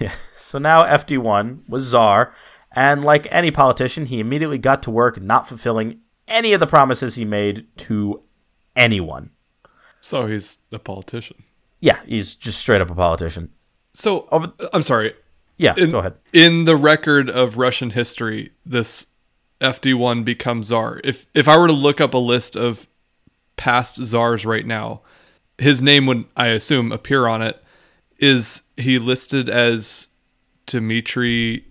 yeah. 0.00 0.12
So 0.34 0.58
now 0.58 0.82
FD1 0.82 1.68
was 1.68 1.84
czar, 1.84 2.34
and 2.72 3.04
like 3.04 3.26
any 3.30 3.50
politician, 3.50 4.06
he 4.06 4.20
immediately 4.20 4.58
got 4.58 4.82
to 4.84 4.90
work 4.90 5.20
not 5.20 5.46
fulfilling 5.46 6.00
any 6.26 6.52
of 6.52 6.60
the 6.60 6.66
promises 6.66 7.16
he 7.16 7.24
made 7.24 7.66
to 7.76 8.22
anyone. 8.74 9.30
So 10.00 10.26
he's 10.26 10.58
a 10.72 10.78
politician. 10.78 11.44
Yeah, 11.80 12.00
he's 12.06 12.34
just 12.34 12.58
straight 12.58 12.80
up 12.80 12.90
a 12.90 12.94
politician. 12.94 13.50
So 13.94 14.28
uh, 14.32 14.48
I'm 14.72 14.82
sorry. 14.82 15.14
Yeah, 15.58 15.74
In, 15.76 15.90
go 15.90 15.98
ahead. 15.98 16.14
In 16.32 16.64
the 16.64 16.76
record 16.76 17.28
of 17.28 17.56
Russian 17.56 17.90
history, 17.90 18.52
this 18.64 19.08
FD1 19.60 20.24
becomes 20.24 20.68
czar. 20.68 21.00
If 21.04 21.26
if 21.34 21.46
I 21.46 21.56
were 21.56 21.68
to 21.68 21.72
look 21.72 22.00
up 22.00 22.14
a 22.14 22.18
list 22.18 22.56
of 22.56 22.88
past 23.56 23.96
czars 23.96 24.44
right 24.44 24.66
now, 24.66 25.02
his 25.58 25.82
name 25.82 26.06
would 26.06 26.24
I 26.36 26.48
assume 26.48 26.92
appear 26.92 27.26
on 27.26 27.42
it. 27.42 27.62
Is 28.18 28.62
he 28.76 28.98
listed 28.98 29.48
as 29.48 30.08
Dmitry 30.66 31.64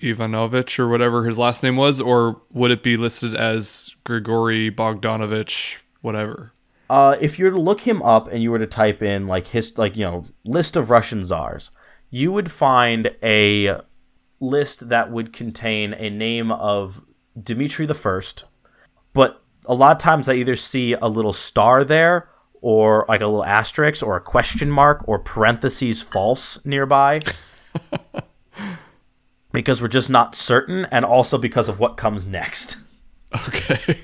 Ivanovich 0.00 0.78
or 0.78 0.88
whatever 0.88 1.24
his 1.24 1.38
last 1.38 1.62
name 1.62 1.76
was, 1.76 2.00
or 2.00 2.40
would 2.52 2.70
it 2.70 2.82
be 2.82 2.96
listed 2.96 3.34
as 3.34 3.94
Grigory 4.04 4.70
Bogdanovich, 4.70 5.76
whatever? 6.02 6.52
Uh, 6.90 7.16
if 7.20 7.38
you 7.38 7.46
were 7.46 7.50
to 7.50 7.60
look 7.60 7.82
him 7.82 8.02
up 8.02 8.28
and 8.28 8.42
you 8.42 8.50
were 8.50 8.58
to 8.58 8.66
type 8.66 9.02
in 9.02 9.26
like 9.26 9.48
his 9.48 9.76
like 9.78 9.96
you 9.96 10.04
know 10.04 10.26
list 10.44 10.76
of 10.76 10.90
Russian 10.90 11.24
czars, 11.24 11.70
you 12.10 12.30
would 12.32 12.50
find 12.50 13.10
a 13.22 13.80
list 14.40 14.88
that 14.88 15.10
would 15.10 15.32
contain 15.32 15.94
a 15.94 16.10
name 16.10 16.52
of 16.52 17.02
Dmitry 17.40 17.86
the 17.86 17.94
First, 17.94 18.44
but 19.12 19.42
a 19.64 19.74
lot 19.74 19.92
of 19.92 19.98
times 19.98 20.28
I 20.28 20.34
either 20.34 20.56
see 20.56 20.92
a 20.92 21.06
little 21.06 21.32
star 21.32 21.84
there 21.84 22.28
or 22.60 23.04
like 23.08 23.20
a 23.20 23.26
little 23.26 23.44
asterisk 23.44 24.04
or 24.04 24.16
a 24.16 24.20
question 24.20 24.70
mark 24.70 25.06
or 25.06 25.18
parentheses 25.18 26.00
false 26.00 26.58
nearby. 26.64 27.20
because 29.52 29.80
we're 29.80 29.88
just 29.88 30.10
not 30.10 30.34
certain 30.34 30.86
and 30.86 31.04
also 31.04 31.38
because 31.38 31.68
of 31.68 31.78
what 31.78 31.96
comes 31.96 32.26
next. 32.26 32.78
Okay. 33.48 34.00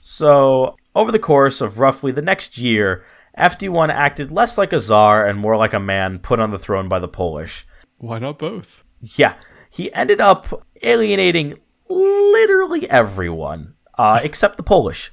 So, 0.00 0.76
over 0.94 1.12
the 1.12 1.18
course 1.18 1.60
of 1.60 1.78
roughly 1.78 2.12
the 2.12 2.22
next 2.22 2.58
year, 2.58 3.04
FD1 3.38 3.90
acted 3.90 4.32
less 4.32 4.56
like 4.56 4.72
a 4.72 4.80
czar 4.80 5.26
and 5.26 5.38
more 5.38 5.56
like 5.56 5.72
a 5.72 5.80
man 5.80 6.18
put 6.18 6.40
on 6.40 6.50
the 6.50 6.58
throne 6.58 6.88
by 6.88 6.98
the 6.98 7.08
Polish. 7.08 7.66
Why 7.98 8.18
not 8.18 8.38
both? 8.38 8.82
Yeah, 9.00 9.34
he 9.70 9.92
ended 9.92 10.20
up 10.20 10.64
alienating 10.82 11.58
literally 11.88 12.88
everyone, 12.88 13.74
uh, 13.98 14.20
except 14.22 14.56
the 14.56 14.62
Polish. 14.62 15.12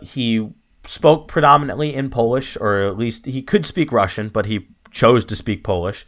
He 0.00 0.48
spoke 0.84 1.28
predominantly 1.28 1.94
in 1.94 2.10
Polish, 2.10 2.56
or 2.56 2.80
at 2.80 2.98
least 2.98 3.26
he 3.26 3.42
could 3.42 3.66
speak 3.66 3.92
Russian, 3.92 4.28
but 4.28 4.46
he 4.46 4.68
chose 4.90 5.24
to 5.26 5.36
speak 5.36 5.64
Polish. 5.64 6.06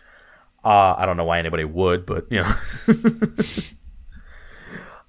Uh, 0.64 0.94
I 0.96 1.06
don't 1.06 1.16
know 1.16 1.24
why 1.24 1.38
anybody 1.38 1.64
would, 1.64 2.06
but 2.06 2.26
you 2.30 2.42
know. 2.42 2.54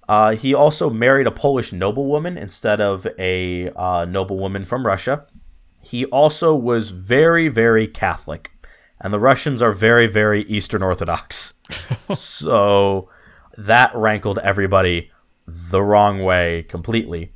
uh, 0.10 0.36
he 0.36 0.54
also 0.54 0.90
married 0.90 1.28
a 1.28 1.32
Polish 1.32 1.72
noblewoman 1.72 2.38
instead 2.38 2.82
of 2.82 3.08
a 3.20 3.70
uh, 3.70 4.06
noblewoman 4.06 4.66
from 4.66 4.86
Russia. 4.86 5.26
He 5.82 6.06
also 6.06 6.56
was 6.56 6.92
very, 6.92 7.50
very 7.50 7.88
Catholic, 7.88 8.52
and 9.00 9.14
the 9.14 9.20
Russians 9.20 9.62
are 9.62 9.72
very, 9.72 10.08
very 10.08 10.44
Eastern 10.44 10.82
Orthodox. 10.82 11.54
so 12.14 13.10
that 13.58 13.96
rankled 13.96 14.40
everybody 14.40 15.12
the 15.48 15.82
wrong 15.82 16.24
way 16.24 16.64
completely. 16.64 17.32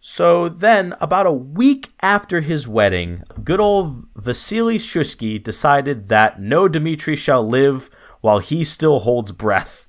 So 0.00 0.48
then, 0.48 0.94
about 0.98 1.26
a 1.26 1.32
week 1.32 1.92
after 2.00 2.40
his 2.40 2.66
wedding, 2.66 3.22
good 3.44 3.60
old 3.60 4.06
Vasily 4.16 4.78
Shushki 4.78 5.42
decided 5.42 6.08
that 6.08 6.40
no 6.40 6.68
Dmitri 6.68 7.16
shall 7.16 7.46
live 7.46 7.90
while 8.22 8.38
he 8.38 8.64
still 8.64 9.00
holds 9.00 9.32
breath. 9.32 9.88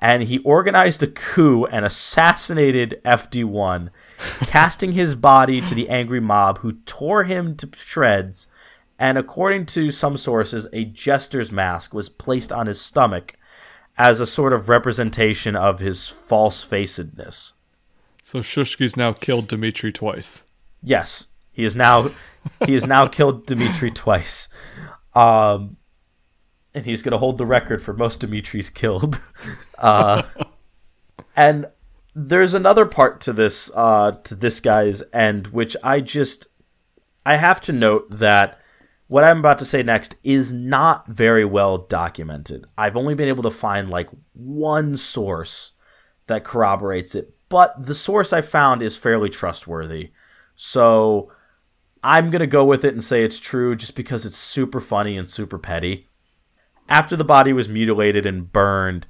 And 0.00 0.24
he 0.24 0.38
organized 0.38 1.02
a 1.02 1.08
coup 1.08 1.64
and 1.66 1.84
assassinated 1.84 3.00
FD1, 3.04 3.90
casting 4.46 4.92
his 4.92 5.16
body 5.16 5.60
to 5.60 5.74
the 5.74 5.88
angry 5.88 6.20
mob 6.20 6.58
who 6.58 6.74
tore 6.86 7.24
him 7.24 7.56
to 7.56 7.68
shreds. 7.76 8.46
And 8.96 9.18
according 9.18 9.66
to 9.66 9.90
some 9.90 10.16
sources, 10.16 10.68
a 10.72 10.84
jester's 10.84 11.50
mask 11.50 11.92
was 11.92 12.08
placed 12.08 12.52
on 12.52 12.68
his 12.68 12.80
stomach 12.80 13.34
as 13.98 14.20
a 14.20 14.26
sort 14.26 14.52
of 14.52 14.68
representation 14.68 15.56
of 15.56 15.80
his 15.80 16.06
false 16.06 16.62
facedness. 16.62 17.52
So 18.22 18.38
Shushki's 18.38 18.96
now 18.96 19.12
killed 19.12 19.48
Dimitri 19.48 19.92
twice. 19.92 20.44
Yes, 20.82 21.26
he 21.50 21.64
is 21.64 21.74
now 21.74 22.12
he 22.64 22.74
has 22.74 22.86
now 22.86 23.08
killed 23.08 23.46
Dimitri 23.46 23.90
twice. 23.90 24.48
Um, 25.14 25.76
and 26.72 26.86
he's 26.86 27.02
going 27.02 27.12
to 27.12 27.18
hold 27.18 27.38
the 27.38 27.46
record 27.46 27.82
for 27.82 27.92
most 27.92 28.20
Dimitri's 28.20 28.70
killed. 28.70 29.20
Uh, 29.80 30.24
and 31.36 31.66
there's 32.16 32.52
another 32.52 32.84
part 32.84 33.20
to 33.20 33.32
this 33.32 33.70
uh, 33.76 34.10
to 34.24 34.34
this 34.34 34.58
guy's 34.58 35.04
end, 35.12 35.46
which 35.48 35.76
I 35.84 36.00
just 36.00 36.48
I 37.24 37.36
have 37.36 37.60
to 37.60 37.72
note 37.72 38.10
that 38.10 38.60
what 39.08 39.24
I'm 39.24 39.38
about 39.38 39.58
to 39.58 39.66
say 39.66 39.82
next 39.82 40.16
is 40.22 40.52
not 40.52 41.08
very 41.08 41.44
well 41.44 41.78
documented. 41.78 42.66
I've 42.76 42.96
only 42.96 43.14
been 43.14 43.28
able 43.28 43.42
to 43.42 43.50
find 43.50 43.90
like 43.90 44.10
one 44.34 44.96
source 44.96 45.72
that 46.26 46.44
corroborates 46.44 47.14
it, 47.14 47.34
but 47.48 47.86
the 47.86 47.94
source 47.94 48.32
I 48.32 48.42
found 48.42 48.82
is 48.82 48.96
fairly 48.96 49.30
trustworthy. 49.30 50.10
So 50.54 51.32
I'm 52.02 52.30
going 52.30 52.40
to 52.40 52.46
go 52.46 52.64
with 52.64 52.84
it 52.84 52.92
and 52.92 53.02
say 53.02 53.24
it's 53.24 53.38
true 53.38 53.74
just 53.74 53.96
because 53.96 54.26
it's 54.26 54.36
super 54.36 54.80
funny 54.80 55.16
and 55.16 55.28
super 55.28 55.58
petty. 55.58 56.08
After 56.86 57.16
the 57.16 57.24
body 57.24 57.52
was 57.52 57.68
mutilated 57.68 58.26
and 58.26 58.52
burned, 58.52 59.06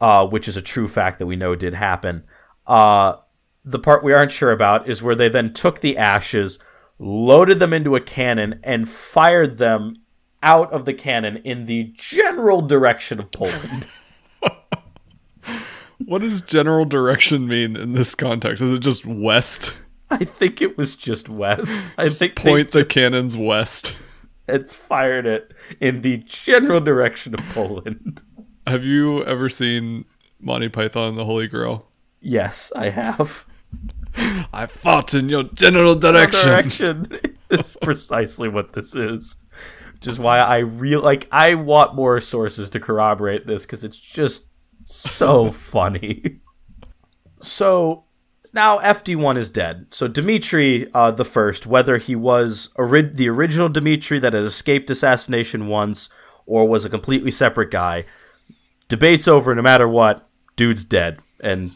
uh, 0.00 0.26
which 0.26 0.48
is 0.48 0.56
a 0.56 0.62
true 0.62 0.88
fact 0.88 1.20
that 1.20 1.26
we 1.26 1.36
know 1.36 1.54
did 1.54 1.74
happen, 1.74 2.24
uh, 2.66 3.16
the 3.64 3.78
part 3.78 4.02
we 4.02 4.12
aren't 4.12 4.32
sure 4.32 4.50
about 4.50 4.88
is 4.88 5.02
where 5.02 5.14
they 5.14 5.28
then 5.28 5.52
took 5.52 5.80
the 5.80 5.96
ashes, 5.96 6.58
loaded 7.04 7.58
them 7.58 7.72
into 7.72 7.94
a 7.96 8.00
cannon, 8.00 8.60
and 8.64 8.88
fired 8.88 9.58
them 9.58 9.96
out 10.42 10.72
of 10.72 10.84
the 10.84 10.94
cannon 10.94 11.36
in 11.38 11.64
the 11.64 11.92
general 11.94 12.62
direction 12.62 13.20
of 13.20 13.30
Poland. 13.30 13.86
What 16.06 16.20
does 16.22 16.42
general 16.42 16.84
direction 16.84 17.46
mean 17.46 17.76
in 17.76 17.92
this 17.92 18.14
context? 18.14 18.62
Is 18.62 18.72
it 18.72 18.80
just 18.80 19.06
west? 19.06 19.74
I 20.10 20.18
think 20.24 20.60
it 20.60 20.76
was 20.76 20.96
just 20.96 21.28
west. 21.28 21.84
I 21.96 22.08
think 22.10 22.36
Point 22.36 22.72
the 22.72 22.84
cannons 22.84 23.36
west. 23.36 23.96
had 24.48 24.70
fired 24.70 25.24
it 25.24 25.52
in 25.80 26.02
the 26.02 26.18
general 26.18 26.80
direction 26.80 27.32
of 27.34 27.40
Poland. 27.50 28.22
Have 28.66 28.84
you 28.84 29.24
ever 29.24 29.48
seen 29.48 30.04
Monty 30.40 30.68
Python 30.68 31.10
and 31.10 31.18
the 31.18 31.24
Holy 31.24 31.46
Grail? 31.46 31.88
Yes, 32.20 32.72
I 32.76 32.90
have. 32.90 33.46
I 34.52 34.66
fought 34.66 35.14
in 35.14 35.28
your 35.28 35.44
general 35.44 35.94
direction. 35.94 36.48
Direction 36.48 37.36
is 37.50 37.76
precisely 37.82 38.48
what 38.48 38.72
this 38.72 38.94
is. 38.94 39.36
Which 39.94 40.06
is 40.06 40.18
why 40.18 40.38
I 40.38 40.58
real 40.58 41.00
like 41.00 41.26
I 41.32 41.54
want 41.54 41.94
more 41.94 42.20
sources 42.20 42.68
to 42.70 42.80
corroborate 42.80 43.46
this 43.46 43.64
because 43.64 43.84
it's 43.84 43.98
just 43.98 44.46
so 44.82 45.50
funny. 45.50 46.40
So 47.40 48.04
now 48.52 48.78
FD1 48.78 49.36
is 49.36 49.50
dead. 49.50 49.86
So 49.90 50.06
Dmitri 50.06 50.92
uh, 50.92 51.10
the 51.10 51.24
first, 51.24 51.66
whether 51.66 51.98
he 51.98 52.14
was 52.14 52.68
ori- 52.76 53.02
the 53.02 53.28
original 53.28 53.68
Dmitri 53.68 54.18
that 54.20 54.32
had 54.32 54.44
escaped 54.44 54.90
assassination 54.90 55.68
once 55.68 56.08
or 56.46 56.68
was 56.68 56.84
a 56.84 56.90
completely 56.90 57.30
separate 57.30 57.70
guy, 57.70 58.04
debate's 58.88 59.26
over 59.26 59.54
no 59.54 59.62
matter 59.62 59.88
what. 59.88 60.28
Dude's 60.56 60.84
dead 60.84 61.18
and 61.40 61.72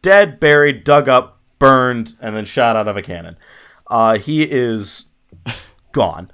dead, 0.00 0.40
buried, 0.40 0.84
dug 0.84 1.08
up, 1.08 1.41
burned, 1.62 2.16
and 2.20 2.34
then 2.34 2.44
shot 2.44 2.74
out 2.74 2.88
of 2.88 2.96
a 2.96 3.02
cannon. 3.02 3.36
Uh, 3.86 4.18
he 4.18 4.42
is 4.42 5.06
gone. 5.92 6.28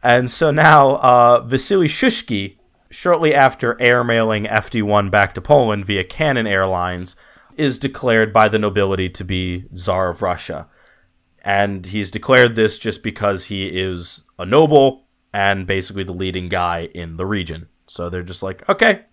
And 0.00 0.30
so 0.30 0.52
now 0.52 0.98
uh, 0.98 1.40
Vasily 1.40 1.88
Shushki, 1.88 2.56
shortly 2.88 3.34
after 3.34 3.74
airmailing 3.74 4.48
FD1 4.48 5.10
back 5.10 5.34
to 5.34 5.40
Poland 5.40 5.86
via 5.86 6.04
Cannon 6.04 6.46
Airlines, 6.46 7.16
is 7.56 7.80
declared 7.80 8.32
by 8.32 8.48
the 8.48 8.60
nobility 8.60 9.08
to 9.08 9.24
be 9.24 9.64
Tsar 9.74 10.10
of 10.10 10.22
Russia. 10.22 10.68
And 11.44 11.86
he's 11.86 12.12
declared 12.12 12.54
this 12.54 12.78
just 12.78 13.02
because 13.02 13.46
he 13.46 13.66
is 13.66 14.22
a 14.38 14.46
noble 14.46 15.06
and 15.32 15.66
basically 15.66 16.04
the 16.04 16.12
leading 16.12 16.48
guy 16.48 16.90
in 16.94 17.16
the 17.16 17.26
region. 17.26 17.68
So 17.88 18.08
they're 18.08 18.22
just 18.22 18.42
like, 18.42 18.68
okay, 18.68 19.06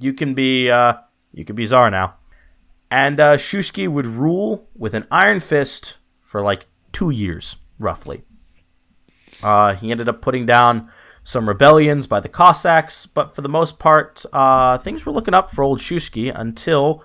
you 0.00 0.14
can 0.14 0.32
be 0.32 0.70
uh, 0.70 0.94
you 1.34 1.44
can 1.44 1.56
be 1.56 1.66
Tsar 1.66 1.90
now. 1.90 2.14
And 2.94 3.18
uh, 3.18 3.36
Shushki 3.36 3.88
would 3.88 4.06
rule 4.06 4.68
with 4.72 4.94
an 4.94 5.08
iron 5.10 5.40
fist 5.40 5.96
for 6.20 6.42
like 6.42 6.66
two 6.92 7.10
years, 7.10 7.56
roughly. 7.80 8.22
Uh, 9.42 9.74
he 9.74 9.90
ended 9.90 10.08
up 10.08 10.22
putting 10.22 10.46
down 10.46 10.88
some 11.24 11.48
rebellions 11.48 12.06
by 12.06 12.20
the 12.20 12.28
Cossacks, 12.28 13.06
but 13.06 13.34
for 13.34 13.42
the 13.42 13.48
most 13.48 13.80
part, 13.80 14.24
uh, 14.32 14.78
things 14.78 15.04
were 15.04 15.10
looking 15.10 15.34
up 15.34 15.50
for 15.50 15.64
old 15.64 15.80
Shushki 15.80 16.32
until, 16.32 17.02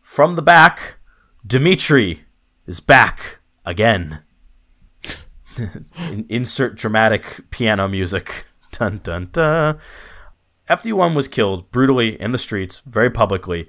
from 0.00 0.36
the 0.36 0.42
back, 0.42 1.00
Dmitri 1.46 2.24
is 2.66 2.80
back 2.80 3.40
again. 3.66 4.22
In- 5.98 6.24
insert 6.30 6.76
dramatic 6.76 7.50
piano 7.50 7.88
music. 7.88 8.46
Dun 8.72 9.00
dun 9.02 9.28
dun. 9.32 9.78
FD1 10.70 11.14
was 11.14 11.28
killed 11.28 11.70
brutally 11.70 12.18
in 12.18 12.32
the 12.32 12.38
streets, 12.38 12.80
very 12.86 13.10
publicly, 13.10 13.68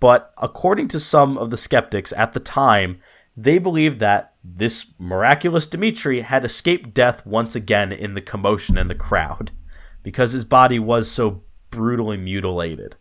but 0.00 0.32
according 0.38 0.88
to 0.88 1.00
some 1.00 1.38
of 1.38 1.50
the 1.50 1.56
skeptics 1.56 2.12
at 2.12 2.32
the 2.32 2.40
time, 2.40 3.00
they 3.36 3.58
believed 3.58 4.00
that 4.00 4.34
this 4.42 4.86
miraculous 4.98 5.66
Dmitri 5.66 6.20
had 6.20 6.44
escaped 6.44 6.94
death 6.94 7.26
once 7.26 7.54
again 7.54 7.92
in 7.92 8.14
the 8.14 8.20
commotion 8.20 8.78
and 8.78 8.88
the 8.88 8.94
crowd 8.94 9.50
because 10.02 10.32
his 10.32 10.44
body 10.44 10.78
was 10.78 11.10
so 11.10 11.42
brutally 11.70 12.16
mutilated. 12.16 12.96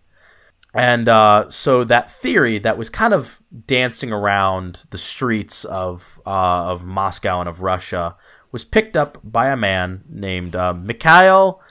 And 0.74 1.08
uh, 1.08 1.50
so 1.50 1.86
that 1.86 2.12
theory 2.12 2.60
that 2.60 2.78
was 2.78 2.90
kind 2.90 3.14
of 3.14 3.42
dancing 3.66 4.12
around 4.12 4.86
the 4.90 4.98
streets 4.98 5.64
of 5.64 6.20
uh, 6.26 6.30
of 6.66 6.84
Moscow 6.84 7.40
and 7.40 7.48
of 7.48 7.62
Russia 7.62 8.18
was 8.52 8.66
picked 8.66 8.98
up 8.98 9.18
by 9.24 9.50
a 9.50 9.56
man 9.56 10.04
named 10.10 10.54
uh, 10.54 10.74
Mikhail 10.74 11.62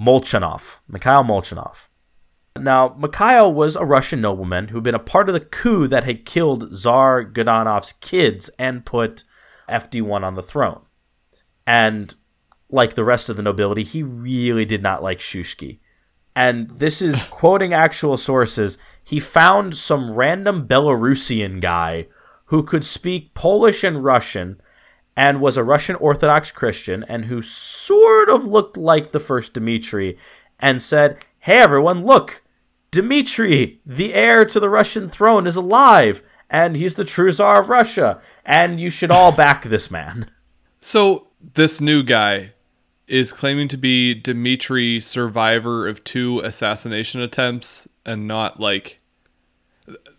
Molchanov. 0.00 0.78
Mikhail 0.88 1.24
Molchanov. 1.24 1.87
Now, 2.62 2.94
Mikhail 2.98 3.52
was 3.52 3.76
a 3.76 3.84
Russian 3.84 4.20
nobleman 4.20 4.68
who'd 4.68 4.82
been 4.82 4.94
a 4.94 5.00
part 5.00 5.28
of 5.28 5.32
the 5.32 5.40
coup 5.40 5.88
that 5.88 6.04
had 6.04 6.24
killed 6.24 6.74
Tsar 6.74 7.24
Godunov's 7.24 7.92
kids 7.94 8.50
and 8.58 8.86
put 8.86 9.24
FD1 9.68 10.22
on 10.22 10.34
the 10.34 10.42
throne. 10.42 10.82
And 11.66 12.14
like 12.70 12.94
the 12.94 13.04
rest 13.04 13.28
of 13.28 13.36
the 13.36 13.42
nobility, 13.42 13.82
he 13.82 14.02
really 14.02 14.64
did 14.64 14.82
not 14.82 15.02
like 15.02 15.20
Shushki. 15.20 15.78
And 16.34 16.70
this 16.70 17.02
is 17.02 17.22
quoting 17.30 17.72
actual 17.72 18.16
sources. 18.16 18.78
He 19.02 19.20
found 19.20 19.76
some 19.76 20.14
random 20.14 20.66
Belarusian 20.66 21.60
guy 21.60 22.08
who 22.46 22.62
could 22.62 22.84
speak 22.84 23.34
Polish 23.34 23.84
and 23.84 24.04
Russian 24.04 24.60
and 25.16 25.40
was 25.40 25.56
a 25.56 25.64
Russian 25.64 25.96
Orthodox 25.96 26.50
Christian 26.50 27.04
and 27.08 27.24
who 27.24 27.42
sort 27.42 28.28
of 28.28 28.46
looked 28.46 28.76
like 28.76 29.10
the 29.10 29.20
first 29.20 29.54
Dmitri 29.54 30.16
and 30.60 30.80
said, 30.80 31.24
Hey 31.40 31.58
everyone, 31.58 32.04
look! 32.04 32.42
Dmitri, 32.90 33.80
the 33.84 34.14
heir 34.14 34.44
to 34.46 34.58
the 34.60 34.68
Russian 34.70 35.08
throne, 35.08 35.46
is 35.46 35.56
alive, 35.56 36.22
and 36.50 36.76
he's 36.76 36.94
the 36.94 37.04
true 37.04 37.30
Tsar 37.32 37.60
of 37.60 37.68
Russia, 37.68 38.20
and 38.44 38.80
you 38.80 38.90
should 38.90 39.10
all 39.10 39.32
back 39.44 39.64
this 39.64 39.90
man. 39.90 40.30
So 40.80 41.26
this 41.54 41.80
new 41.80 42.02
guy 42.02 42.52
is 43.06 43.32
claiming 43.32 43.68
to 43.68 43.76
be 43.76 44.14
Dimitri, 44.14 45.00
survivor 45.00 45.88
of 45.88 46.04
two 46.04 46.40
assassination 46.40 47.20
attempts, 47.20 47.88
and 48.04 48.26
not 48.26 48.60
like 48.60 49.00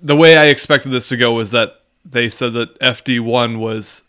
the 0.02 0.16
way 0.16 0.38
I 0.38 0.46
expected 0.46 0.90
this 0.90 1.10
to 1.10 1.18
go 1.18 1.34
was 1.34 1.52
that 1.52 1.82
they 2.06 2.30
said 2.30 2.54
that 2.54 2.80
FD1 2.80 3.60
was 3.60 4.04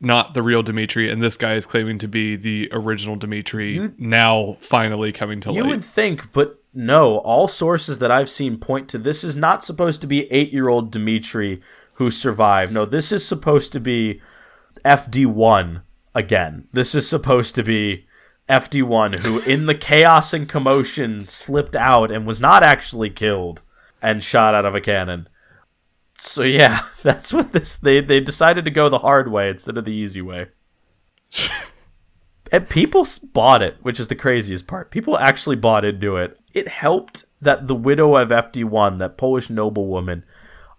not 0.00 0.34
the 0.34 0.42
real 0.42 0.62
Dimitri, 0.62 1.10
and 1.10 1.22
this 1.22 1.36
guy 1.36 1.54
is 1.54 1.66
claiming 1.66 1.98
to 1.98 2.08
be 2.08 2.36
the 2.36 2.68
original 2.72 3.16
Dimitri. 3.16 3.74
You- 3.74 3.94
now 3.98 4.56
finally 4.60 5.12
coming 5.12 5.40
to 5.40 5.52
You 5.52 5.62
light. 5.62 5.70
would 5.70 5.84
think, 5.84 6.32
but 6.32 6.61
no, 6.74 7.18
all 7.18 7.48
sources 7.48 7.98
that 7.98 8.10
I've 8.10 8.30
seen 8.30 8.58
point 8.58 8.88
to 8.90 8.98
this 8.98 9.22
is 9.22 9.36
not 9.36 9.64
supposed 9.64 10.00
to 10.00 10.06
be 10.06 10.30
eight 10.32 10.52
year 10.52 10.68
old 10.68 10.90
Dimitri 10.90 11.60
who 11.94 12.10
survived. 12.10 12.72
No, 12.72 12.86
this 12.86 13.12
is 13.12 13.26
supposed 13.26 13.72
to 13.72 13.80
be 13.80 14.20
FD1 14.84 15.82
again. 16.14 16.68
This 16.72 16.94
is 16.94 17.08
supposed 17.08 17.54
to 17.56 17.62
be 17.62 18.06
FD1 18.48 19.20
who, 19.20 19.40
in 19.40 19.66
the 19.66 19.74
chaos 19.74 20.32
and 20.32 20.48
commotion, 20.48 21.28
slipped 21.28 21.76
out 21.76 22.10
and 22.10 22.26
was 22.26 22.40
not 22.40 22.62
actually 22.62 23.10
killed 23.10 23.60
and 24.00 24.24
shot 24.24 24.54
out 24.54 24.64
of 24.64 24.74
a 24.74 24.80
cannon. 24.80 25.28
So 26.14 26.42
yeah, 26.42 26.86
that's 27.02 27.32
what 27.32 27.52
this 27.52 27.76
they 27.76 28.00
they 28.00 28.20
decided 28.20 28.64
to 28.64 28.70
go 28.70 28.88
the 28.88 29.00
hard 29.00 29.30
way 29.30 29.50
instead 29.50 29.76
of 29.76 29.84
the 29.84 29.92
easy 29.92 30.22
way. 30.22 30.46
and 32.52 32.68
people 32.68 33.06
bought 33.32 33.62
it, 33.62 33.78
which 33.80 33.98
is 33.98 34.08
the 34.08 34.14
craziest 34.14 34.66
part. 34.66 34.90
People 34.90 35.18
actually 35.18 35.56
bought 35.56 35.86
into 35.86 36.18
it. 36.18 36.38
It 36.52 36.68
helped 36.68 37.24
that 37.40 37.66
the 37.66 37.74
widow 37.74 38.14
of 38.16 38.28
FD1, 38.28 38.98
that 38.98 39.16
Polish 39.16 39.48
noblewoman, 39.48 40.22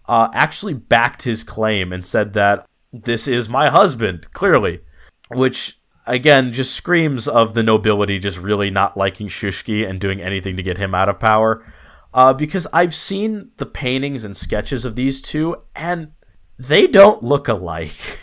uh, 0.08 0.30
actually 0.34 0.76
backed 0.76 1.24
his 1.24 1.44
claim 1.44 1.92
and 1.92 2.06
said 2.06 2.34
that 2.34 2.68
this 2.92 3.28
is 3.28 3.50
my 3.50 3.70
husband, 3.70 4.32
clearly, 4.34 4.82
which 5.30 5.80
again 6.06 6.54
just 6.54 6.76
screams 6.76 7.28
of 7.28 7.56
the 7.56 7.64
nobility 7.64 8.20
just 8.20 8.38
really 8.38 8.70
not 8.70 8.96
liking 8.96 9.28
Shushki 9.28 9.90
and 9.90 10.00
doing 10.00 10.22
anything 10.22 10.56
to 10.58 10.64
get 10.64 10.78
him 10.78 10.94
out 10.94 11.10
of 11.10 11.20
power. 11.20 11.66
Uh, 12.14 12.34
because 12.34 12.68
I've 12.72 12.94
seen 12.94 13.50
the 13.58 13.66
paintings 13.66 14.24
and 14.24 14.38
sketches 14.38 14.86
of 14.86 14.96
these 14.96 15.24
two, 15.24 15.56
and 15.76 16.12
they 16.60 16.86
don't 16.86 17.24
look 17.24 17.48
alike. 17.48 18.20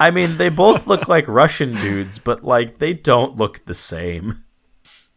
I 0.00 0.10
mean, 0.10 0.38
they 0.38 0.48
both 0.48 0.86
look 0.86 1.08
like 1.08 1.28
Russian 1.28 1.74
dudes, 1.74 2.18
but 2.18 2.42
like 2.42 2.78
they 2.78 2.94
don't 2.94 3.36
look 3.36 3.66
the 3.66 3.74
same. 3.74 4.44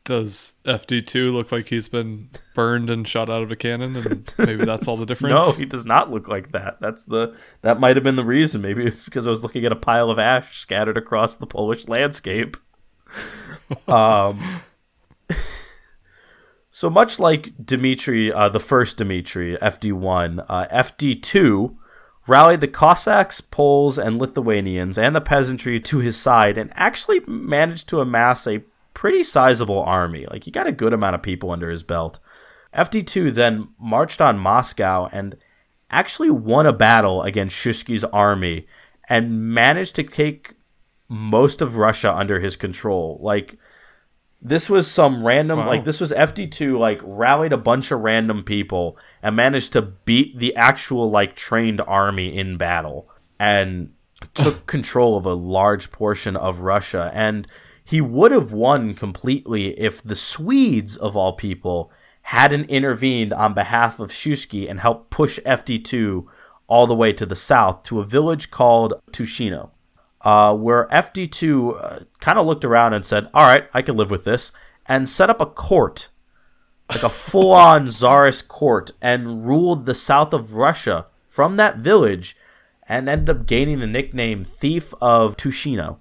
Does 0.03 0.57
FD2 0.65 1.31
look 1.31 1.53
like 1.53 1.67
he's 1.67 1.88
been 1.88 2.29
burned 2.53 2.89
and 2.89 3.07
shot 3.07 3.29
out 3.29 3.41
of 3.41 3.49
a 3.49 3.55
cannon 3.55 3.95
and 3.95 4.34
maybe 4.38 4.65
that's 4.65 4.86
all 4.86 4.97
the 4.97 5.05
difference? 5.07 5.34
No, 5.34 5.51
he 5.53 5.63
does 5.63 5.86
not 5.86 6.11
look 6.11 6.27
like 6.27 6.51
that. 6.51 6.81
That's 6.81 7.05
the 7.05 7.34
that 7.61 7.79
might 7.79 7.95
have 7.95 8.03
been 8.03 8.17
the 8.17 8.25
reason. 8.25 8.61
Maybe 8.61 8.84
it's 8.86 9.03
because 9.05 9.25
I 9.25 9.29
was 9.29 9.41
looking 9.41 9.63
at 9.63 9.71
a 9.71 9.77
pile 9.77 10.11
of 10.11 10.19
ash 10.19 10.57
scattered 10.57 10.97
across 10.97 11.38
the 11.38 11.47
Polish 11.47 11.88
landscape. 11.88 12.57
um 13.88 14.61
So 16.75 16.89
much 16.89 17.19
like 17.19 17.53
Dmitri, 17.63 18.34
uh, 18.34 18.49
the 18.49 18.59
first 18.59 18.97
Dmitri, 18.97 19.55
FD1, 19.57 20.43
uh, 20.49 20.65
FD2 20.69 21.77
rallied 22.28 22.61
the 22.61 22.67
Cossacks, 22.67 23.41
Poles, 23.41 23.97
and 23.97 24.17
Lithuanians 24.17 24.97
and 24.97 25.15
the 25.15 25.21
peasantry 25.21 25.80
to 25.82 25.99
his 25.99 26.17
side 26.17 26.57
and 26.57 26.71
actually 26.76 27.19
managed 27.28 27.89
to 27.89 27.99
amass 27.99 28.47
a 28.47 28.63
pretty 28.93 29.24
sizable 29.24 29.82
army. 29.82 30.26
Like, 30.30 30.45
he 30.45 30.51
got 30.51 30.67
a 30.67 30.71
good 30.71 30.93
amount 30.93 31.15
of 31.15 31.21
people 31.21 31.51
under 31.51 31.69
his 31.69 31.84
belt. 31.84 32.19
FD2 32.74 33.34
then 33.34 33.69
marched 33.80 34.21
on 34.21 34.38
Moscow 34.39 35.09
and 35.11 35.36
actually 35.91 36.30
won 36.30 36.65
a 36.65 36.74
battle 36.74 37.21
against 37.21 37.55
Shuisky's 37.55 38.03
army 38.05 38.67
and 39.09 39.53
managed 39.53 39.95
to 39.97 40.03
take 40.03 40.53
most 41.09 41.61
of 41.61 41.78
Russia 41.78 42.11
under 42.11 42.39
his 42.39 42.55
control. 42.55 43.19
Like, 43.21 43.57
this 44.43 44.69
was 44.69 44.91
some 44.91 45.25
random 45.25 45.59
Wow. 45.59 45.67
like 45.67 45.85
this 45.85 46.01
was 46.01 46.11
FD2 46.11 46.77
like 46.77 46.99
rallied 47.03 47.53
a 47.53 47.57
bunch 47.57 47.91
of 47.91 48.01
random 48.01 48.43
people 48.43 48.97
and 49.21 49.35
managed 49.35 49.73
to 49.73 49.81
beat 49.81 50.37
the 50.37 50.55
actual 50.55 51.09
like 51.09 51.35
trained 51.35 51.81
army 51.87 52.37
in 52.37 52.57
battle 52.57 53.09
and 53.39 53.93
took 54.33 54.65
control 54.75 55.15
of 55.15 55.25
a 55.25 55.33
large 55.33 55.91
portion 55.91 56.35
of 56.35 56.59
Russia 56.59 57.09
and 57.13 57.47
he 57.85 57.99
would 58.01 58.31
have 58.31 58.53
won 58.53 58.93
completely 58.93 59.77
if 59.79 60.01
the 60.03 60.15
Swedes 60.15 60.95
of 60.97 61.15
all 61.17 61.33
people 61.33 61.91
hadn't 62.27 62.69
intervened 62.69 63.33
on 63.33 63.53
behalf 63.53 63.99
of 63.99 64.09
Shuisky 64.11 64.69
and 64.69 64.79
helped 64.79 65.09
push 65.09 65.39
FD2 65.39 66.25
all 66.67 66.87
the 66.87 66.95
way 66.95 67.11
to 67.11 67.25
the 67.25 67.35
south 67.35 67.83
to 67.83 67.99
a 67.99 68.05
village 68.05 68.49
called 68.51 68.93
Tushino 69.11 69.71
uh, 70.24 70.55
where 70.55 70.88
FD2 70.88 71.84
uh, 71.84 71.99
kind 72.19 72.39
of 72.39 72.45
looked 72.45 72.65
around 72.65 72.93
and 72.93 73.05
said, 73.05 73.30
"All 73.34 73.45
right, 73.45 73.67
I 73.74 73.82
can 73.82 73.97
live 73.97 74.09
with 74.09 74.24
this," 74.24 74.51
and 74.86 75.09
set 75.09 75.30
up 75.30 75.41
a 75.41 75.45
court, 75.45 76.09
like 76.89 77.03
a 77.03 77.09
full-on 77.09 77.89
czarist 77.91 78.47
court, 78.47 78.91
and 79.01 79.45
ruled 79.45 79.86
the 79.86 79.95
south 79.95 80.34
of 80.34 80.55
Russia 80.55 81.07
from 81.28 81.57
that 81.57 81.78
village, 81.78 82.38
and 82.88 83.09
ended 83.09 83.30
up 83.30 83.45
gaining 83.45 83.80
the 83.80 83.88
nickname 83.88 84.43
Thief 84.43 84.93
of 85.01 85.36
Tushino. 85.36 85.97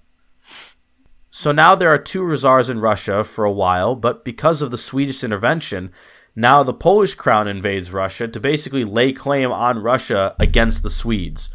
So 1.31 1.51
now 1.51 1.75
there 1.75 1.93
are 1.93 1.99
two 1.99 2.37
czars 2.37 2.69
in 2.69 2.81
Russia 2.81 3.25
for 3.25 3.45
a 3.45 3.53
while, 3.53 3.95
but 3.95 4.25
because 4.25 4.61
of 4.61 4.71
the 4.71 4.79
Swedish 4.79 5.25
intervention, 5.25 5.91
now 6.37 6.63
the 6.63 6.75
Polish 6.75 7.15
crown 7.15 7.49
invades 7.49 7.91
Russia 7.91 8.29
to 8.29 8.39
basically 8.39 8.85
lay 8.85 9.13
claim 9.13 9.51
on 9.51 9.83
Russia 9.83 10.37
against 10.39 10.83
the 10.83 10.91
Swedes 10.91 11.49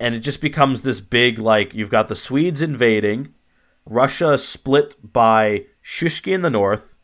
and 0.00 0.14
it 0.14 0.20
just 0.20 0.40
becomes 0.40 0.82
this 0.82 1.00
big 1.00 1.38
like 1.38 1.74
you've 1.74 1.90
got 1.90 2.08
the 2.08 2.14
Swedes 2.14 2.62
invading, 2.62 3.34
Russia 3.84 4.38
split 4.38 4.94
by 5.02 5.64
Shuisky 5.84 6.32
in 6.32 6.42
the 6.42 6.50
north, 6.50 6.96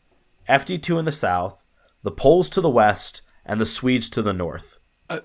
FD2 0.47 0.99
in 0.99 1.05
the 1.05 1.11
south, 1.11 1.67
the 2.03 2.11
Poles 2.11 2.49
to 2.51 2.61
the 2.61 2.69
west, 2.69 3.21
and 3.45 3.59
the 3.59 3.65
Swedes 3.65 4.09
to 4.11 4.21
the 4.21 4.33
north. 4.33 4.77
Uh, 5.09 5.19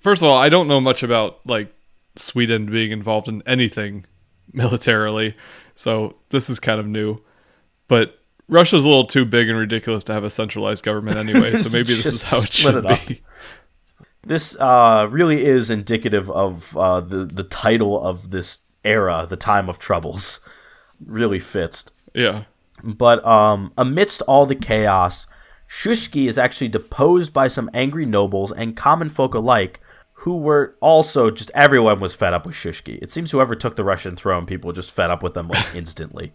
first 0.00 0.22
of 0.22 0.28
all, 0.28 0.36
I 0.36 0.48
don't 0.48 0.68
know 0.68 0.80
much 0.80 1.02
about 1.02 1.40
like 1.46 1.74
Sweden 2.16 2.66
being 2.66 2.92
involved 2.92 3.28
in 3.28 3.42
anything 3.46 4.06
militarily, 4.52 5.36
so 5.74 6.16
this 6.30 6.48
is 6.48 6.60
kind 6.60 6.80
of 6.80 6.86
new. 6.86 7.20
But 7.88 8.18
Russia's 8.48 8.84
a 8.84 8.88
little 8.88 9.06
too 9.06 9.24
big 9.24 9.48
and 9.48 9.58
ridiculous 9.58 10.04
to 10.04 10.12
have 10.12 10.24
a 10.24 10.30
centralized 10.30 10.84
government 10.84 11.16
anyway, 11.16 11.56
so 11.56 11.68
maybe 11.70 11.94
this 11.94 12.06
is 12.06 12.22
how 12.22 12.38
it 12.38 12.52
should 12.52 12.76
it 12.76 13.08
be. 13.08 13.22
This 14.24 14.56
uh, 14.56 15.08
really 15.10 15.44
is 15.44 15.70
indicative 15.70 16.30
of 16.30 16.76
uh, 16.76 17.00
the 17.00 17.24
the 17.24 17.42
title 17.42 18.02
of 18.02 18.30
this 18.30 18.60
era, 18.84 19.26
the 19.28 19.36
time 19.36 19.68
of 19.68 19.78
troubles. 19.78 20.40
Really 21.04 21.40
fits. 21.40 21.90
Yeah. 22.14 22.44
But 22.84 23.24
um, 23.24 23.72
amidst 23.76 24.22
all 24.22 24.46
the 24.46 24.54
chaos, 24.54 25.26
Shuisky 25.68 26.28
is 26.28 26.38
actually 26.38 26.68
deposed 26.68 27.32
by 27.32 27.48
some 27.48 27.70
angry 27.72 28.06
nobles 28.06 28.52
and 28.52 28.76
common 28.76 29.08
folk 29.08 29.34
alike, 29.34 29.80
who 30.14 30.36
were 30.36 30.76
also 30.80 31.30
just 31.30 31.50
everyone 31.54 31.98
was 31.98 32.14
fed 32.14 32.34
up 32.34 32.46
with 32.46 32.54
Shuisky. 32.54 33.00
It 33.02 33.10
seems 33.10 33.30
whoever 33.30 33.54
took 33.54 33.76
the 33.76 33.84
Russian 33.84 34.14
throne, 34.14 34.46
people 34.46 34.68
were 34.68 34.74
just 34.74 34.92
fed 34.92 35.10
up 35.10 35.22
with 35.22 35.34
them 35.34 35.48
like 35.48 35.66
instantly. 35.74 36.32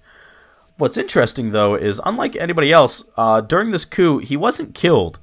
What's 0.78 0.98
interesting 0.98 1.52
though 1.52 1.76
is, 1.76 2.02
unlike 2.06 2.36
anybody 2.36 2.72
else, 2.72 3.04
uh, 3.16 3.42
during 3.42 3.72
this 3.72 3.86
coup, 3.86 4.20
he 4.20 4.36
wasn't 4.36 4.76
killed. 4.76 5.20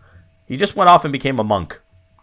He 0.46 0.56
just 0.56 0.76
went 0.76 0.90
off 0.90 1.04
and 1.04 1.12
became 1.12 1.38
a 1.38 1.44
monk. 1.44 1.80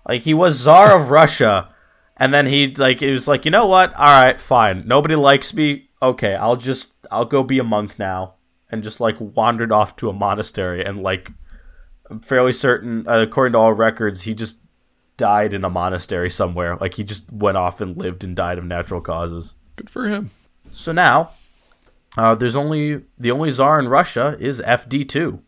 Like 0.07 0.21
he 0.21 0.33
was 0.33 0.55
czar 0.55 0.99
of 0.99 1.11
Russia, 1.11 1.69
and 2.17 2.33
then 2.33 2.47
he 2.47 2.73
like 2.73 3.01
it 3.01 3.11
was 3.11 3.27
like, 3.27 3.45
you 3.45 3.51
know 3.51 3.67
what? 3.67 3.93
All 3.95 4.23
right, 4.23 4.39
fine. 4.39 4.87
Nobody 4.87 5.15
likes 5.15 5.53
me. 5.53 5.89
Okay, 6.01 6.35
I'll 6.35 6.55
just 6.55 6.93
I'll 7.11 7.25
go 7.25 7.43
be 7.43 7.59
a 7.59 7.63
monk 7.63 7.99
now, 7.99 8.35
and 8.69 8.83
just 8.83 8.99
like 8.99 9.17
wandered 9.19 9.71
off 9.71 9.95
to 9.97 10.09
a 10.09 10.13
monastery 10.13 10.83
and 10.83 11.03
like 11.03 11.31
I'm 12.11 12.19
fairly 12.19 12.51
certain, 12.51 13.07
uh, 13.07 13.21
according 13.21 13.53
to 13.53 13.59
all 13.59 13.73
records, 13.73 14.23
he 14.23 14.33
just 14.33 14.59
died 15.15 15.53
in 15.53 15.63
a 15.63 15.69
monastery 15.69 16.29
somewhere. 16.29 16.75
Like 16.75 16.95
he 16.95 17.05
just 17.05 17.31
went 17.31 17.55
off 17.55 17.79
and 17.79 17.97
lived 17.97 18.25
and 18.25 18.35
died 18.35 18.57
of 18.57 18.65
natural 18.65 18.99
causes. 18.99 19.53
Good 19.77 19.89
for 19.89 20.09
him. 20.09 20.31
So 20.73 20.91
now, 20.91 21.31
uh, 22.17 22.35
there's 22.35 22.55
only 22.55 23.03
the 23.17 23.31
only 23.31 23.49
czar 23.51 23.79
in 23.79 23.87
Russia 23.87 24.35
is 24.39 24.59
FD 24.61 25.07
two. 25.07 25.41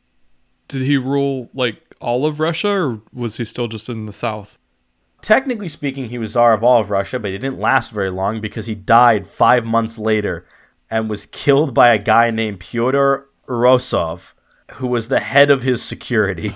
Did 0.70 0.84
he 0.84 0.96
rule 0.96 1.50
like 1.54 1.83
all 2.04 2.26
of 2.26 2.40
Russia 2.40 2.70
or 2.70 3.02
was 3.12 3.38
he 3.38 3.46
still 3.46 3.68
just 3.68 3.90
in 3.90 4.06
the 4.06 4.14
south? 4.14 4.60
Technically 5.22 5.70
speaking, 5.70 6.08
he 6.08 6.18
was 6.18 6.32
czar 6.32 6.54
of 6.54 6.64
all 6.64 6.82
of 6.82 6.92
Russia, 6.92 7.18
but 7.18 7.32
he 7.32 7.38
didn't 7.38 7.60
last 7.60 7.92
very 7.92 8.10
long 8.10 8.42
because 8.42 8.68
he 8.68 8.76
died 8.76 9.26
five 9.26 9.64
months 9.66 9.98
later 9.98 10.46
and 10.92 11.10
was 11.10 11.26
killed 11.26 11.74
by 11.74 11.94
a 11.94 11.98
guy 11.98 12.30
named 12.30 12.60
Pyotr 12.60 13.30
Urusov, 13.48 14.34
who 14.74 14.88
was 14.88 15.08
the 15.08 15.22
head 15.22 15.50
of 15.50 15.64
his 15.64 15.82
security. 15.82 16.54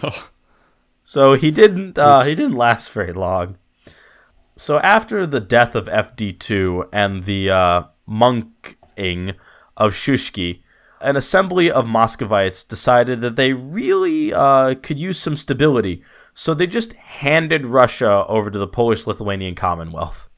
so 1.06 1.34
he 1.34 1.50
didn't 1.50 1.98
uh, 1.98 2.24
he 2.24 2.36
didn't 2.36 2.58
last 2.58 2.92
very 2.92 3.14
long. 3.14 3.58
So 4.58 4.80
after 4.80 5.26
the 5.26 5.40
death 5.40 5.76
of 5.76 5.86
FD2 5.86 6.90
and 6.92 7.24
the 7.24 7.50
uh, 7.50 7.84
monking 8.06 9.34
of 9.78 9.94
Shuisky, 9.94 10.62
an 11.02 11.16
assembly 11.16 11.70
of 11.72 11.86
Muscovites 11.86 12.64
decided 12.64 13.22
that 13.22 13.36
they 13.36 13.54
really 13.54 14.34
uh, 14.34 14.76
could 14.76 15.00
use 15.00 15.20
some 15.20 15.36
stability. 15.36 16.04
So 16.34 16.54
they 16.54 16.68
just 16.68 16.94
handed 16.94 17.66
Russia 17.66 18.26
over 18.28 18.52
to 18.52 18.60
the 18.60 18.68
Polish-Lithuanian 18.68 19.56
Commonwealth. 19.56 20.30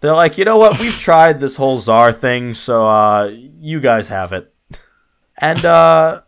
They're 0.00 0.14
like, 0.14 0.36
you 0.36 0.44
know 0.44 0.58
what? 0.58 0.78
We've 0.78 0.92
tried 0.98 1.40
this 1.40 1.56
whole 1.56 1.78
czar 1.78 2.12
thing, 2.12 2.54
so 2.54 2.86
uh, 2.86 3.28
you 3.28 3.80
guys 3.80 4.08
have 4.08 4.32
it. 4.32 4.52
And 5.38 5.64
uh, 5.64 6.22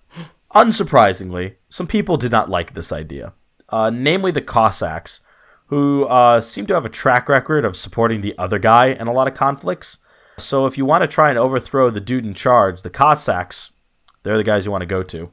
unsurprisingly, 0.55 1.57
some 1.69 1.87
people 1.87 2.17
did 2.17 2.33
not 2.33 2.49
like 2.49 2.75
this 2.75 2.93
idea, 2.93 3.35
uh, 3.69 3.91
namely 3.91 4.31
the 4.31 4.41
Cossacks, 4.41 5.21
who 5.67 6.05
uh, 6.05 6.41
seem 6.41 6.67
to 6.67 6.75
have 6.75 6.85
a 6.85 6.91
track 6.91 7.29
record 7.29 7.65
of 7.65 7.77
supporting 7.77 8.21
the 8.21 8.37
other 8.39 8.59
guy 8.59 8.87
in 8.87 9.07
a 9.07 9.13
lot 9.13 9.29
of 9.29 9.35
conflicts. 9.35 9.99
So 10.39 10.67
if 10.67 10.77
you 10.79 10.85
want 10.85 11.03
to 11.03 11.09
try 11.09 11.31
and 11.31 11.39
overthrow 11.39 11.91
the 11.91 12.01
dude 12.01 12.25
in 12.25 12.35
charge, 12.35 12.83
the 12.83 12.91
Cossacks, 12.91 13.73
they're 14.27 14.37
the 14.37 14.43
guys 14.43 14.65
you 14.65 14.73
want 14.73 14.83
to 14.83 14.87
go 14.87 15.05
to. 15.05 15.31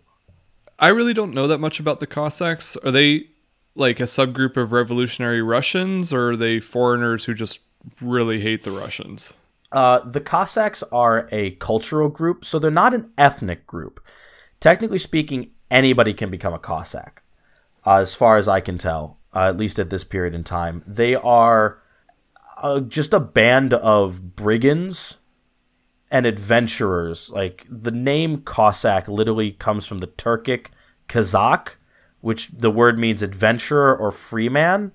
I 0.77 0.89
really 0.89 1.15
don't 1.15 1.33
know 1.33 1.47
that 1.47 1.57
much 1.57 1.79
about 1.79 1.99
the 1.99 2.05
Cossacks. 2.05 2.77
Are 2.77 2.91
they 2.91 3.27
like 3.73 3.99
a 3.99 4.03
subgroup 4.03 4.55
of 4.55 4.71
revolutionary 4.71 5.41
Russians 5.41 6.13
or 6.13 6.31
are 6.31 6.37
they 6.37 6.59
foreigners 6.59 7.25
who 7.25 7.33
just 7.33 7.61
really 7.99 8.39
hate 8.39 8.63
the 8.63 8.69
Russians? 8.69 9.33
Uh, 9.71 9.99
the 10.01 10.21
Cossacks 10.21 10.83
are 10.91 11.27
a 11.31 11.51
cultural 11.55 12.07
group, 12.07 12.45
so 12.45 12.59
they're 12.59 12.69
not 12.69 12.93
an 12.93 13.09
ethnic 13.17 13.65
group. 13.65 13.99
Technically 14.59 14.99
speaking, 14.99 15.49
anybody 15.71 16.13
can 16.13 16.29
become 16.29 16.53
a 16.53 16.59
Cossack, 16.59 17.23
uh, 17.87 17.95
as 17.95 18.13
far 18.13 18.37
as 18.37 18.47
I 18.47 18.59
can 18.59 18.77
tell, 18.77 19.17
uh, 19.33 19.47
at 19.49 19.57
least 19.57 19.79
at 19.79 19.89
this 19.89 20.03
period 20.03 20.35
in 20.35 20.43
time. 20.43 20.83
They 20.85 21.15
are 21.15 21.81
uh, 22.61 22.81
just 22.81 23.11
a 23.11 23.19
band 23.19 23.73
of 23.73 24.35
brigands 24.35 25.17
and 26.13 26.25
adventurers. 26.25 27.29
Like 27.31 27.65
the 27.69 27.91
name 27.91 28.43
Cossack 28.43 29.09
literally 29.09 29.51
comes 29.51 29.85
from 29.85 29.97
the 29.97 30.07
Turkic 30.07 30.67
Kazakh, 31.09 31.71
which 32.21 32.47
the 32.47 32.71
word 32.71 32.97
means 32.97 33.21
adventurer 33.21 33.93
or 33.93 34.11
freeman 34.11 34.93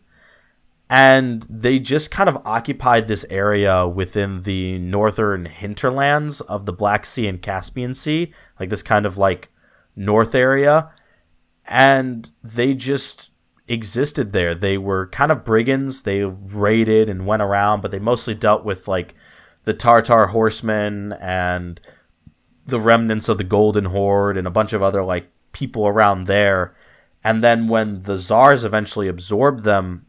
and 0.90 1.42
they 1.50 1.78
just 1.78 2.10
kind 2.10 2.28
of 2.28 2.40
occupied 2.46 3.08
this 3.08 3.26
area 3.28 3.86
within 3.86 4.42
the 4.42 4.78
northern 4.78 5.44
hinterlands 5.44 6.40
of 6.42 6.64
the 6.64 6.72
Black 6.72 7.04
Sea 7.04 7.26
and 7.26 7.42
Caspian 7.42 7.92
Sea, 7.92 8.32
like 8.58 8.70
this 8.70 8.82
kind 8.82 9.04
of 9.04 9.18
like 9.18 9.50
north 9.94 10.34
area, 10.34 10.90
and 11.66 12.30
they 12.42 12.72
just 12.72 13.32
existed 13.66 14.32
there. 14.32 14.54
They 14.54 14.78
were 14.78 15.08
kind 15.08 15.30
of 15.30 15.44
brigands. 15.44 16.02
They 16.02 16.24
raided 16.24 17.10
and 17.10 17.26
went 17.26 17.42
around, 17.42 17.82
but 17.82 17.90
they 17.90 17.98
mostly 17.98 18.34
dealt 18.34 18.64
with 18.64 18.88
like 18.88 19.14
the 19.64 19.74
Tartar 19.74 20.28
horsemen 20.28 21.12
and 21.14 21.80
the 22.66 22.80
remnants 22.80 23.28
of 23.28 23.38
the 23.38 23.44
Golden 23.44 23.86
Horde 23.86 24.36
and 24.36 24.46
a 24.46 24.50
bunch 24.50 24.72
of 24.72 24.82
other 24.82 25.02
like 25.02 25.30
people 25.52 25.86
around 25.86 26.26
there. 26.26 26.74
And 27.24 27.42
then 27.42 27.68
when 27.68 28.00
the 28.00 28.18
czars 28.18 28.64
eventually 28.64 29.08
absorbed 29.08 29.64
them 29.64 30.06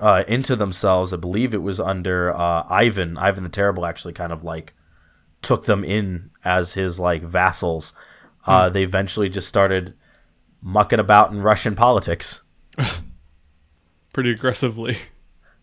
uh, 0.00 0.24
into 0.26 0.56
themselves, 0.56 1.12
I 1.12 1.16
believe 1.16 1.54
it 1.54 1.62
was 1.62 1.80
under 1.80 2.34
uh, 2.34 2.64
Ivan. 2.68 3.16
Ivan 3.16 3.44
the 3.44 3.50
Terrible 3.50 3.86
actually 3.86 4.14
kind 4.14 4.32
of 4.32 4.44
like 4.44 4.74
took 5.42 5.66
them 5.66 5.84
in 5.84 6.30
as 6.44 6.74
his 6.74 6.98
like 6.98 7.22
vassals. 7.22 7.92
Uh, 8.46 8.68
They 8.68 8.82
eventually 8.82 9.28
just 9.28 9.48
started 9.48 9.94
mucking 10.60 10.98
about 10.98 11.30
in 11.32 11.42
Russian 11.42 11.74
politics 11.74 12.42
Pretty 14.12 14.30
aggressively. 14.30 14.96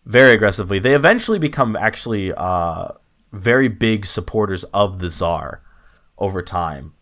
Very 0.06 0.32
aggressively. 0.32 0.78
They 0.78 0.94
eventually 0.94 1.38
become 1.38 1.76
actually 1.76 2.32
uh, 2.32 2.92
very 3.32 3.68
big 3.68 4.06
supporters 4.06 4.64
of 4.72 5.00
the 5.00 5.10
czar 5.10 5.60
over 6.16 6.40
time, 6.42 6.94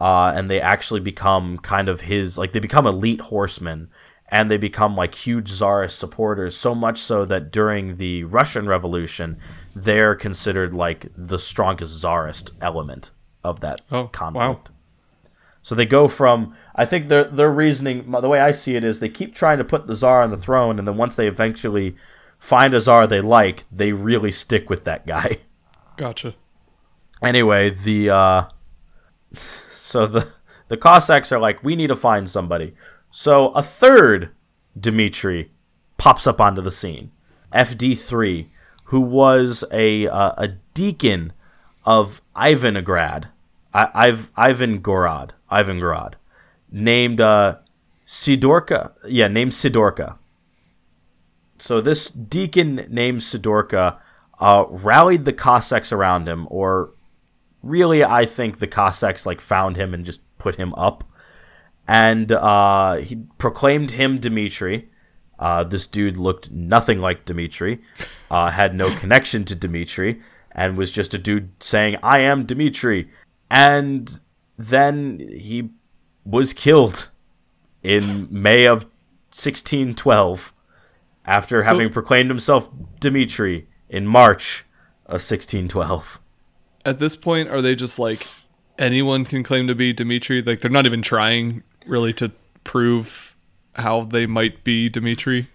uh, 0.00 0.32
and 0.36 0.48
they 0.50 0.60
actually 0.60 1.00
become 1.00 1.58
kind 1.58 1.88
of 1.88 2.02
his 2.02 2.38
like 2.38 2.52
they 2.52 2.60
become 2.60 2.86
elite 2.86 3.22
horsemen, 3.22 3.88
and 4.28 4.50
they 4.50 4.58
become 4.58 4.94
like 4.94 5.14
huge 5.14 5.48
czarist 5.50 5.98
supporters. 5.98 6.56
So 6.56 6.74
much 6.74 7.00
so 7.00 7.24
that 7.24 7.50
during 7.50 7.94
the 7.96 8.24
Russian 8.24 8.68
Revolution, 8.68 9.38
they're 9.74 10.14
considered 10.14 10.72
like 10.74 11.06
the 11.16 11.38
strongest 11.38 11.98
czarist 12.00 12.52
element 12.60 13.10
of 13.42 13.60
that 13.60 13.80
Oh, 13.90 14.02
wow. 14.02 14.06
conflict. 14.12 14.70
So 15.62 15.74
they 15.74 15.86
go 15.86 16.08
from 16.08 16.54
I 16.74 16.84
think 16.84 17.08
their 17.08 17.24
their 17.24 17.50
reasoning 17.50 18.10
the 18.10 18.28
way 18.28 18.40
I 18.40 18.52
see 18.52 18.76
it 18.76 18.84
is 18.84 19.00
they 19.00 19.08
keep 19.08 19.34
trying 19.34 19.58
to 19.58 19.64
put 19.64 19.86
the 19.86 19.94
czar 19.96 20.22
on 20.22 20.30
the 20.30 20.36
throne 20.36 20.78
and 20.78 20.86
then 20.86 20.96
once 20.96 21.16
they 21.16 21.26
eventually 21.26 21.96
find 22.40 22.74
a 22.74 22.80
czar 22.80 23.06
they 23.06 23.20
like, 23.20 23.64
they 23.70 23.92
really 23.92 24.32
stick 24.32 24.68
with 24.68 24.82
that 24.84 25.06
guy. 25.06 25.38
Gotcha. 25.96 26.34
anyway, 27.22 27.70
the 27.70 28.10
uh 28.10 28.44
so 29.70 30.06
the 30.06 30.32
the 30.68 30.76
Cossacks 30.76 31.30
are 31.30 31.38
like 31.38 31.62
we 31.62 31.76
need 31.76 31.88
to 31.88 31.96
find 31.96 32.28
somebody. 32.28 32.74
So 33.10 33.50
a 33.50 33.62
third 33.62 34.30
Dmitri 34.78 35.52
pops 35.98 36.26
up 36.26 36.40
onto 36.40 36.62
the 36.62 36.70
scene. 36.70 37.12
FD3 37.52 38.46
who 38.90 39.00
was 39.00 39.62
a 39.70 40.08
uh, 40.08 40.32
a 40.36 40.48
deacon 40.74 41.32
of 41.84 42.20
Ivanograd. 42.36 43.28
I, 43.72 43.88
I've 43.94 44.32
Ivangorod, 44.34 45.30
Ivangorod, 45.50 46.14
named 46.72 47.20
uh, 47.20 47.58
Sidorka. 48.04 48.92
Yeah, 49.06 49.28
named 49.28 49.52
Sidorka. 49.52 50.16
So 51.60 51.80
this 51.80 52.10
deacon 52.10 52.86
named 52.88 53.20
Sidorka 53.20 53.98
uh, 54.38 54.64
rallied 54.68 55.26
the 55.26 55.32
Cossacks 55.32 55.92
around 55.92 56.26
him, 56.26 56.46
or 56.50 56.94
really, 57.62 58.02
I 58.02 58.24
think 58.24 58.58
the 58.58 58.66
Cossacks 58.66 59.26
like 59.26 59.40
found 59.40 59.76
him 59.76 59.92
and 59.92 60.04
just 60.04 60.20
put 60.38 60.56
him 60.56 60.72
up, 60.74 61.04
and 61.86 62.32
uh, 62.32 62.96
he 62.96 63.24
proclaimed 63.36 63.92
him 63.92 64.18
Dmitri. 64.18 64.88
Uh, 65.38 65.64
this 65.64 65.86
dude 65.86 66.16
looked 66.16 66.50
nothing 66.50 66.98
like 66.98 67.26
Dmitri, 67.26 67.80
uh, 68.30 68.50
had 68.50 68.74
no 68.74 68.94
connection 68.98 69.44
to 69.44 69.54
Dmitri, 69.54 70.20
and 70.52 70.78
was 70.78 70.90
just 70.90 71.12
a 71.12 71.18
dude 71.18 71.50
saying, 71.62 71.96
"I 72.02 72.20
am 72.20 72.46
Dmitri." 72.46 73.10
And 73.50 74.22
then 74.56 75.18
he 75.18 75.70
was 76.24 76.54
killed 76.54 77.10
in 77.82 78.28
May 78.30 78.64
of 78.64 78.84
1612 79.32 80.54
after 81.30 81.62
having 81.62 81.90
proclaimed 81.90 82.28
himself 82.28 82.68
Dmitri 82.98 83.68
in 83.88 84.04
March 84.04 84.64
of 85.06 85.22
1612. 85.22 86.20
At 86.84 86.98
this 86.98 87.14
point, 87.14 87.48
are 87.48 87.62
they 87.62 87.76
just 87.76 88.00
like 88.00 88.26
anyone 88.80 89.24
can 89.24 89.44
claim 89.44 89.68
to 89.68 89.74
be 89.76 89.92
Dimitri? 89.92 90.42
Like 90.42 90.60
they're 90.60 90.70
not 90.72 90.86
even 90.86 91.02
trying 91.02 91.62
really 91.86 92.12
to 92.14 92.32
prove 92.64 93.36
how 93.76 94.02
they 94.02 94.26
might 94.26 94.64
be 94.64 94.88
Dimitri. 94.88 95.46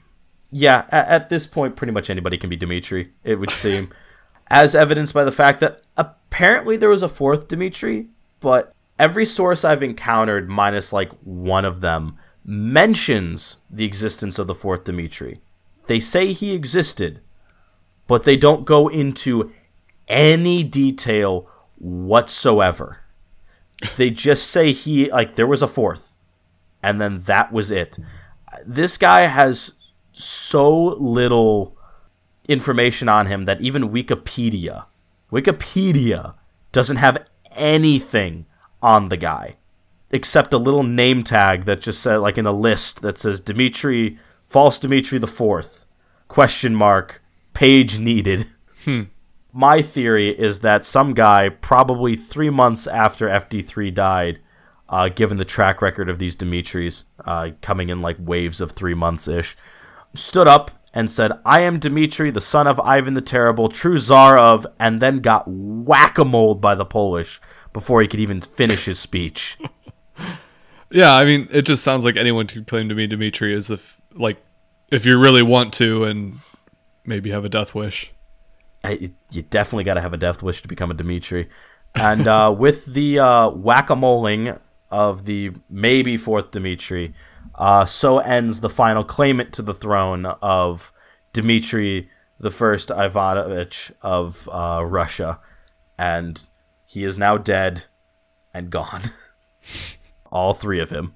Yeah, 0.50 0.86
at, 0.92 1.08
at 1.10 1.30
this 1.30 1.46
point, 1.46 1.76
pretty 1.76 1.92
much 1.92 2.10
anybody 2.10 2.38
can 2.38 2.50
be 2.50 2.56
Dmitri, 2.56 3.12
it 3.26 3.36
would 3.36 3.52
seem. 3.52 3.90
As 4.48 4.76
evidenced 4.76 5.14
by 5.14 5.26
the 5.26 5.32
fact 5.32 5.60
that 5.60 5.82
apparently 5.98 6.78
there 6.78 6.90
was 6.90 7.04
a 7.04 7.10
fourth 7.10 7.50
Dmitri, 7.50 8.08
but 8.40 8.72
every 8.98 9.26
source 9.26 9.66
I've 9.66 9.84
encountered, 9.84 10.48
minus 10.48 10.94
like 10.94 11.12
one 11.24 11.66
of 11.66 11.82
them, 11.82 12.18
mentions 12.46 13.58
the 13.70 13.84
existence 13.84 14.40
of 14.40 14.48
the 14.48 14.56
fourth 14.56 14.86
Dmitri. 14.86 15.42
They 15.88 16.00
say 16.00 16.34
he 16.34 16.54
existed, 16.54 17.22
but 18.08 18.24
they 18.24 18.38
don't 18.38 18.66
go 18.66 18.88
into 18.88 19.52
any 20.08 20.64
detail 20.64 21.50
whatsoever. 21.78 23.02
They 23.98 24.10
just 24.10 24.48
say 24.48 24.72
he, 24.72 25.12
like, 25.12 25.36
there 25.36 25.48
was 25.48 25.62
a 25.62 25.68
fourth, 25.68 26.14
and 26.82 27.00
then 27.00 27.22
that 27.22 27.52
was 27.52 27.72
it. 27.72 28.00
This 28.66 28.98
guy 28.98 29.26
has 29.26 29.74
so 30.14 30.74
little 30.74 31.78
information 32.48 33.10
on 33.10 33.28
him 33.28 33.46
that 33.46 33.62
even 33.62 33.90
Wikipedia, 33.90 34.86
Wikipedia 35.32 36.36
doesn't 36.72 36.98
have 36.98 37.26
anything 37.52 38.46
on 38.82 39.10
the 39.10 39.18
guy 39.18 39.56
except 40.12 40.54
a 40.54 40.58
little 40.58 40.84
name 40.84 41.24
tag 41.24 41.66
that 41.66 41.82
just 41.82 42.02
said 42.02 42.18
like 42.18 42.38
in 42.38 42.46
a 42.46 42.52
list 42.52 43.02
that 43.02 43.18
says 43.18 43.40
Dimitri 43.40 44.20
false 44.46 44.80
Dimitri 44.80 45.18
the 45.18 45.28
fourth 45.28 45.86
question 46.28 46.76
mark 46.76 47.22
page 47.54 48.00
needed. 48.00 48.48
My 49.54 49.82
theory 49.82 50.30
is 50.30 50.60
that 50.60 50.84
some 50.84 51.14
guy 51.14 51.50
probably 51.50 52.16
three 52.16 52.50
months 52.50 52.88
after 52.88 53.28
FD3 53.28 53.94
died, 53.94 54.40
uh, 54.90 55.08
given 55.10 55.38
the 55.38 55.46
track 55.46 55.82
record 55.82 56.10
of 56.10 56.20
these 56.20 56.36
Dimitris 56.36 57.06
uh, 57.24 57.52
coming 57.62 57.90
in 57.90 58.02
like 58.02 58.18
waves 58.20 58.60
of 58.60 58.74
three 58.74 58.94
months 58.94 59.28
ish, 59.28 59.56
stood 60.14 60.48
up 60.48 60.72
and 60.94 61.10
said, 61.10 61.32
I 61.46 61.62
am 61.62 61.80
Dmitri, 61.80 62.32
the 62.32 62.42
son 62.42 62.68
of 62.68 62.80
Ivan 62.82 63.14
the 63.14 63.22
Terrible, 63.22 63.70
true 63.70 63.98
czar 63.98 64.38
of, 64.38 64.68
and 64.78 65.02
then 65.02 65.20
got 65.20 65.46
whack 65.48 66.18
a 66.18 66.26
mole 66.26 66.56
by 66.56 66.76
the 66.76 66.86
Polish 66.86 67.40
before 67.72 68.02
he 68.02 68.08
could 68.08 68.20
even 68.20 68.42
finish 68.42 68.86
his 68.86 69.00
speech. 69.00 69.58
Yeah, 70.92 71.14
I 71.14 71.26
mean, 71.26 71.50
it 71.52 71.64
just 71.64 71.84
sounds 71.84 72.06
like 72.06 72.16
anyone 72.16 72.48
could 72.48 72.68
claim 72.68 72.88
to 72.88 72.96
be 72.96 73.06
Dimitri 73.06 73.54
as 73.54 73.70
if 73.70 73.95
like 74.16 74.38
if 74.92 75.06
you 75.06 75.20
really 75.20 75.42
want 75.42 75.74
to 75.76 76.06
and 76.06 76.36
maybe 77.06 77.30
have 77.32 77.46
a 77.46 77.50
death 77.50 77.76
wish. 77.76 78.12
I, 78.84 79.12
you 79.32 79.42
definitely 79.42 79.84
got 79.84 79.96
to 79.96 80.02
have 80.02 80.14
a 80.14 80.18
death 80.18 80.44
wish 80.44 80.62
to 80.62 80.68
become 80.68 80.92
a 80.92 80.94
Dimitri. 80.94 81.50
And 81.96 82.28
uh, 82.28 82.54
with 82.58 82.86
the 82.86 83.20
uh, 83.20 83.50
whack 83.50 83.90
a 83.90 83.96
moling 83.96 84.58
of 84.92 85.26
the 85.26 85.52
maybe 85.70 86.18
fourth 86.18 86.52
Dimitri, 86.52 87.14
uh, 87.56 87.86
so 87.86 88.20
ends 88.20 88.60
the 88.60 88.70
final 88.70 89.04
claimant 89.04 89.54
to 89.54 89.62
the 89.62 89.74
throne 89.74 90.26
of 90.26 90.92
Dmitri 91.34 92.10
the 92.40 92.52
First 92.52 92.92
Ivanovich 92.92 93.92
of 94.02 94.50
uh, 94.52 94.84
Russia, 94.86 95.40
and 95.98 96.46
he 96.86 97.04
is 97.04 97.18
now 97.18 97.38
dead 97.38 97.86
and 98.54 98.70
gone. 98.70 99.04
All 100.32 100.54
three 100.54 100.80
of 100.80 100.90
him, 100.90 101.16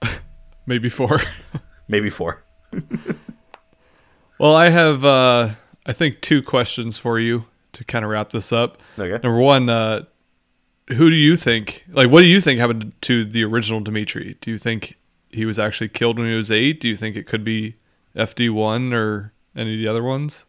Maybe 0.66 0.88
four. 0.88 1.20
Maybe 1.88 2.10
four. 2.10 2.42
well, 4.38 4.54
I 4.54 4.68
have 4.70 5.04
uh 5.04 5.50
I 5.86 5.92
think 5.92 6.20
two 6.20 6.42
questions 6.42 6.98
for 6.98 7.18
you 7.18 7.44
to 7.72 7.84
kind 7.84 8.04
of 8.04 8.10
wrap 8.10 8.30
this 8.30 8.52
up. 8.52 8.80
Okay. 8.98 9.20
Number 9.22 9.38
one, 9.38 9.68
uh 9.68 10.04
who 10.88 11.10
do 11.10 11.16
you 11.16 11.36
think 11.36 11.84
like 11.88 12.10
what 12.10 12.20
do 12.20 12.28
you 12.28 12.40
think 12.40 12.60
happened 12.60 12.92
to 13.02 13.24
the 13.24 13.44
original 13.44 13.80
Dimitri? 13.80 14.36
Do 14.40 14.50
you 14.50 14.58
think 14.58 14.98
he 15.30 15.44
was 15.44 15.58
actually 15.58 15.88
killed 15.88 16.18
when 16.18 16.28
he 16.28 16.34
was 16.34 16.50
8? 16.50 16.80
Do 16.80 16.88
you 16.88 16.96
think 16.96 17.16
it 17.16 17.26
could 17.26 17.44
be 17.44 17.76
FD1 18.14 18.94
or 18.94 19.32
any 19.54 19.72
of 19.72 19.78
the 19.78 19.88
other 19.88 20.02
ones? 20.02 20.46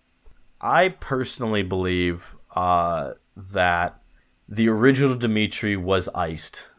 I 0.62 0.90
personally 0.90 1.64
believe 1.64 2.36
uh, 2.56 3.14
that 3.36 4.02
the 4.48 4.70
original 4.70 5.16
Dmitri 5.16 5.76
was 5.76 6.08
iced 6.10 6.70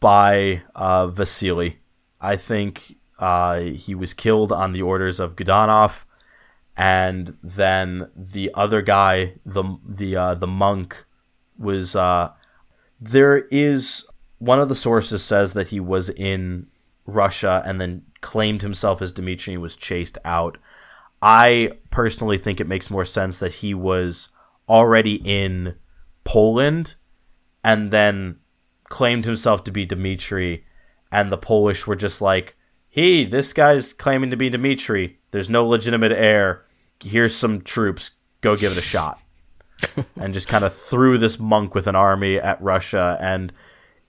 by 0.00 0.62
uh, 0.74 1.06
Vasily. 1.06 1.78
I 2.20 2.36
think 2.36 2.96
uh, 3.18 3.60
he 3.60 3.94
was 3.94 4.14
killed 4.14 4.52
on 4.52 4.72
the 4.72 4.82
orders 4.82 5.20
of 5.20 5.36
Godunov, 5.36 6.04
and 6.76 7.36
then 7.42 8.10
the 8.14 8.50
other 8.54 8.82
guy, 8.82 9.34
the 9.44 9.64
the 9.86 10.16
uh, 10.16 10.34
the 10.34 10.46
monk, 10.46 11.04
was. 11.58 11.96
Uh, 11.96 12.30
there 13.00 13.38
is 13.50 14.06
one 14.38 14.60
of 14.60 14.68
the 14.68 14.74
sources 14.74 15.22
says 15.22 15.52
that 15.52 15.68
he 15.68 15.80
was 15.80 16.08
in 16.10 16.66
Russia 17.06 17.62
and 17.66 17.80
then 17.80 18.02
claimed 18.20 18.62
himself 18.62 19.02
as 19.02 19.12
Dmitri 19.12 19.54
and 19.54 19.62
was 19.62 19.76
chased 19.76 20.18
out. 20.24 20.56
I 21.20 21.72
personally 21.90 22.38
think 22.38 22.60
it 22.60 22.66
makes 22.66 22.90
more 22.90 23.04
sense 23.04 23.38
that 23.38 23.54
he 23.54 23.74
was 23.74 24.28
already 24.68 25.20
in 25.24 25.74
Poland 26.24 26.94
and 27.62 27.90
then 27.90 28.36
claimed 28.84 29.24
himself 29.24 29.64
to 29.64 29.72
be 29.72 29.86
Dmitri, 29.86 30.64
and 31.10 31.32
the 31.32 31.38
Polish 31.38 31.86
were 31.86 31.96
just 31.96 32.20
like, 32.20 32.56
he, 32.94 33.24
this 33.24 33.52
guy's 33.52 33.92
claiming 33.92 34.30
to 34.30 34.36
be 34.36 34.48
Dmitri. 34.48 35.18
There's 35.32 35.50
no 35.50 35.66
legitimate 35.66 36.12
heir. 36.12 36.64
Here's 37.02 37.36
some 37.36 37.60
troops. 37.60 38.12
Go 38.40 38.56
give 38.56 38.70
it 38.70 38.78
a 38.78 38.82
shot. 38.82 39.20
and 40.16 40.32
just 40.32 40.46
kind 40.46 40.64
of 40.64 40.72
threw 40.72 41.18
this 41.18 41.40
monk 41.40 41.74
with 41.74 41.88
an 41.88 41.96
army 41.96 42.38
at 42.38 42.62
Russia. 42.62 43.18
And 43.20 43.52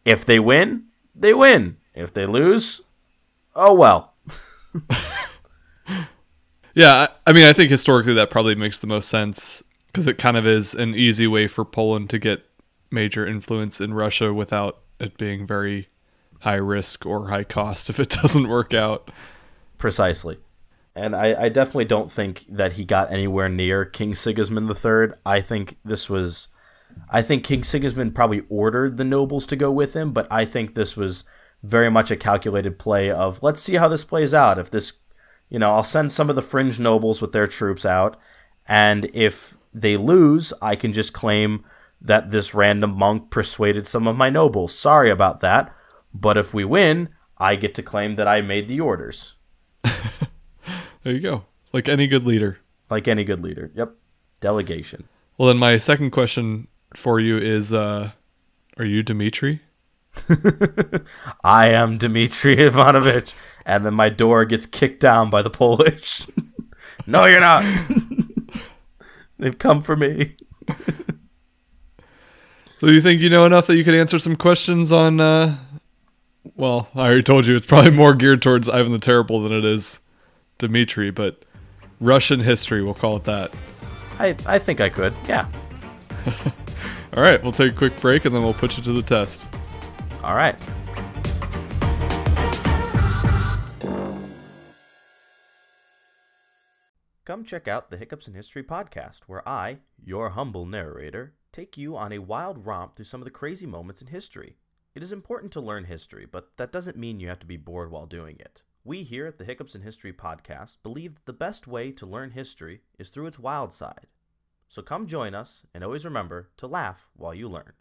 if 0.05 0.23
they 0.23 0.39
win, 0.39 0.83
they 1.15 1.33
win. 1.33 1.77
If 1.95 2.13
they 2.13 2.27
lose, 2.27 2.81
oh 3.55 3.73
well. 3.73 4.13
Yeah, 6.75 6.93
I 6.93 7.09
I 7.25 7.33
mean, 7.33 7.45
I 7.45 7.53
think 7.53 7.71
historically 7.71 8.13
that 8.15 8.29
probably 8.29 8.53
makes 8.53 8.79
the 8.79 8.87
most 8.87 9.07
sense 9.09 9.63
because 9.87 10.07
it 10.07 10.17
kind 10.17 10.35
of 10.35 10.45
is 10.45 10.75
an 10.75 10.93
easy 10.93 11.25
way 11.25 11.47
for 11.47 11.63
Poland 11.63 12.09
to 12.09 12.19
get 12.19 12.43
major 12.91 13.25
influence 13.25 13.79
in 13.79 13.93
Russia 13.93 14.33
without 14.33 14.81
it 14.99 15.17
being 15.17 15.47
very 15.47 15.87
high 16.41 16.55
risk 16.55 17.05
or 17.05 17.29
high 17.29 17.43
cost 17.43 17.89
if 17.89 17.99
it 17.99 18.09
doesn't 18.09 18.47
work 18.47 18.73
out. 18.73 19.11
Precisely. 19.77 20.39
And 20.95 21.15
I, 21.15 21.43
I 21.43 21.49
definitely 21.49 21.85
don't 21.85 22.11
think 22.11 22.45
that 22.47 22.73
he 22.73 22.85
got 22.85 23.11
anywhere 23.11 23.49
near 23.49 23.83
King 23.83 24.15
Sigismund 24.15 24.69
III. 24.69 25.17
I 25.25 25.41
think 25.41 25.77
this 25.83 26.09
was. 26.09 26.47
I 27.09 27.21
think 27.21 27.43
King 27.43 27.65
Sigismund 27.65 28.15
probably 28.15 28.43
ordered 28.47 28.95
the 28.95 29.03
nobles 29.03 29.45
to 29.47 29.57
go 29.57 29.69
with 29.69 29.93
him, 29.93 30.13
but 30.13 30.27
I 30.31 30.45
think 30.45 30.75
this 30.75 30.95
was 30.95 31.25
very 31.61 31.91
much 31.91 32.09
a 32.09 32.15
calculated 32.15 32.79
play 32.79 33.11
of 33.11 33.43
let's 33.43 33.61
see 33.61 33.75
how 33.75 33.89
this 33.89 34.05
plays 34.05 34.33
out. 34.33 34.57
If 34.57 34.71
this, 34.71 34.93
you 35.49 35.59
know, 35.59 35.75
I'll 35.75 35.83
send 35.83 36.13
some 36.13 36.29
of 36.29 36.37
the 36.37 36.41
fringe 36.41 36.79
nobles 36.79 37.21
with 37.21 37.33
their 37.33 37.47
troops 37.47 37.85
out, 37.85 38.17
and 38.65 39.09
if 39.13 39.57
they 39.73 39.97
lose, 39.97 40.53
I 40.61 40.77
can 40.77 40.93
just 40.93 41.11
claim 41.11 41.65
that 42.01 42.31
this 42.31 42.53
random 42.53 42.95
monk 42.97 43.29
persuaded 43.29 43.87
some 43.87 44.07
of 44.07 44.15
my 44.15 44.29
nobles. 44.29 44.73
Sorry 44.73 45.11
about 45.11 45.41
that. 45.41 45.74
But 46.15 46.37
if 46.37 46.53
we 46.53 46.63
win, 46.63 47.09
I 47.37 47.55
get 47.55 47.75
to 47.75 47.83
claim 47.83 48.15
that 48.15 48.27
I 48.27 48.41
made 48.41 48.67
the 48.67 48.79
orders. 48.79 49.33
There 51.05 51.13
you 51.13 51.19
go. 51.19 51.45
Like 51.71 51.87
any 51.87 52.07
good 52.07 52.25
leader. 52.25 52.57
Like 52.89 53.07
any 53.07 53.23
good 53.23 53.43
leader. 53.43 53.71
Yep. 53.75 53.93
Delegation. 54.39 55.07
Well, 55.37 55.49
then 55.49 55.57
my 55.57 55.77
second 55.77 56.09
question 56.09 56.67
for 56.95 57.19
you 57.19 57.37
is 57.37 57.71
uh 57.71 58.09
are 58.79 58.85
you 58.85 59.03
Dimitri? 59.03 59.61
I 61.43 61.67
am 61.67 61.99
Dmitri 61.99 62.57
Ivanovich. 62.57 63.35
And 63.67 63.85
then 63.85 63.93
my 63.93 64.09
door 64.09 64.45
gets 64.45 64.65
kicked 64.65 64.99
down 64.99 65.29
by 65.29 65.43
the 65.43 65.51
Polish. 65.51 66.25
no, 67.05 67.25
you're 67.25 67.39
not. 67.39 67.63
They've 69.37 69.57
come 69.57 69.81
for 69.81 69.95
me. 69.95 70.35
So 72.79 72.87
you 72.87 72.99
think 72.99 73.21
you 73.21 73.29
know 73.29 73.45
enough 73.45 73.67
that 73.67 73.77
you 73.77 73.83
could 73.83 73.95
answer 73.95 74.17
some 74.17 74.35
questions 74.35 74.91
on 74.91 75.19
uh 75.19 75.55
well, 76.55 76.89
I 76.93 76.99
already 76.99 77.23
told 77.23 77.47
you 77.47 77.55
it's 77.55 77.65
probably 77.65 77.91
more 77.91 78.13
geared 78.13 78.41
towards 78.41 78.69
Ivan 78.69 78.91
the 78.91 78.99
Terrible 78.99 79.41
than 79.41 79.51
it 79.51 79.65
is 79.65 79.99
Dimitri, 80.57 81.09
but 81.11 81.43
Russian 81.99 82.39
history, 82.41 82.83
we'll 82.83 82.93
call 82.93 83.17
it 83.17 83.23
that. 83.23 83.51
I, 84.19 84.35
I 84.45 84.59
think 84.59 84.79
I 84.79 84.89
could. 84.89 85.13
Yeah. 85.27 85.49
All 87.15 87.23
right, 87.23 87.41
we'll 87.41 87.51
take 87.51 87.73
a 87.73 87.75
quick 87.75 87.99
break 87.99 88.25
and 88.25 88.35
then 88.35 88.43
we'll 88.43 88.53
put 88.53 88.77
you 88.77 88.83
to 88.83 88.93
the 88.93 89.01
test. 89.01 89.47
All 90.23 90.35
right. 90.35 90.55
Come 97.25 97.43
check 97.43 97.67
out 97.67 97.89
the 97.89 97.97
Hiccups 97.97 98.27
in 98.27 98.35
History 98.35 98.63
podcast, 98.63 99.21
where 99.25 99.47
I, 99.49 99.77
your 100.03 100.29
humble 100.29 100.67
narrator, 100.67 101.33
take 101.51 101.75
you 101.75 101.97
on 101.97 102.11
a 102.11 102.19
wild 102.19 102.67
romp 102.67 102.95
through 102.95 103.05
some 103.05 103.19
of 103.19 103.25
the 103.25 103.31
crazy 103.31 103.65
moments 103.65 104.01
in 104.01 104.07
history. 104.09 104.57
It 104.95 105.03
is 105.03 105.11
important 105.11 105.51
to 105.51 105.59
learn 105.59 105.83
history, 105.83 106.25
but 106.25 106.55
that 106.55 106.71
doesn't 106.71 106.95
mean 106.95 107.19
you 107.19 107.27
have 107.27 107.39
to 107.39 107.45
be 107.45 107.57
bored 107.57 107.91
while 107.91 108.05
doing 108.05 108.37
it. 108.39 108.63
We 108.85 109.03
here 109.03 109.27
at 109.27 109.37
the 109.37 109.43
Hiccups 109.43 109.75
in 109.75 109.81
History 109.81 110.13
podcast 110.13 110.77
believe 110.83 111.15
that 111.15 111.25
the 111.25 111.33
best 111.33 111.67
way 111.67 111.91
to 111.91 112.05
learn 112.05 112.31
history 112.31 112.79
is 112.97 113.09
through 113.09 113.27
its 113.27 113.37
wild 113.37 113.73
side. 113.73 114.07
So 114.69 114.81
come 114.81 115.05
join 115.05 115.35
us, 115.35 115.63
and 115.73 115.83
always 115.83 116.05
remember 116.05 116.47
to 116.55 116.67
laugh 116.67 117.09
while 117.13 117.33
you 117.33 117.49
learn. 117.49 117.73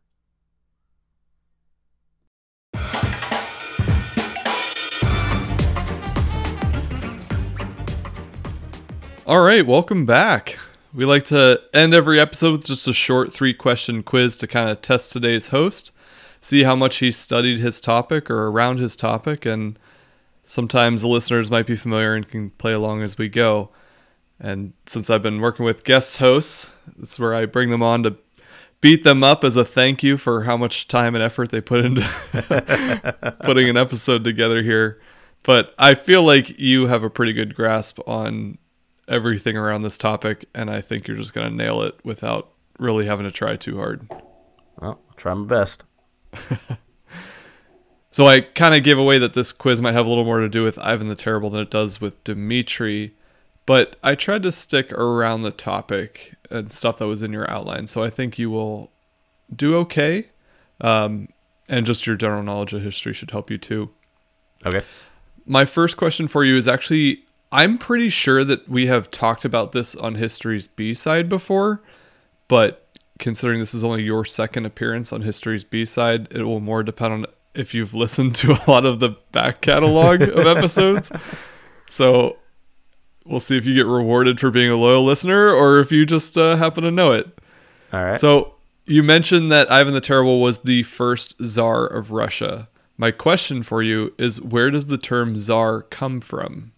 All 9.25 9.41
right, 9.41 9.65
welcome 9.65 10.05
back. 10.05 10.59
We 10.93 11.05
like 11.05 11.27
to 11.27 11.63
end 11.73 11.95
every 11.95 12.19
episode 12.19 12.51
with 12.51 12.67
just 12.67 12.89
a 12.89 12.93
short 12.93 13.33
three 13.33 13.55
question 13.55 14.03
quiz 14.03 14.37
to 14.39 14.49
kind 14.49 14.69
of 14.69 14.81
test 14.81 15.13
today's 15.13 15.47
host, 15.47 15.93
see 16.45 16.63
how 16.63 16.77
much 16.77 16.97
he 16.97 17.11
studied 17.11 17.59
his 17.59 17.81
topic 17.81 18.29
or 18.31 18.49
around 18.49 18.79
his 18.79 18.95
topic, 18.97 19.47
and 19.47 19.79
sometimes 20.43 21.01
the 21.01 21.09
listeners 21.09 21.51
might 21.51 21.67
be 21.67 21.75
familiar 21.75 22.15
and 22.15 22.29
can 22.29 22.51
play 22.51 22.75
along 22.75 23.01
as 23.01 23.17
we 23.17 23.31
go. 23.31 23.71
And 24.39 24.75
since 24.85 25.09
I've 25.09 25.23
been 25.23 25.41
working 25.41 25.65
with 25.65 25.85
guest 25.85 26.19
hosts, 26.19 26.71
that's 26.99 27.19
where 27.19 27.35
I 27.35 27.47
bring 27.47 27.71
them 27.71 27.83
on 27.83 28.03
to 28.03 28.19
beat 28.83 29.05
them 29.05 29.25
up 29.25 29.43
as 29.43 29.57
a 29.57 29.65
thank 29.65 30.03
you 30.03 30.19
for 30.19 30.43
how 30.43 30.55
much 30.55 30.87
time 30.87 31.15
and 31.15 31.25
effort 31.25 31.49
they 31.49 31.63
put 31.63 31.83
into 31.83 32.03
putting 33.43 33.71
an 33.71 33.79
episode 33.79 34.23
together 34.23 34.63
here. 34.63 35.01
But 35.45 35.75
I 35.79 35.95
feel 35.95 36.25
like 36.25 36.59
you 36.59 36.89
have 36.89 37.03
a 37.03 37.11
pretty 37.11 37.33
good 37.33 37.55
grasp 37.55 38.01
on 38.07 38.59
everything 39.09 39.57
around 39.57 39.81
this 39.81 39.97
topic, 39.97 40.45
and 40.55 40.71
I 40.71 40.83
think 40.83 41.09
you're 41.09 41.17
just 41.17 41.33
going 41.33 41.49
to 41.49 41.57
nail 41.57 41.81
it 41.81 41.99
without 42.05 42.51
really 42.79 43.07
having 43.07 43.25
to 43.25 43.33
try 43.33 43.57
too 43.57 43.79
hard. 43.79 44.07
Well, 44.79 45.01
I'll 45.09 45.17
try 45.17 45.33
my 45.33 45.47
best. 45.47 45.85
So 48.15 48.27
I 48.27 48.43
kind 48.43 48.77
of 48.77 48.85
gave 48.85 48.97
away 48.97 49.19
that 49.19 49.33
this 49.33 49.51
quiz 49.51 49.83
might 49.83 49.95
have 49.95 50.07
a 50.07 50.09
little 50.09 50.25
more 50.25 50.39
to 50.39 50.49
do 50.49 50.63
with 50.63 50.79
Ivan 50.79 51.09
the 51.09 51.17
Terrible 51.17 51.51
than 51.51 51.61
it 51.61 51.71
does 51.73 52.01
with 52.01 52.23
Dimitri, 52.23 53.13
but 53.67 53.97
I 54.05 54.15
tried 54.15 54.45
to 54.45 54.53
stick 54.53 54.93
around 54.93 55.43
the 55.43 55.51
topic 55.51 56.37
and 56.49 56.73
stuff 56.73 56.99
that 56.99 57.09
was 57.09 57.25
in 57.25 57.33
your 57.33 57.51
outline. 57.51 57.89
So 57.89 58.05
I 58.05 58.11
think 58.11 58.39
you 58.39 58.51
will 58.51 58.93
do 59.57 59.75
okay. 59.79 60.29
Um, 60.81 61.29
and 61.69 61.85
just 61.85 62.07
your 62.07 62.15
general 62.15 62.45
knowledge 62.45 62.73
of 62.73 62.83
history 62.83 63.15
should 63.15 63.33
help 63.33 63.51
you 63.51 63.59
too. 63.59 63.91
Okay. 64.65 64.83
My 65.45 65.65
first 65.65 65.97
question 65.97 66.29
for 66.29 66.45
you 66.45 66.57
is 66.57 66.69
actually 66.69 67.25
I'm 67.51 67.79
pretty 67.79 68.11
sure 68.11 68.45
that 68.45 68.69
we 68.69 68.87
have 68.87 69.11
talked 69.11 69.45
about 69.45 69.73
this 69.73 69.97
on 69.97 70.15
History's 70.15 70.69
B 70.69 70.95
side 70.95 71.29
before, 71.29 71.83
but 72.47 72.84
considering 73.19 73.61
this 73.61 73.75
is 73.75 73.85
only 73.85 74.03
your 74.03 74.25
second 74.25 74.67
appearance 74.67 75.13
on 75.13 75.23
History's 75.23 75.65
B 75.65 75.85
side, 75.85 76.29
it 76.31 76.43
will 76.43 76.61
more 76.61 76.83
depend 76.83 77.13
on 77.13 77.27
if 77.55 77.75
you've 77.75 77.95
listened 78.05 78.35
to 78.37 78.53
a 78.53 78.71
lot 78.71 78.85
of 78.85 79.01
the 79.01 79.11
back 79.33 79.61
catalog 79.61 80.23
of 80.23 80.47
episodes. 80.47 81.11
So 81.91 82.39
we'll 83.25 83.39
see 83.39 83.57
if 83.57 83.67
you 83.67 83.75
get 83.77 83.87
rewarded 83.87 84.41
for 84.41 84.51
being 84.51 84.69
a 84.69 84.75
loyal 84.75 85.05
listener 85.05 85.51
or 85.51 85.79
if 85.79 85.93
you 85.93 86.05
just 86.05 86.37
uh, 86.37 86.57
happen 86.57 86.83
to 86.83 86.91
know 86.91 87.13
it. 87.13 87.39
All 87.93 88.03
right. 88.03 88.21
So 88.21 88.55
you 88.87 89.05
mentioned 89.05 89.53
that 89.53 89.71
Ivan 89.71 89.95
the 89.95 90.01
Terrible 90.01 90.41
was 90.41 90.61
the 90.61 90.83
first 90.83 91.37
czar 91.45 91.87
of 91.87 92.11
Russia. 92.11 92.69
My 92.99 93.13
question 93.13 93.63
for 93.63 93.81
you 93.81 94.13
is 94.19 94.41
where 94.41 94.73
does 94.73 94.87
the 94.87 94.99
term 94.99 95.37
czar 95.37 95.83
come 95.83 96.21
from? 96.21 96.73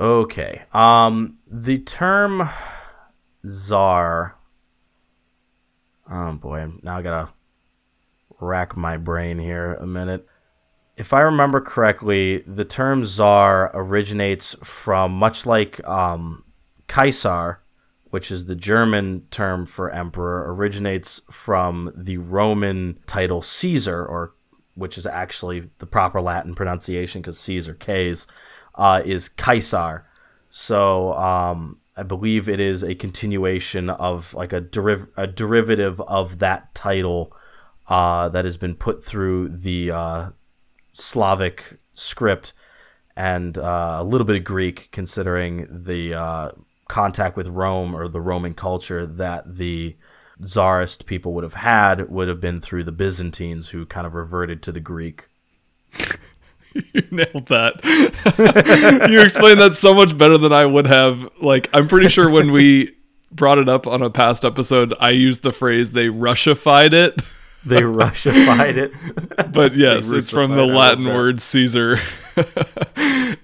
Okay. 0.00 0.62
Um, 0.72 1.36
the 1.46 1.78
term 1.80 2.48
czar. 3.46 4.35
Oh 6.10 6.34
boy, 6.34 6.68
now 6.82 6.98
I 6.98 7.02
gotta 7.02 7.32
rack 8.40 8.76
my 8.76 8.96
brain 8.96 9.38
here 9.38 9.74
a 9.74 9.86
minute. 9.86 10.26
If 10.96 11.12
I 11.12 11.20
remember 11.20 11.60
correctly, 11.60 12.38
the 12.46 12.64
term 12.64 13.04
czar 13.04 13.70
originates 13.74 14.54
from 14.62 15.12
much 15.12 15.44
like 15.44 15.86
um, 15.86 16.44
Kaiser, 16.86 17.60
which 18.10 18.30
is 18.30 18.46
the 18.46 18.54
German 18.54 19.26
term 19.30 19.66
for 19.66 19.90
emperor, 19.90 20.54
originates 20.54 21.20
from 21.30 21.92
the 21.94 22.18
Roman 22.18 22.98
title 23.06 23.42
Caesar, 23.42 24.06
or 24.06 24.34
which 24.74 24.96
is 24.96 25.06
actually 25.06 25.70
the 25.80 25.86
proper 25.86 26.20
Latin 26.20 26.54
pronunciation 26.54 27.20
because 27.20 27.38
Caesar, 27.40 27.74
K's, 27.74 28.26
uh, 28.76 29.02
is 29.04 29.28
Kaisar. 29.28 30.02
So 30.50 31.12
um, 31.14 31.78
I 31.96 32.02
believe 32.02 32.48
it 32.48 32.60
is 32.60 32.82
a 32.82 32.94
continuation 32.94 33.88
of 33.88 34.34
like 34.34 34.52
a, 34.52 34.60
deriv- 34.60 35.08
a 35.16 35.26
derivative 35.26 36.00
of 36.02 36.38
that 36.40 36.74
title 36.74 37.32
uh, 37.88 38.28
that 38.28 38.44
has 38.44 38.56
been 38.56 38.74
put 38.74 39.04
through 39.04 39.48
the 39.48 39.90
uh, 39.90 40.30
Slavic 40.92 41.78
script 41.94 42.52
and 43.16 43.56
uh, 43.56 43.98
a 44.00 44.04
little 44.04 44.26
bit 44.26 44.36
of 44.36 44.44
Greek, 44.44 44.90
considering 44.92 45.66
the 45.70 46.14
uh, 46.14 46.50
contact 46.88 47.36
with 47.36 47.48
Rome 47.48 47.94
or 47.94 48.08
the 48.08 48.20
Roman 48.20 48.52
culture 48.52 49.06
that 49.06 49.56
the 49.56 49.96
czarist 50.44 51.06
people 51.06 51.32
would 51.32 51.44
have 51.44 51.54
had 51.54 52.10
would 52.10 52.28
have 52.28 52.40
been 52.40 52.60
through 52.60 52.84
the 52.84 52.92
Byzantines, 52.92 53.68
who 53.68 53.86
kind 53.86 54.06
of 54.06 54.12
reverted 54.14 54.62
to 54.62 54.72
the 54.72 54.80
Greek. 54.80 55.28
you 56.92 57.02
nailed 57.10 57.46
that. 57.46 57.80
you 59.10 59.20
explained 59.20 59.60
that 59.60 59.74
so 59.74 59.94
much 59.94 60.16
better 60.16 60.38
than 60.38 60.52
I 60.52 60.66
would 60.66 60.86
have. 60.86 61.28
Like, 61.40 61.68
I'm 61.72 61.88
pretty 61.88 62.08
sure 62.08 62.30
when 62.30 62.52
we 62.52 62.94
brought 63.32 63.58
it 63.58 63.68
up 63.68 63.86
on 63.86 64.02
a 64.02 64.10
past 64.10 64.44
episode, 64.44 64.94
I 65.00 65.10
used 65.10 65.42
the 65.42 65.52
phrase 65.52 65.92
they 65.92 66.08
Russified 66.08 66.94
it. 66.94 67.20
They 67.64 67.82
Russified 67.82 68.76
it. 68.76 68.92
But 69.52 69.74
yes, 69.74 70.08
it's 70.10 70.30
from 70.30 70.54
the 70.54 70.62
it, 70.62 70.70
I 70.70 70.72
love 70.72 70.98
Latin 70.98 71.04
word 71.06 71.40
Caesar. 71.40 71.98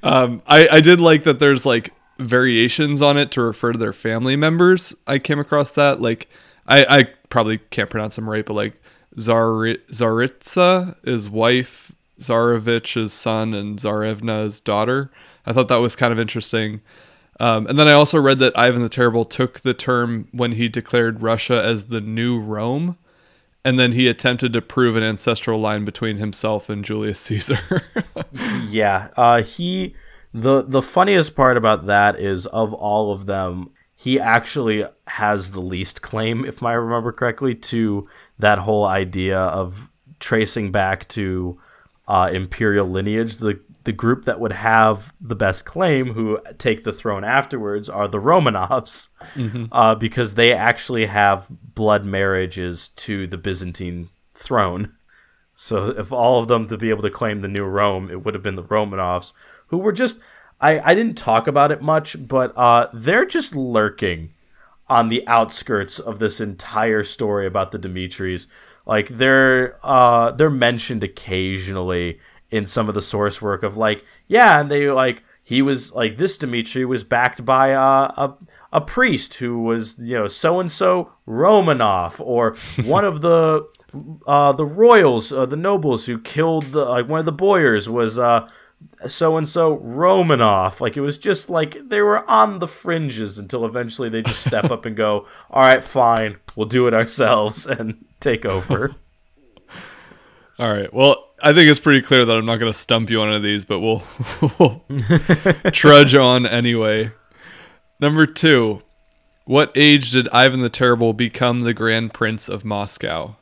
um, 0.02 0.42
I, 0.46 0.68
I 0.70 0.80
did 0.80 1.00
like 1.00 1.24
that 1.24 1.40
there's 1.40 1.66
like 1.66 1.92
variations 2.18 3.02
on 3.02 3.16
it 3.18 3.32
to 3.32 3.42
refer 3.42 3.72
to 3.72 3.78
their 3.78 3.92
family 3.92 4.36
members. 4.36 4.94
I 5.06 5.18
came 5.18 5.40
across 5.40 5.72
that. 5.72 6.00
Like, 6.00 6.28
I, 6.66 6.84
I 6.88 7.04
probably 7.30 7.58
can't 7.58 7.90
pronounce 7.90 8.16
them 8.16 8.28
right, 8.28 8.44
but 8.46 8.54
like 8.54 8.80
Zari- 9.16 9.80
Tsaritsa 9.90 10.96
is 11.04 11.28
wife, 11.28 11.91
Tsarevich's 12.22 13.12
son, 13.12 13.54
and 13.54 13.78
Tsarevna's 13.78 14.60
daughter. 14.60 15.10
I 15.46 15.52
thought 15.52 15.68
that 15.68 15.76
was 15.76 15.96
kind 15.96 16.12
of 16.12 16.18
interesting. 16.18 16.80
Um, 17.40 17.66
and 17.66 17.78
then 17.78 17.88
I 17.88 17.92
also 17.92 18.20
read 18.20 18.38
that 18.38 18.56
Ivan 18.58 18.82
the 18.82 18.88
Terrible 18.88 19.24
took 19.24 19.60
the 19.60 19.74
term 19.74 20.28
when 20.32 20.52
he 20.52 20.68
declared 20.68 21.22
Russia 21.22 21.62
as 21.64 21.86
the 21.86 22.00
new 22.00 22.38
Rome, 22.40 22.96
and 23.64 23.78
then 23.78 23.92
he 23.92 24.06
attempted 24.06 24.52
to 24.52 24.62
prove 24.62 24.96
an 24.96 25.02
ancestral 25.02 25.58
line 25.58 25.84
between 25.84 26.18
himself 26.18 26.68
and 26.68 26.84
Julius 26.84 27.20
Caesar. 27.20 27.82
yeah, 28.68 29.10
uh, 29.16 29.42
he 29.42 29.94
the 30.34 30.62
the 30.62 30.82
funniest 30.82 31.34
part 31.34 31.56
about 31.56 31.86
that 31.86 32.18
is 32.18 32.46
of 32.46 32.72
all 32.72 33.12
of 33.12 33.26
them, 33.26 33.70
he 33.94 34.18
actually 34.18 34.84
has 35.06 35.50
the 35.50 35.60
least 35.60 36.02
claim, 36.02 36.44
if 36.44 36.62
I 36.62 36.72
remember 36.72 37.12
correctly, 37.12 37.54
to 37.54 38.08
that 38.38 38.58
whole 38.58 38.84
idea 38.86 39.38
of 39.38 39.88
tracing 40.20 40.72
back 40.72 41.08
to 41.08 41.60
uh, 42.09 42.30
imperial 42.32 42.88
lineage. 42.88 43.38
The 43.38 43.61
the 43.84 43.92
group 43.92 44.24
that 44.24 44.38
would 44.38 44.53
have 44.53 45.12
the 45.20 45.34
best 45.34 45.64
claim, 45.64 46.14
who 46.14 46.40
take 46.59 46.84
the 46.84 46.92
throne 46.92 47.24
afterwards, 47.24 47.88
are 47.88 48.07
the 48.07 48.18
Romanovs, 48.18 49.09
mm-hmm. 49.34 49.66
uh, 49.72 49.94
because 49.96 50.34
they 50.34 50.53
actually 50.53 51.07
have 51.07 51.46
blood 51.50 52.05
marriages 52.05 52.88
to 52.96 53.26
the 53.26 53.38
Byzantine 53.38 54.09
throne. 54.34 54.94
So, 55.57 55.90
if 55.90 56.12
all 56.12 56.40
of 56.40 56.48
them 56.48 56.68
to 56.68 56.76
be 56.76 56.90
able 56.90 57.03
to 57.03 57.11
claim 57.11 57.40
the 57.40 57.48
new 57.48 57.64
Rome, 57.64 58.11
it 58.11 58.24
would 58.24 58.34
have 58.34 58.42
been 58.42 58.57
the 58.57 58.62
Romanovs, 58.62 59.32
who 59.68 59.78
were 59.78 59.92
just. 59.92 60.20
I, 60.61 60.78
I 60.78 60.94
didn't 60.94 61.18
talk 61.18 61.48
about 61.48 61.72
it 61.72 61.82
much, 61.82 62.28
but 62.28 62.57
uh, 62.57 62.86
they're 62.92 63.26
just 63.26 63.57
lurking 63.57 64.32
on 64.88 65.09
the 65.09 65.26
outskirts 65.26 65.98
of 65.98 66.20
this 66.20 66.40
entire 66.40 67.03
story 67.03 67.48
about 67.48 67.72
the 67.72 67.80
Dimitris. 67.80 68.46
Like 68.86 69.08
they're 69.08 69.78
uh, 69.82 70.32
they're 70.32 70.50
mentioned 70.50 71.02
occasionally 71.02 72.18
in 72.50 72.66
some 72.66 72.88
of 72.88 72.94
the 72.94 73.02
source 73.02 73.40
work 73.40 73.62
of 73.62 73.76
like, 73.76 74.04
yeah, 74.26 74.60
and 74.60 74.70
they 74.70 74.90
like 74.90 75.22
he 75.42 75.62
was 75.62 75.92
like 75.92 76.18
this 76.18 76.38
Dimitri 76.38 76.84
was 76.84 77.04
backed 77.04 77.44
by 77.44 77.72
uh, 77.72 78.12
a 78.16 78.34
a 78.72 78.80
priest 78.80 79.34
who 79.34 79.62
was 79.62 79.98
you 79.98 80.14
know 80.14 80.28
so 80.28 80.58
and 80.60 80.70
so 80.70 81.12
Romanov 81.26 82.20
or 82.20 82.56
one 82.84 83.04
of 83.04 83.20
the 83.20 83.68
uh, 84.26 84.52
the 84.52 84.64
royals, 84.64 85.32
uh, 85.32 85.44
the 85.44 85.56
nobles 85.56 86.06
who 86.06 86.18
killed 86.18 86.72
the 86.72 86.84
like 86.84 87.08
one 87.08 87.20
of 87.20 87.26
the 87.26 87.32
boyars 87.32 87.88
was 87.88 88.18
uh 88.18 88.48
so 89.08 89.36
and 89.36 89.48
so 89.48 89.78
Romanov. 89.78 90.80
Like 90.80 90.96
it 90.96 91.00
was 91.00 91.18
just 91.18 91.50
like 91.50 91.88
they 91.88 92.00
were 92.00 92.28
on 92.28 92.58
the 92.58 92.68
fringes 92.68 93.38
until 93.38 93.64
eventually 93.64 94.08
they 94.08 94.22
just 94.22 94.44
step 94.44 94.70
up 94.70 94.84
and 94.84 94.96
go, 94.96 95.26
"All 95.50 95.62
right, 95.62 95.82
fine, 95.82 96.36
we'll 96.56 96.66
do 96.66 96.86
it 96.86 96.94
ourselves 96.94 97.66
and 97.66 98.04
take 98.20 98.44
over." 98.44 98.94
All 100.58 100.72
right. 100.72 100.92
Well, 100.92 101.30
I 101.42 101.52
think 101.52 101.68
it's 101.68 101.80
pretty 101.80 102.02
clear 102.02 102.24
that 102.24 102.36
I'm 102.36 102.44
not 102.44 102.58
going 102.58 102.72
to 102.72 102.78
stump 102.78 103.10
you 103.10 103.20
on 103.20 103.28
any 103.28 103.36
of 103.38 103.42
these, 103.42 103.64
but 103.64 103.80
we'll, 103.80 104.02
we'll 104.58 104.84
trudge 105.72 106.14
on 106.14 106.46
anyway. 106.46 107.10
Number 107.98 108.26
two, 108.26 108.82
what 109.44 109.72
age 109.74 110.12
did 110.12 110.28
Ivan 110.28 110.60
the 110.60 110.68
Terrible 110.68 111.14
become 111.14 111.62
the 111.62 111.74
Grand 111.74 112.14
Prince 112.14 112.48
of 112.48 112.64
Moscow? 112.64 113.36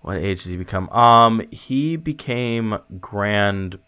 What 0.00 0.18
age 0.18 0.44
did 0.44 0.50
he 0.50 0.56
become? 0.56 0.88
Um, 0.90 1.46
he 1.50 1.96
became 1.96 2.78
Grand 3.00 3.78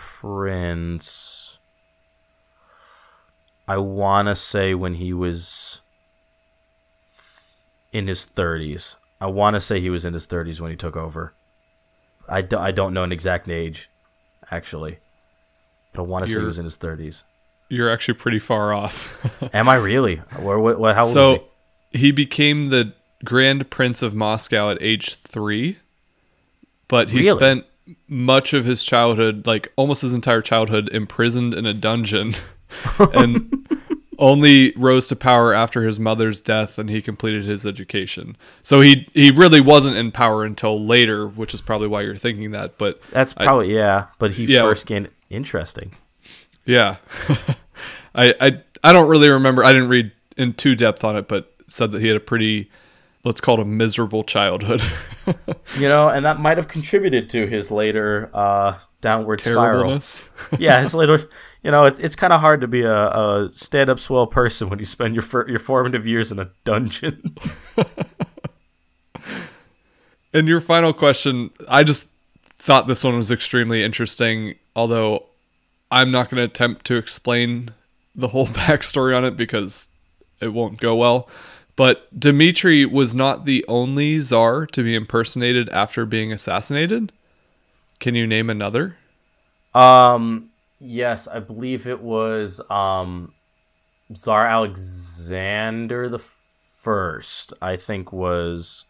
Prince. 0.00 1.58
I 3.68 3.76
want 3.76 4.28
to 4.28 4.34
say 4.34 4.74
when 4.74 4.94
he 4.94 5.12
was 5.12 5.82
in 7.92 8.08
his 8.08 8.26
30s. 8.26 8.96
I 9.20 9.26
want 9.26 9.54
to 9.54 9.60
say 9.60 9.78
he 9.78 9.90
was 9.90 10.06
in 10.06 10.14
his 10.14 10.26
30s 10.26 10.58
when 10.58 10.70
he 10.70 10.76
took 10.76 10.96
over. 10.96 11.34
I, 12.28 12.40
do, 12.40 12.58
I 12.58 12.70
don't 12.70 12.94
know 12.94 13.04
an 13.04 13.12
exact 13.12 13.48
age, 13.48 13.90
actually. 14.50 14.98
But 15.92 16.02
I 16.02 16.06
want 16.06 16.26
to 16.26 16.32
say 16.32 16.40
he 16.40 16.46
was 16.46 16.58
in 16.58 16.64
his 16.64 16.78
30s. 16.78 17.24
You're 17.68 17.90
actually 17.90 18.14
pretty 18.14 18.38
far 18.38 18.72
off. 18.72 19.14
Am 19.52 19.68
I 19.68 19.74
really? 19.74 20.16
Where, 20.38 20.58
what, 20.58 20.80
what, 20.80 20.96
how 20.96 21.04
old 21.04 21.12
so, 21.12 21.44
he? 21.90 21.98
he 21.98 22.12
became 22.12 22.70
the 22.70 22.94
Grand 23.24 23.68
Prince 23.68 24.00
of 24.00 24.14
Moscow 24.14 24.70
at 24.70 24.82
age 24.82 25.16
three, 25.16 25.78
but 26.88 27.10
he 27.10 27.18
really? 27.18 27.36
spent 27.38 27.66
much 28.08 28.52
of 28.52 28.64
his 28.64 28.84
childhood, 28.84 29.46
like 29.46 29.72
almost 29.76 30.02
his 30.02 30.14
entire 30.14 30.42
childhood, 30.42 30.88
imprisoned 30.92 31.54
in 31.54 31.66
a 31.66 31.74
dungeon. 31.74 32.34
and 33.14 33.66
only 34.20 34.72
rose 34.76 35.08
to 35.08 35.16
power 35.16 35.54
after 35.54 35.84
his 35.84 35.98
mother's 35.98 36.40
death 36.40 36.78
and 36.78 36.90
he 36.90 37.00
completed 37.00 37.44
his 37.44 37.66
education. 37.66 38.36
So 38.62 38.80
he 38.80 39.08
he 39.14 39.30
really 39.30 39.60
wasn't 39.60 39.96
in 39.96 40.12
power 40.12 40.44
until 40.44 40.84
later, 40.84 41.26
which 41.26 41.54
is 41.54 41.60
probably 41.60 41.88
why 41.88 42.02
you're 42.02 42.16
thinking 42.16 42.52
that. 42.52 42.78
But 42.78 43.00
that's 43.10 43.32
probably 43.32 43.76
I, 43.76 43.82
yeah. 43.82 44.06
But 44.18 44.32
he 44.32 44.44
yeah, 44.44 44.62
first 44.62 44.86
gained 44.86 45.08
interesting. 45.30 45.96
Yeah, 46.66 46.96
I 48.14 48.34
I 48.40 48.62
I 48.84 48.92
don't 48.92 49.08
really 49.08 49.30
remember. 49.30 49.64
I 49.64 49.72
didn't 49.72 49.88
read 49.88 50.12
in 50.36 50.52
too 50.52 50.76
depth 50.76 51.02
on 51.02 51.16
it, 51.16 51.26
but 51.26 51.52
said 51.66 51.90
that 51.92 52.02
he 52.02 52.08
had 52.08 52.16
a 52.16 52.20
pretty 52.20 52.70
let's 53.24 53.40
call 53.40 53.58
it 53.58 53.62
a 53.62 53.64
miserable 53.64 54.24
childhood. 54.24 54.82
you 55.76 55.88
know, 55.88 56.08
and 56.08 56.24
that 56.24 56.40
might 56.40 56.56
have 56.56 56.68
contributed 56.68 57.28
to 57.30 57.46
his 57.46 57.70
later 57.70 58.30
uh, 58.34 58.78
downward 59.00 59.40
spiral. 59.40 60.00
yeah, 60.58 60.80
his 60.82 60.94
later 60.94 61.28
you 61.62 61.70
know, 61.70 61.84
it's 61.84 61.98
it's 61.98 62.16
kind 62.16 62.32
of 62.32 62.40
hard 62.40 62.60
to 62.62 62.68
be 62.68 62.82
a, 62.82 62.92
a 62.92 63.50
stand 63.52 63.90
up 63.90 63.98
swell 63.98 64.26
person 64.26 64.68
when 64.70 64.78
you 64.78 64.86
spend 64.86 65.14
your 65.14 65.48
your 65.48 65.58
formative 65.58 66.06
years 66.06 66.32
in 66.32 66.38
a 66.38 66.50
dungeon. 66.64 67.36
and 70.32 70.48
your 70.48 70.60
final 70.60 70.92
question, 70.92 71.50
I 71.68 71.84
just 71.84 72.08
thought 72.58 72.86
this 72.86 73.04
one 73.04 73.16
was 73.16 73.30
extremely 73.30 73.82
interesting, 73.82 74.54
although 74.74 75.26
I'm 75.90 76.10
not 76.10 76.30
going 76.30 76.38
to 76.38 76.44
attempt 76.44 76.86
to 76.86 76.96
explain 76.96 77.70
the 78.14 78.28
whole 78.28 78.46
backstory 78.46 79.16
on 79.16 79.24
it 79.24 79.36
because 79.36 79.88
it 80.40 80.48
won't 80.48 80.80
go 80.80 80.96
well. 80.96 81.28
But 81.76 82.18
Dmitri 82.18 82.84
was 82.84 83.14
not 83.14 83.44
the 83.44 83.64
only 83.68 84.20
czar 84.20 84.66
to 84.66 84.82
be 84.82 84.94
impersonated 84.94 85.68
after 85.70 86.04
being 86.04 86.32
assassinated. 86.32 87.12
Can 88.00 88.14
you 88.14 88.26
name 88.26 88.50
another? 88.50 88.96
Um, 89.74 90.50
Yes, 90.80 91.28
I 91.28 91.40
believe 91.40 91.86
it 91.86 92.00
was 92.00 92.58
um, 92.70 93.34
Tsar 94.14 94.46
Alexander 94.46 96.08
the 96.08 96.18
First. 96.18 97.52
I 97.60 97.76
think 97.76 98.10
was 98.10 98.86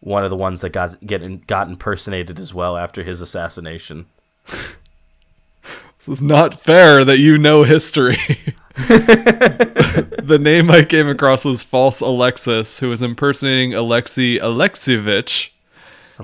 one 0.00 0.24
of 0.24 0.30
the 0.30 0.36
ones 0.36 0.60
that 0.62 0.70
got 0.70 1.00
get 1.06 1.46
got 1.46 1.68
impersonated 1.68 2.40
as 2.40 2.52
well 2.52 2.76
after 2.76 3.04
his 3.04 3.20
assassination. 3.20 4.06
this 4.46 6.08
is 6.08 6.20
not 6.20 6.54
fair 6.54 7.04
that 7.04 7.18
you 7.18 7.38
know 7.38 7.62
history. 7.62 8.18
the 10.22 10.38
name 10.40 10.70
I 10.70 10.84
came 10.84 11.08
across 11.08 11.44
was 11.44 11.62
False 11.62 12.00
Alexis, 12.00 12.78
who 12.78 12.88
was 12.88 13.02
impersonating 13.02 13.74
Alexei 13.74 14.38
Alexievich, 14.38 15.50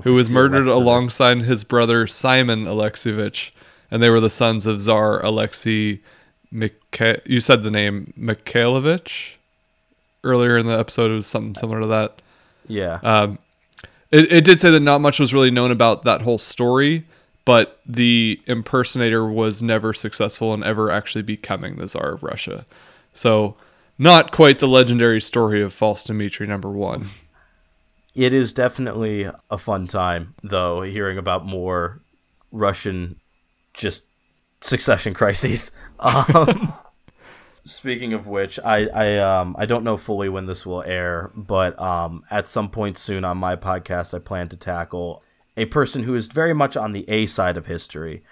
who 0.03 0.13
was 0.13 0.29
murdered 0.29 0.67
alongside 0.67 1.41
his 1.41 1.63
brother 1.63 2.07
Simon 2.07 2.65
Alexievich 2.65 3.51
and 3.91 4.01
they 4.01 4.09
were 4.09 4.19
the 4.19 4.29
sons 4.29 4.65
of 4.65 4.81
Tsar 4.81 5.23
Alexei 5.23 6.01
Mikha- 6.53 7.21
You 7.25 7.41
said 7.41 7.63
the 7.63 7.71
name 7.71 8.13
Mikhailovich 8.19 9.35
earlier 10.23 10.57
in 10.57 10.65
the 10.65 10.77
episode. 10.77 11.11
It 11.11 11.15
was 11.15 11.27
something 11.27 11.55
similar 11.55 11.81
to 11.81 11.87
that. 11.87 12.21
Yeah. 12.67 12.99
Um, 13.03 13.39
it, 14.11 14.31
it 14.31 14.43
did 14.43 14.59
say 14.59 14.71
that 14.71 14.79
not 14.79 15.01
much 15.01 15.19
was 15.19 15.33
really 15.33 15.51
known 15.51 15.71
about 15.71 16.03
that 16.03 16.21
whole 16.23 16.37
story, 16.37 17.05
but 17.45 17.79
the 17.85 18.41
impersonator 18.47 19.25
was 19.27 19.61
never 19.61 19.93
successful 19.93 20.53
in 20.53 20.63
ever 20.63 20.91
actually 20.91 21.21
becoming 21.21 21.77
the 21.77 21.87
Tsar 21.87 22.11
of 22.13 22.23
Russia. 22.23 22.65
So, 23.13 23.55
not 23.97 24.31
quite 24.31 24.59
the 24.59 24.67
legendary 24.67 25.21
story 25.21 25.61
of 25.61 25.71
False 25.71 26.03
Dimitri 26.03 26.47
number 26.47 26.69
one. 26.69 27.09
It 28.13 28.33
is 28.33 28.51
definitely 28.51 29.29
a 29.49 29.57
fun 29.57 29.87
time, 29.87 30.35
though, 30.43 30.81
hearing 30.81 31.17
about 31.17 31.45
more 31.45 32.01
Russian 32.51 33.19
just 33.73 34.05
succession 34.61 35.13
crises. 35.13 35.71
Um, 35.97 36.73
speaking 37.63 38.13
of 38.13 38.27
which, 38.27 38.59
I 38.59 38.87
I 38.87 39.17
um 39.17 39.55
I 39.57 39.65
don't 39.65 39.85
know 39.85 39.95
fully 39.95 40.27
when 40.27 40.45
this 40.45 40.65
will 40.65 40.83
air, 40.83 41.31
but 41.35 41.79
um 41.79 42.23
at 42.29 42.49
some 42.49 42.69
point 42.69 42.97
soon 42.97 43.23
on 43.23 43.37
my 43.37 43.55
podcast, 43.55 44.13
I 44.13 44.19
plan 44.19 44.49
to 44.49 44.57
tackle 44.57 45.23
a 45.57 45.65
person 45.65 46.03
who 46.03 46.15
is 46.15 46.27
very 46.27 46.53
much 46.53 46.75
on 46.75 46.91
the 46.91 47.09
A 47.09 47.25
side 47.25 47.57
of 47.57 47.65
history, 47.65 48.23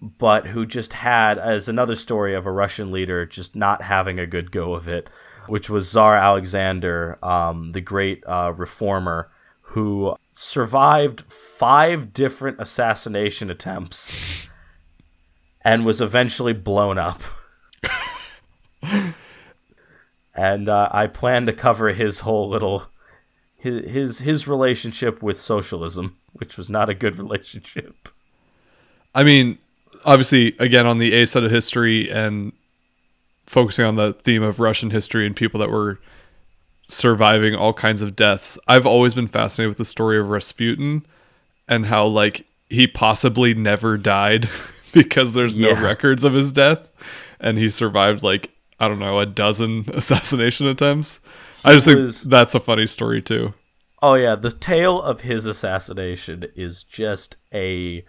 but 0.00 0.48
who 0.48 0.66
just 0.66 0.94
had 0.94 1.38
as 1.38 1.68
another 1.68 1.96
story 1.96 2.34
of 2.34 2.46
a 2.46 2.52
Russian 2.52 2.90
leader 2.90 3.24
just 3.24 3.54
not 3.54 3.82
having 3.82 4.18
a 4.18 4.26
good 4.26 4.50
go 4.50 4.74
of 4.74 4.88
it, 4.88 5.08
which 5.46 5.70
was 5.70 5.88
Tsar 5.88 6.16
Alexander, 6.16 7.18
um, 7.22 7.72
the 7.72 7.80
great 7.80 8.22
uh, 8.26 8.52
reformer 8.56 9.30
who 9.68 10.16
survived 10.30 11.22
five 11.32 12.12
different 12.12 12.60
assassination 12.60 13.50
attempts 13.50 14.48
and 15.62 15.84
was 15.84 16.00
eventually 16.00 16.52
blown 16.52 16.98
up. 16.98 17.22
and 20.34 20.68
uh, 20.68 20.88
I 20.92 21.06
plan 21.06 21.46
to 21.46 21.52
cover 21.52 21.92
his 21.92 22.20
whole 22.20 22.48
little 22.48 22.86
his 23.64 23.90
his 23.90 24.18
his 24.20 24.46
relationship 24.48 25.22
with 25.22 25.38
socialism, 25.38 26.16
which 26.32 26.56
was 26.56 26.70
not 26.70 26.88
a 26.88 26.94
good 26.94 27.16
relationship. 27.24 28.08
I 29.14 29.24
mean, 29.24 29.58
obviously, 30.04 30.54
again 30.58 30.86
on 30.86 30.98
the 30.98 31.12
A 31.14 31.26
side 31.26 31.44
of 31.44 31.50
history 31.50 32.10
and 32.10 32.52
focusing 33.46 33.84
on 33.84 33.96
the 33.96 34.12
theme 34.12 34.42
of 34.42 34.60
Russian 34.60 34.90
history 34.90 35.26
and 35.26 35.34
people 35.36 35.60
that 35.60 35.70
were 35.70 35.98
surviving 36.82 37.54
all 37.54 37.72
kinds 37.72 38.02
of 38.02 38.14
deaths. 38.16 38.58
I've 38.68 38.86
always 38.86 39.14
been 39.14 39.28
fascinated 39.28 39.70
with 39.70 39.78
the 39.78 39.84
story 39.84 40.18
of 40.18 40.28
Rasputin 40.30 41.04
and 41.68 41.86
how 41.86 42.06
like 42.06 42.46
he 42.68 42.86
possibly 42.86 43.54
never 43.54 43.96
died 43.96 44.48
because 44.92 45.32
there's 45.32 45.56
no 45.56 45.70
Yeah. 45.70 45.82
records 45.82 46.24
of 46.24 46.34
his 46.34 46.52
death 46.52 46.88
and 47.40 47.56
he 47.58 47.70
survived 47.70 48.22
like 48.22 48.50
I 48.80 48.88
don't 48.88 48.98
know 48.98 49.18
a 49.18 49.26
dozen 49.26 49.84
assassination 49.94 50.66
attempts. 50.66 51.20
I 51.64 51.74
just 51.74 51.86
think 51.86 52.30
that's 52.30 52.54
a 52.54 52.60
funny 52.60 52.86
story 52.86 53.22
too. 53.22 53.54
Oh 54.02 54.14
yeah, 54.14 54.34
the 54.36 54.50
tale 54.50 55.00
of 55.00 55.22
his 55.22 55.46
assassination 55.46 56.44
is 56.54 56.84
just 56.84 57.36
a 57.54 58.04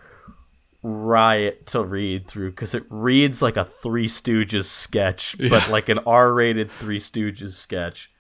riot 0.84 1.65
to 1.68 1.84
read 1.84 2.27
through 2.27 2.52
because 2.52 2.76
it 2.76 2.84
reads 2.90 3.41
like 3.41 3.57
a 3.57 3.65
Three 3.65 4.07
Stooges 4.07 4.65
sketch, 4.65 5.38
but 5.49 5.69
like 5.69 5.90
an 5.90 5.99
R-rated 5.99 6.69
Three 6.69 6.99
Stooges 6.99 7.53
sketch, 7.53 8.11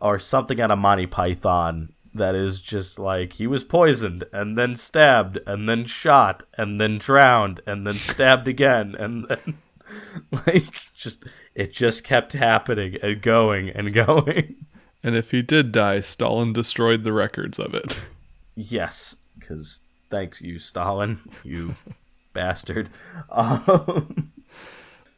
or 0.00 0.18
something 0.18 0.60
out 0.60 0.70
of 0.70 0.78
Monty 0.78 1.06
Python. 1.06 1.92
That 2.14 2.34
is 2.34 2.62
just 2.62 2.98
like 2.98 3.34
he 3.34 3.46
was 3.46 3.62
poisoned 3.62 4.24
and 4.32 4.56
then 4.56 4.76
stabbed 4.76 5.38
and 5.46 5.68
then 5.68 5.84
shot 5.84 6.44
and 6.56 6.80
then 6.80 6.96
drowned 6.96 7.60
and 7.66 7.86
then 7.86 7.94
stabbed 7.96 8.48
again 8.48 8.94
and 8.94 9.26
then 9.28 9.58
like 10.46 10.94
just 10.96 11.24
it 11.54 11.72
just 11.72 12.04
kept 12.04 12.32
happening 12.32 12.96
and 13.02 13.22
going 13.22 13.70
and 13.70 13.92
going. 13.92 14.56
And 15.02 15.14
if 15.14 15.30
he 15.30 15.40
did 15.40 15.70
die, 15.70 16.00
Stalin 16.00 16.52
destroyed 16.52 17.04
the 17.04 17.12
records 17.12 17.60
of 17.60 17.74
it. 17.74 17.96
Yes, 18.56 19.14
because 19.38 19.82
thanks 20.10 20.40
you, 20.40 20.58
Stalin, 20.58 21.18
you 21.44 21.76
bastard. 22.32 22.90
Um, 23.30 24.32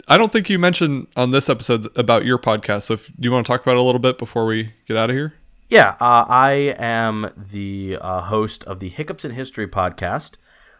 I 0.07 0.19
don't 0.19 0.31
think 0.31 0.51
you 0.51 0.59
mentioned 0.59 1.07
on 1.17 1.31
this 1.31 1.49
episode 1.49 1.89
about 1.97 2.27
your 2.27 2.37
podcast. 2.37 2.83
So, 2.83 2.95
if, 2.95 3.07
do 3.07 3.15
you 3.21 3.33
want 3.33 3.47
to 3.47 3.51
talk 3.51 3.63
about 3.63 3.77
it 3.77 3.79
a 3.79 3.83
little 3.83 3.99
bit 3.99 4.19
before 4.19 4.45
we 4.45 4.75
get 4.87 4.99
out 4.99 5.09
of 5.09 5.17
here? 5.17 5.33
yeah, 5.69 5.97
uh, 6.01 6.25
I 6.29 6.75
am 6.79 7.31
the 7.37 7.99
uh, 8.01 8.23
host 8.23 8.65
of 8.65 8.81
the 8.81 8.89
Hiccups 8.89 9.25
in 9.25 9.33
History 9.33 9.69
podcast, 9.69 10.37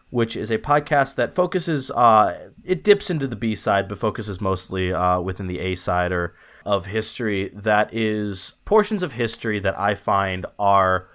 which 0.09 0.35
is 0.35 0.49
a 0.51 0.57
podcast 0.57 1.15
that 1.15 1.33
focuses. 1.33 1.91
Uh, 1.91 2.49
it 2.63 2.83
dips 2.83 3.09
into 3.09 3.27
the 3.27 3.35
B 3.35 3.55
side, 3.55 3.87
but 3.87 3.99
focuses 3.99 4.41
mostly 4.41 4.93
uh, 4.93 5.19
within 5.19 5.47
the 5.47 5.59
A 5.59 5.75
side 5.75 6.11
or 6.11 6.33
of 6.65 6.87
history. 6.87 7.49
That 7.53 7.93
is 7.93 8.53
portions 8.65 9.03
of 9.03 9.13
history 9.13 9.59
that 9.59 9.79
I 9.79 9.95
find 9.95 10.45
are 10.57 11.07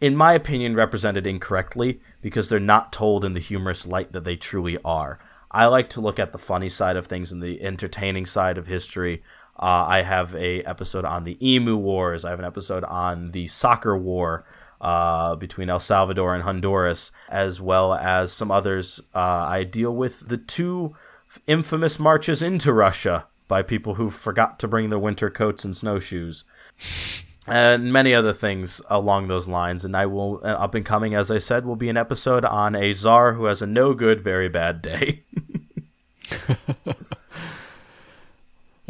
in 0.00 0.16
my 0.16 0.32
opinion, 0.32 0.74
represented 0.74 1.26
incorrectly 1.26 2.00
because 2.22 2.48
they're 2.48 2.58
not 2.58 2.92
told 2.92 3.24
in 3.24 3.34
the 3.34 3.40
humorous 3.40 3.86
light 3.86 4.12
that 4.12 4.24
they 4.24 4.36
truly 4.36 4.78
are. 4.84 5.18
I 5.50 5.66
like 5.66 5.90
to 5.90 6.00
look 6.00 6.18
at 6.18 6.32
the 6.32 6.38
funny 6.38 6.68
side 6.68 6.96
of 6.96 7.06
things 7.06 7.32
and 7.32 7.42
the 7.42 7.60
entertaining 7.62 8.24
side 8.24 8.56
of 8.56 8.66
history. 8.66 9.22
Uh, 9.58 9.84
I 9.86 10.02
have 10.02 10.34
a 10.34 10.62
episode 10.62 11.04
on 11.04 11.24
the 11.24 11.36
Emu 11.46 11.76
Wars. 11.76 12.24
I 12.24 12.30
have 12.30 12.38
an 12.38 12.44
episode 12.44 12.84
on 12.84 13.32
the 13.32 13.46
Soccer 13.48 13.96
War 13.96 14.44
uh, 14.80 15.34
between 15.36 15.70
El 15.70 15.80
Salvador 15.80 16.34
and 16.34 16.44
Honduras, 16.44 17.12
as 17.28 17.60
well 17.60 17.94
as 17.94 18.32
some 18.32 18.50
others. 18.50 19.00
Uh, 19.14 19.18
I 19.18 19.64
deal 19.64 19.94
with 19.94 20.28
the 20.28 20.36
two 20.36 20.96
infamous 21.46 21.98
marches 21.98 22.42
into 22.42 22.72
Russia 22.72 23.26
by 23.48 23.62
people 23.62 23.94
who 23.94 24.10
forgot 24.10 24.58
to 24.60 24.68
bring 24.68 24.90
their 24.90 24.98
winter 24.98 25.30
coats 25.30 25.64
and 25.64 25.76
snowshoes 25.76 26.44
and 27.46 27.92
many 27.92 28.14
other 28.14 28.32
things 28.32 28.80
along 28.88 29.28
those 29.28 29.48
lines. 29.48 29.84
And 29.84 29.96
I 29.96 30.06
will, 30.06 30.40
uh, 30.44 30.48
up 30.48 30.74
and 30.74 30.86
coming, 30.86 31.14
as 31.14 31.30
I 31.30 31.38
said, 31.38 31.64
will 31.64 31.76
be 31.76 31.88
an 31.88 31.96
episode 31.96 32.44
on 32.44 32.74
a 32.74 32.92
czar 32.92 33.34
who 33.34 33.46
has 33.46 33.60
a 33.60 33.66
no 33.66 33.94
good, 33.94 34.20
very 34.20 34.48
bad 34.48 34.82
day. 34.82 35.24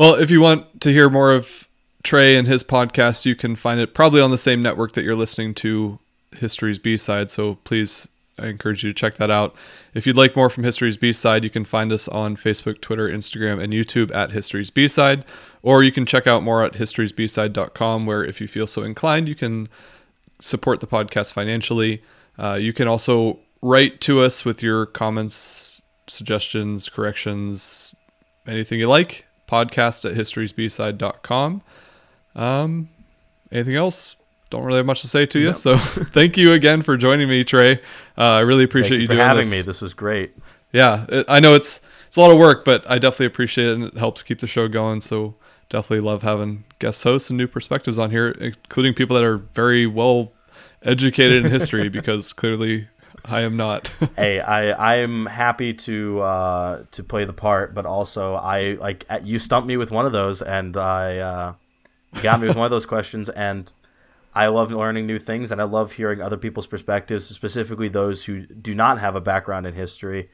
Well, 0.00 0.14
if 0.14 0.30
you 0.30 0.40
want 0.40 0.80
to 0.80 0.90
hear 0.90 1.10
more 1.10 1.34
of 1.34 1.68
Trey 2.02 2.36
and 2.36 2.46
his 2.46 2.64
podcast, 2.64 3.26
you 3.26 3.34
can 3.34 3.56
find 3.56 3.80
it 3.80 3.94
probably 3.94 4.20
on 4.20 4.30
the 4.30 4.38
same 4.38 4.62
network 4.62 4.92
that 4.92 5.04
you're 5.04 5.14
listening 5.14 5.54
to 5.56 5.98
History's 6.32 6.78
B 6.78 6.96
side. 6.96 7.30
So 7.30 7.56
please, 7.64 8.08
I 8.38 8.46
encourage 8.46 8.82
you 8.82 8.90
to 8.90 8.98
check 8.98 9.16
that 9.16 9.30
out. 9.30 9.54
If 9.92 10.06
you'd 10.06 10.16
like 10.16 10.34
more 10.34 10.48
from 10.48 10.64
History's 10.64 10.96
B 10.96 11.12
side, 11.12 11.44
you 11.44 11.50
can 11.50 11.64
find 11.64 11.92
us 11.92 12.08
on 12.08 12.36
Facebook, 12.36 12.80
Twitter, 12.80 13.08
Instagram, 13.08 13.62
and 13.62 13.72
YouTube 13.72 14.14
at 14.14 14.32
History's 14.32 14.70
B 14.70 14.88
side, 14.88 15.24
or 15.62 15.82
you 15.82 15.92
can 15.92 16.06
check 16.06 16.26
out 16.26 16.42
more 16.42 16.64
at 16.64 16.72
historysbside.com, 16.72 18.06
where 18.06 18.24
if 18.24 18.40
you 18.40 18.48
feel 18.48 18.66
so 18.66 18.82
inclined, 18.82 19.28
you 19.28 19.34
can 19.34 19.68
support 20.40 20.80
the 20.80 20.86
podcast 20.86 21.32
financially. 21.32 22.02
Uh, 22.38 22.54
you 22.54 22.72
can 22.72 22.88
also 22.88 23.38
write 23.60 24.00
to 24.00 24.20
us 24.20 24.44
with 24.44 24.62
your 24.62 24.86
comments, 24.86 25.82
suggestions, 26.06 26.88
corrections, 26.88 27.94
anything 28.46 28.80
you 28.80 28.88
like. 28.88 29.26
Podcast 29.46 30.08
at 30.08 30.16
historysbside.com. 30.16 31.62
Um, 32.40 32.88
anything 33.52 33.76
else? 33.76 34.16
Don't 34.48 34.64
really 34.64 34.78
have 34.78 34.86
much 34.86 35.02
to 35.02 35.08
say 35.08 35.26
to 35.26 35.38
you. 35.38 35.52
So 35.52 35.76
thank 36.12 36.36
you 36.36 36.52
again 36.52 36.82
for 36.82 36.96
joining 36.96 37.28
me, 37.28 37.44
Trey. 37.44 37.74
Uh, 38.18 38.22
I 38.22 38.40
really 38.40 38.64
appreciate 38.64 38.98
Thank 38.98 38.98
you 38.98 39.02
you 39.02 39.06
for 39.08 39.14
doing 39.14 39.26
having 39.26 39.42
this. 39.42 39.52
me. 39.52 39.62
This 39.62 39.80
was 39.80 39.94
great. 39.94 40.34
Yeah, 40.72 41.06
it, 41.08 41.26
I 41.28 41.38
know 41.38 41.54
it's 41.54 41.80
it's 42.08 42.16
a 42.16 42.20
lot 42.20 42.32
of 42.32 42.38
work, 42.38 42.64
but 42.64 42.88
I 42.90 42.98
definitely 42.98 43.26
appreciate 43.26 43.68
it, 43.68 43.74
and 43.74 43.84
it 43.84 43.96
helps 43.96 44.22
keep 44.22 44.40
the 44.40 44.46
show 44.46 44.66
going. 44.66 45.00
So 45.00 45.34
definitely 45.68 46.04
love 46.04 46.22
having 46.22 46.64
guest 46.80 47.04
hosts 47.04 47.30
and 47.30 47.36
new 47.36 47.46
perspectives 47.46 47.98
on 47.98 48.10
here, 48.10 48.30
including 48.30 48.94
people 48.94 49.14
that 49.14 49.24
are 49.24 49.36
very 49.36 49.86
well 49.86 50.32
educated 50.82 51.44
in 51.44 51.52
history, 51.52 51.88
because 52.00 52.32
clearly 52.32 52.88
I 53.24 53.42
am 53.42 53.56
not. 53.56 53.92
hey, 54.16 54.40
I 54.40 54.96
I'm 54.96 55.26
happy 55.26 55.74
to 55.74 56.20
uh, 56.22 56.82
to 56.90 57.04
play 57.04 57.24
the 57.24 57.32
part, 57.32 57.74
but 57.74 57.86
also 57.86 58.34
I 58.34 58.72
like 58.80 59.06
you 59.22 59.38
stumped 59.38 59.68
me 59.68 59.76
with 59.76 59.92
one 59.92 60.06
of 60.06 60.12
those, 60.12 60.42
and 60.42 60.76
I 60.76 61.18
uh, 61.18 61.54
you 62.14 62.22
got 62.22 62.40
me 62.40 62.48
with 62.48 62.56
one 62.56 62.64
of 62.64 62.70
those 62.70 62.86
questions, 62.86 63.28
and 63.28 63.72
I 64.34 64.46
love 64.46 64.70
learning 64.70 65.06
new 65.06 65.18
things, 65.18 65.50
and 65.50 65.60
I 65.60 65.64
love 65.64 65.92
hearing 65.92 66.20
other 66.20 66.36
people's 66.36 66.66
perspectives, 66.66 67.26
specifically 67.26 67.88
those 67.88 68.24
who 68.24 68.46
do 68.46 68.74
not 68.74 68.98
have 69.00 69.16
a 69.16 69.20
background 69.20 69.66
in 69.66 69.74
history, 69.74 70.30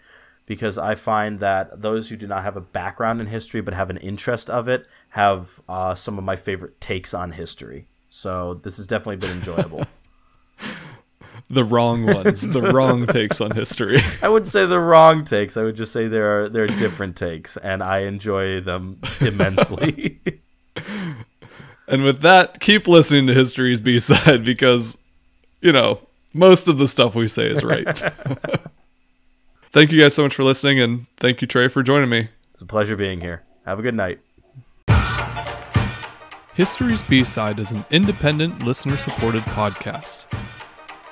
because 0.47 0.79
I 0.79 0.95
find 0.95 1.41
that 1.41 1.83
those 1.83 2.09
who 2.09 2.17
do 2.17 2.27
not 2.27 2.43
have 2.43 2.57
a 2.57 2.61
background 2.61 3.21
in 3.21 3.27
history 3.27 3.61
but 3.61 3.75
have 3.75 3.91
an 3.91 3.97
interest 3.99 4.49
of 4.49 4.69
it 4.69 4.87
have 5.11 5.61
uh, 5.69 5.95
some 5.95 6.19
of 6.19 6.25
my 6.25 6.37
favorite 6.37 6.81
takes 6.81 7.13
on 7.13 7.33
history. 7.33 7.89
So 8.09 8.55
this 8.63 8.77
has 8.77 8.87
definitely 8.87 9.17
been 9.17 9.39
enjoyable. 9.39 9.87
the 11.51 11.65
wrong 11.65 12.07
ones, 12.07 12.41
the 12.41 12.63
wrong 12.73 13.07
takes 13.07 13.41
on 13.41 13.51
history. 13.53 14.01
I 14.23 14.29
wouldn't 14.29 14.51
say 14.51 14.67
the 14.67 14.81
wrong 14.81 15.25
takes. 15.25 15.57
I 15.57 15.63
would 15.63 15.77
just 15.77 15.93
say 15.93 16.09
there 16.09 16.43
are 16.43 16.49
there 16.49 16.65
are 16.65 16.69
different 16.69 17.17
takes, 17.17 17.57
and 17.57 17.83
I 17.83 18.01
enjoy 18.01 18.61
them 18.61 19.01
immensely. 19.21 20.21
And 21.89 22.03
with 22.03 22.21
that, 22.21 22.61
keep 22.61 22.89
listening 22.89 23.27
to 23.29 23.35
History's 23.35 23.81
B 23.81 23.99
side 24.01 24.45
because, 24.45 24.99
you 25.61 25.73
know, 25.73 26.01
most 26.33 26.69
of 26.69 26.79
the 26.79 26.89
stuff 26.89 27.15
we 27.15 27.29
say 27.29 27.47
is 27.47 27.65
right. 27.65 27.87
thank 29.71 29.93
you 29.93 30.01
guys 30.01 30.15
so 30.15 30.23
much 30.25 30.35
for 30.35 30.45
listening, 30.45 30.81
and 30.81 31.07
thank 31.17 31.41
you, 31.41 31.47
Trey, 31.47 31.69
for 31.69 31.83
joining 31.83 32.11
me. 32.11 32.29
it's 32.53 32.63
a 32.63 32.67
pleasure 32.67 32.97
being 32.97 33.21
here. 33.21 33.43
Have 33.65 33.79
a 33.79 33.83
good 33.83 33.95
night. 33.95 34.21
History's 36.55 37.03
B 37.03 37.23
side 37.23 37.59
is 37.59 37.71
an 37.71 37.85
independent, 37.91 38.63
listener 38.63 38.97
supported 38.97 39.43
podcast. 39.43 40.25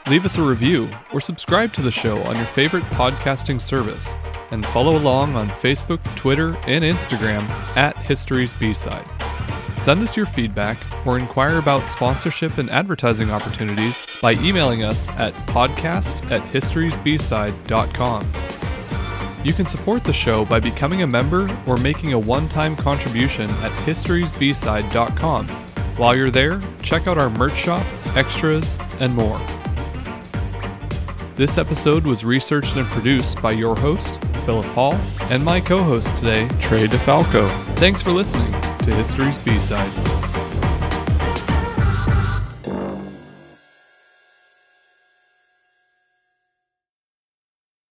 Leave 0.08 0.24
us 0.24 0.38
a 0.38 0.42
review 0.42 0.88
or 1.12 1.20
subscribe 1.20 1.72
to 1.74 1.82
the 1.82 1.90
show 1.90 2.18
on 2.22 2.36
your 2.36 2.46
favorite 2.46 2.84
podcasting 2.84 3.60
service 3.60 4.14
and 4.50 4.64
follow 4.66 4.96
along 4.96 5.34
on 5.34 5.48
Facebook, 5.48 6.02
Twitter, 6.16 6.56
and 6.66 6.84
Instagram 6.84 7.42
at 7.76 7.96
History's 7.98 8.54
B 8.54 8.72
side. 8.72 9.06
Send 9.78 10.02
us 10.02 10.16
your 10.16 10.26
feedback 10.26 10.78
or 11.06 11.18
inquire 11.18 11.58
about 11.58 11.88
sponsorship 11.88 12.58
and 12.58 12.70
advertising 12.70 13.30
opportunities 13.30 14.06
by 14.22 14.32
emailing 14.34 14.82
us 14.82 15.10
at 15.10 15.34
podcast 15.48 16.30
at 16.30 16.40
historysbside.com. 16.52 18.26
You 19.44 19.52
can 19.52 19.66
support 19.66 20.04
the 20.04 20.12
show 20.12 20.46
by 20.46 20.58
becoming 20.58 21.02
a 21.02 21.06
member 21.06 21.54
or 21.66 21.76
making 21.76 22.14
a 22.14 22.18
one-time 22.18 22.76
contribution 22.76 23.50
at 23.50 23.70
historysbside.com. 23.84 25.48
While 25.96 26.16
you're 26.16 26.30
there, 26.30 26.60
check 26.82 27.06
out 27.06 27.18
our 27.18 27.30
merch 27.30 27.56
shop, 27.56 27.84
extras, 28.16 28.78
and 29.00 29.14
more. 29.14 29.38
This 31.34 31.58
episode 31.58 32.04
was 32.04 32.24
researched 32.24 32.76
and 32.76 32.86
produced 32.86 33.42
by 33.42 33.52
your 33.52 33.76
host, 33.76 34.24
Philip 34.46 34.66
Hall, 34.66 34.94
and 35.30 35.44
my 35.44 35.60
co-host 35.60 36.16
today, 36.16 36.48
Trey 36.60 36.86
DeFalco. 36.86 37.48
Thanks 37.76 38.00
for 38.00 38.12
listening 38.12 38.73
to 38.84 38.94
History's 38.94 39.38
B-Side. 39.38 40.43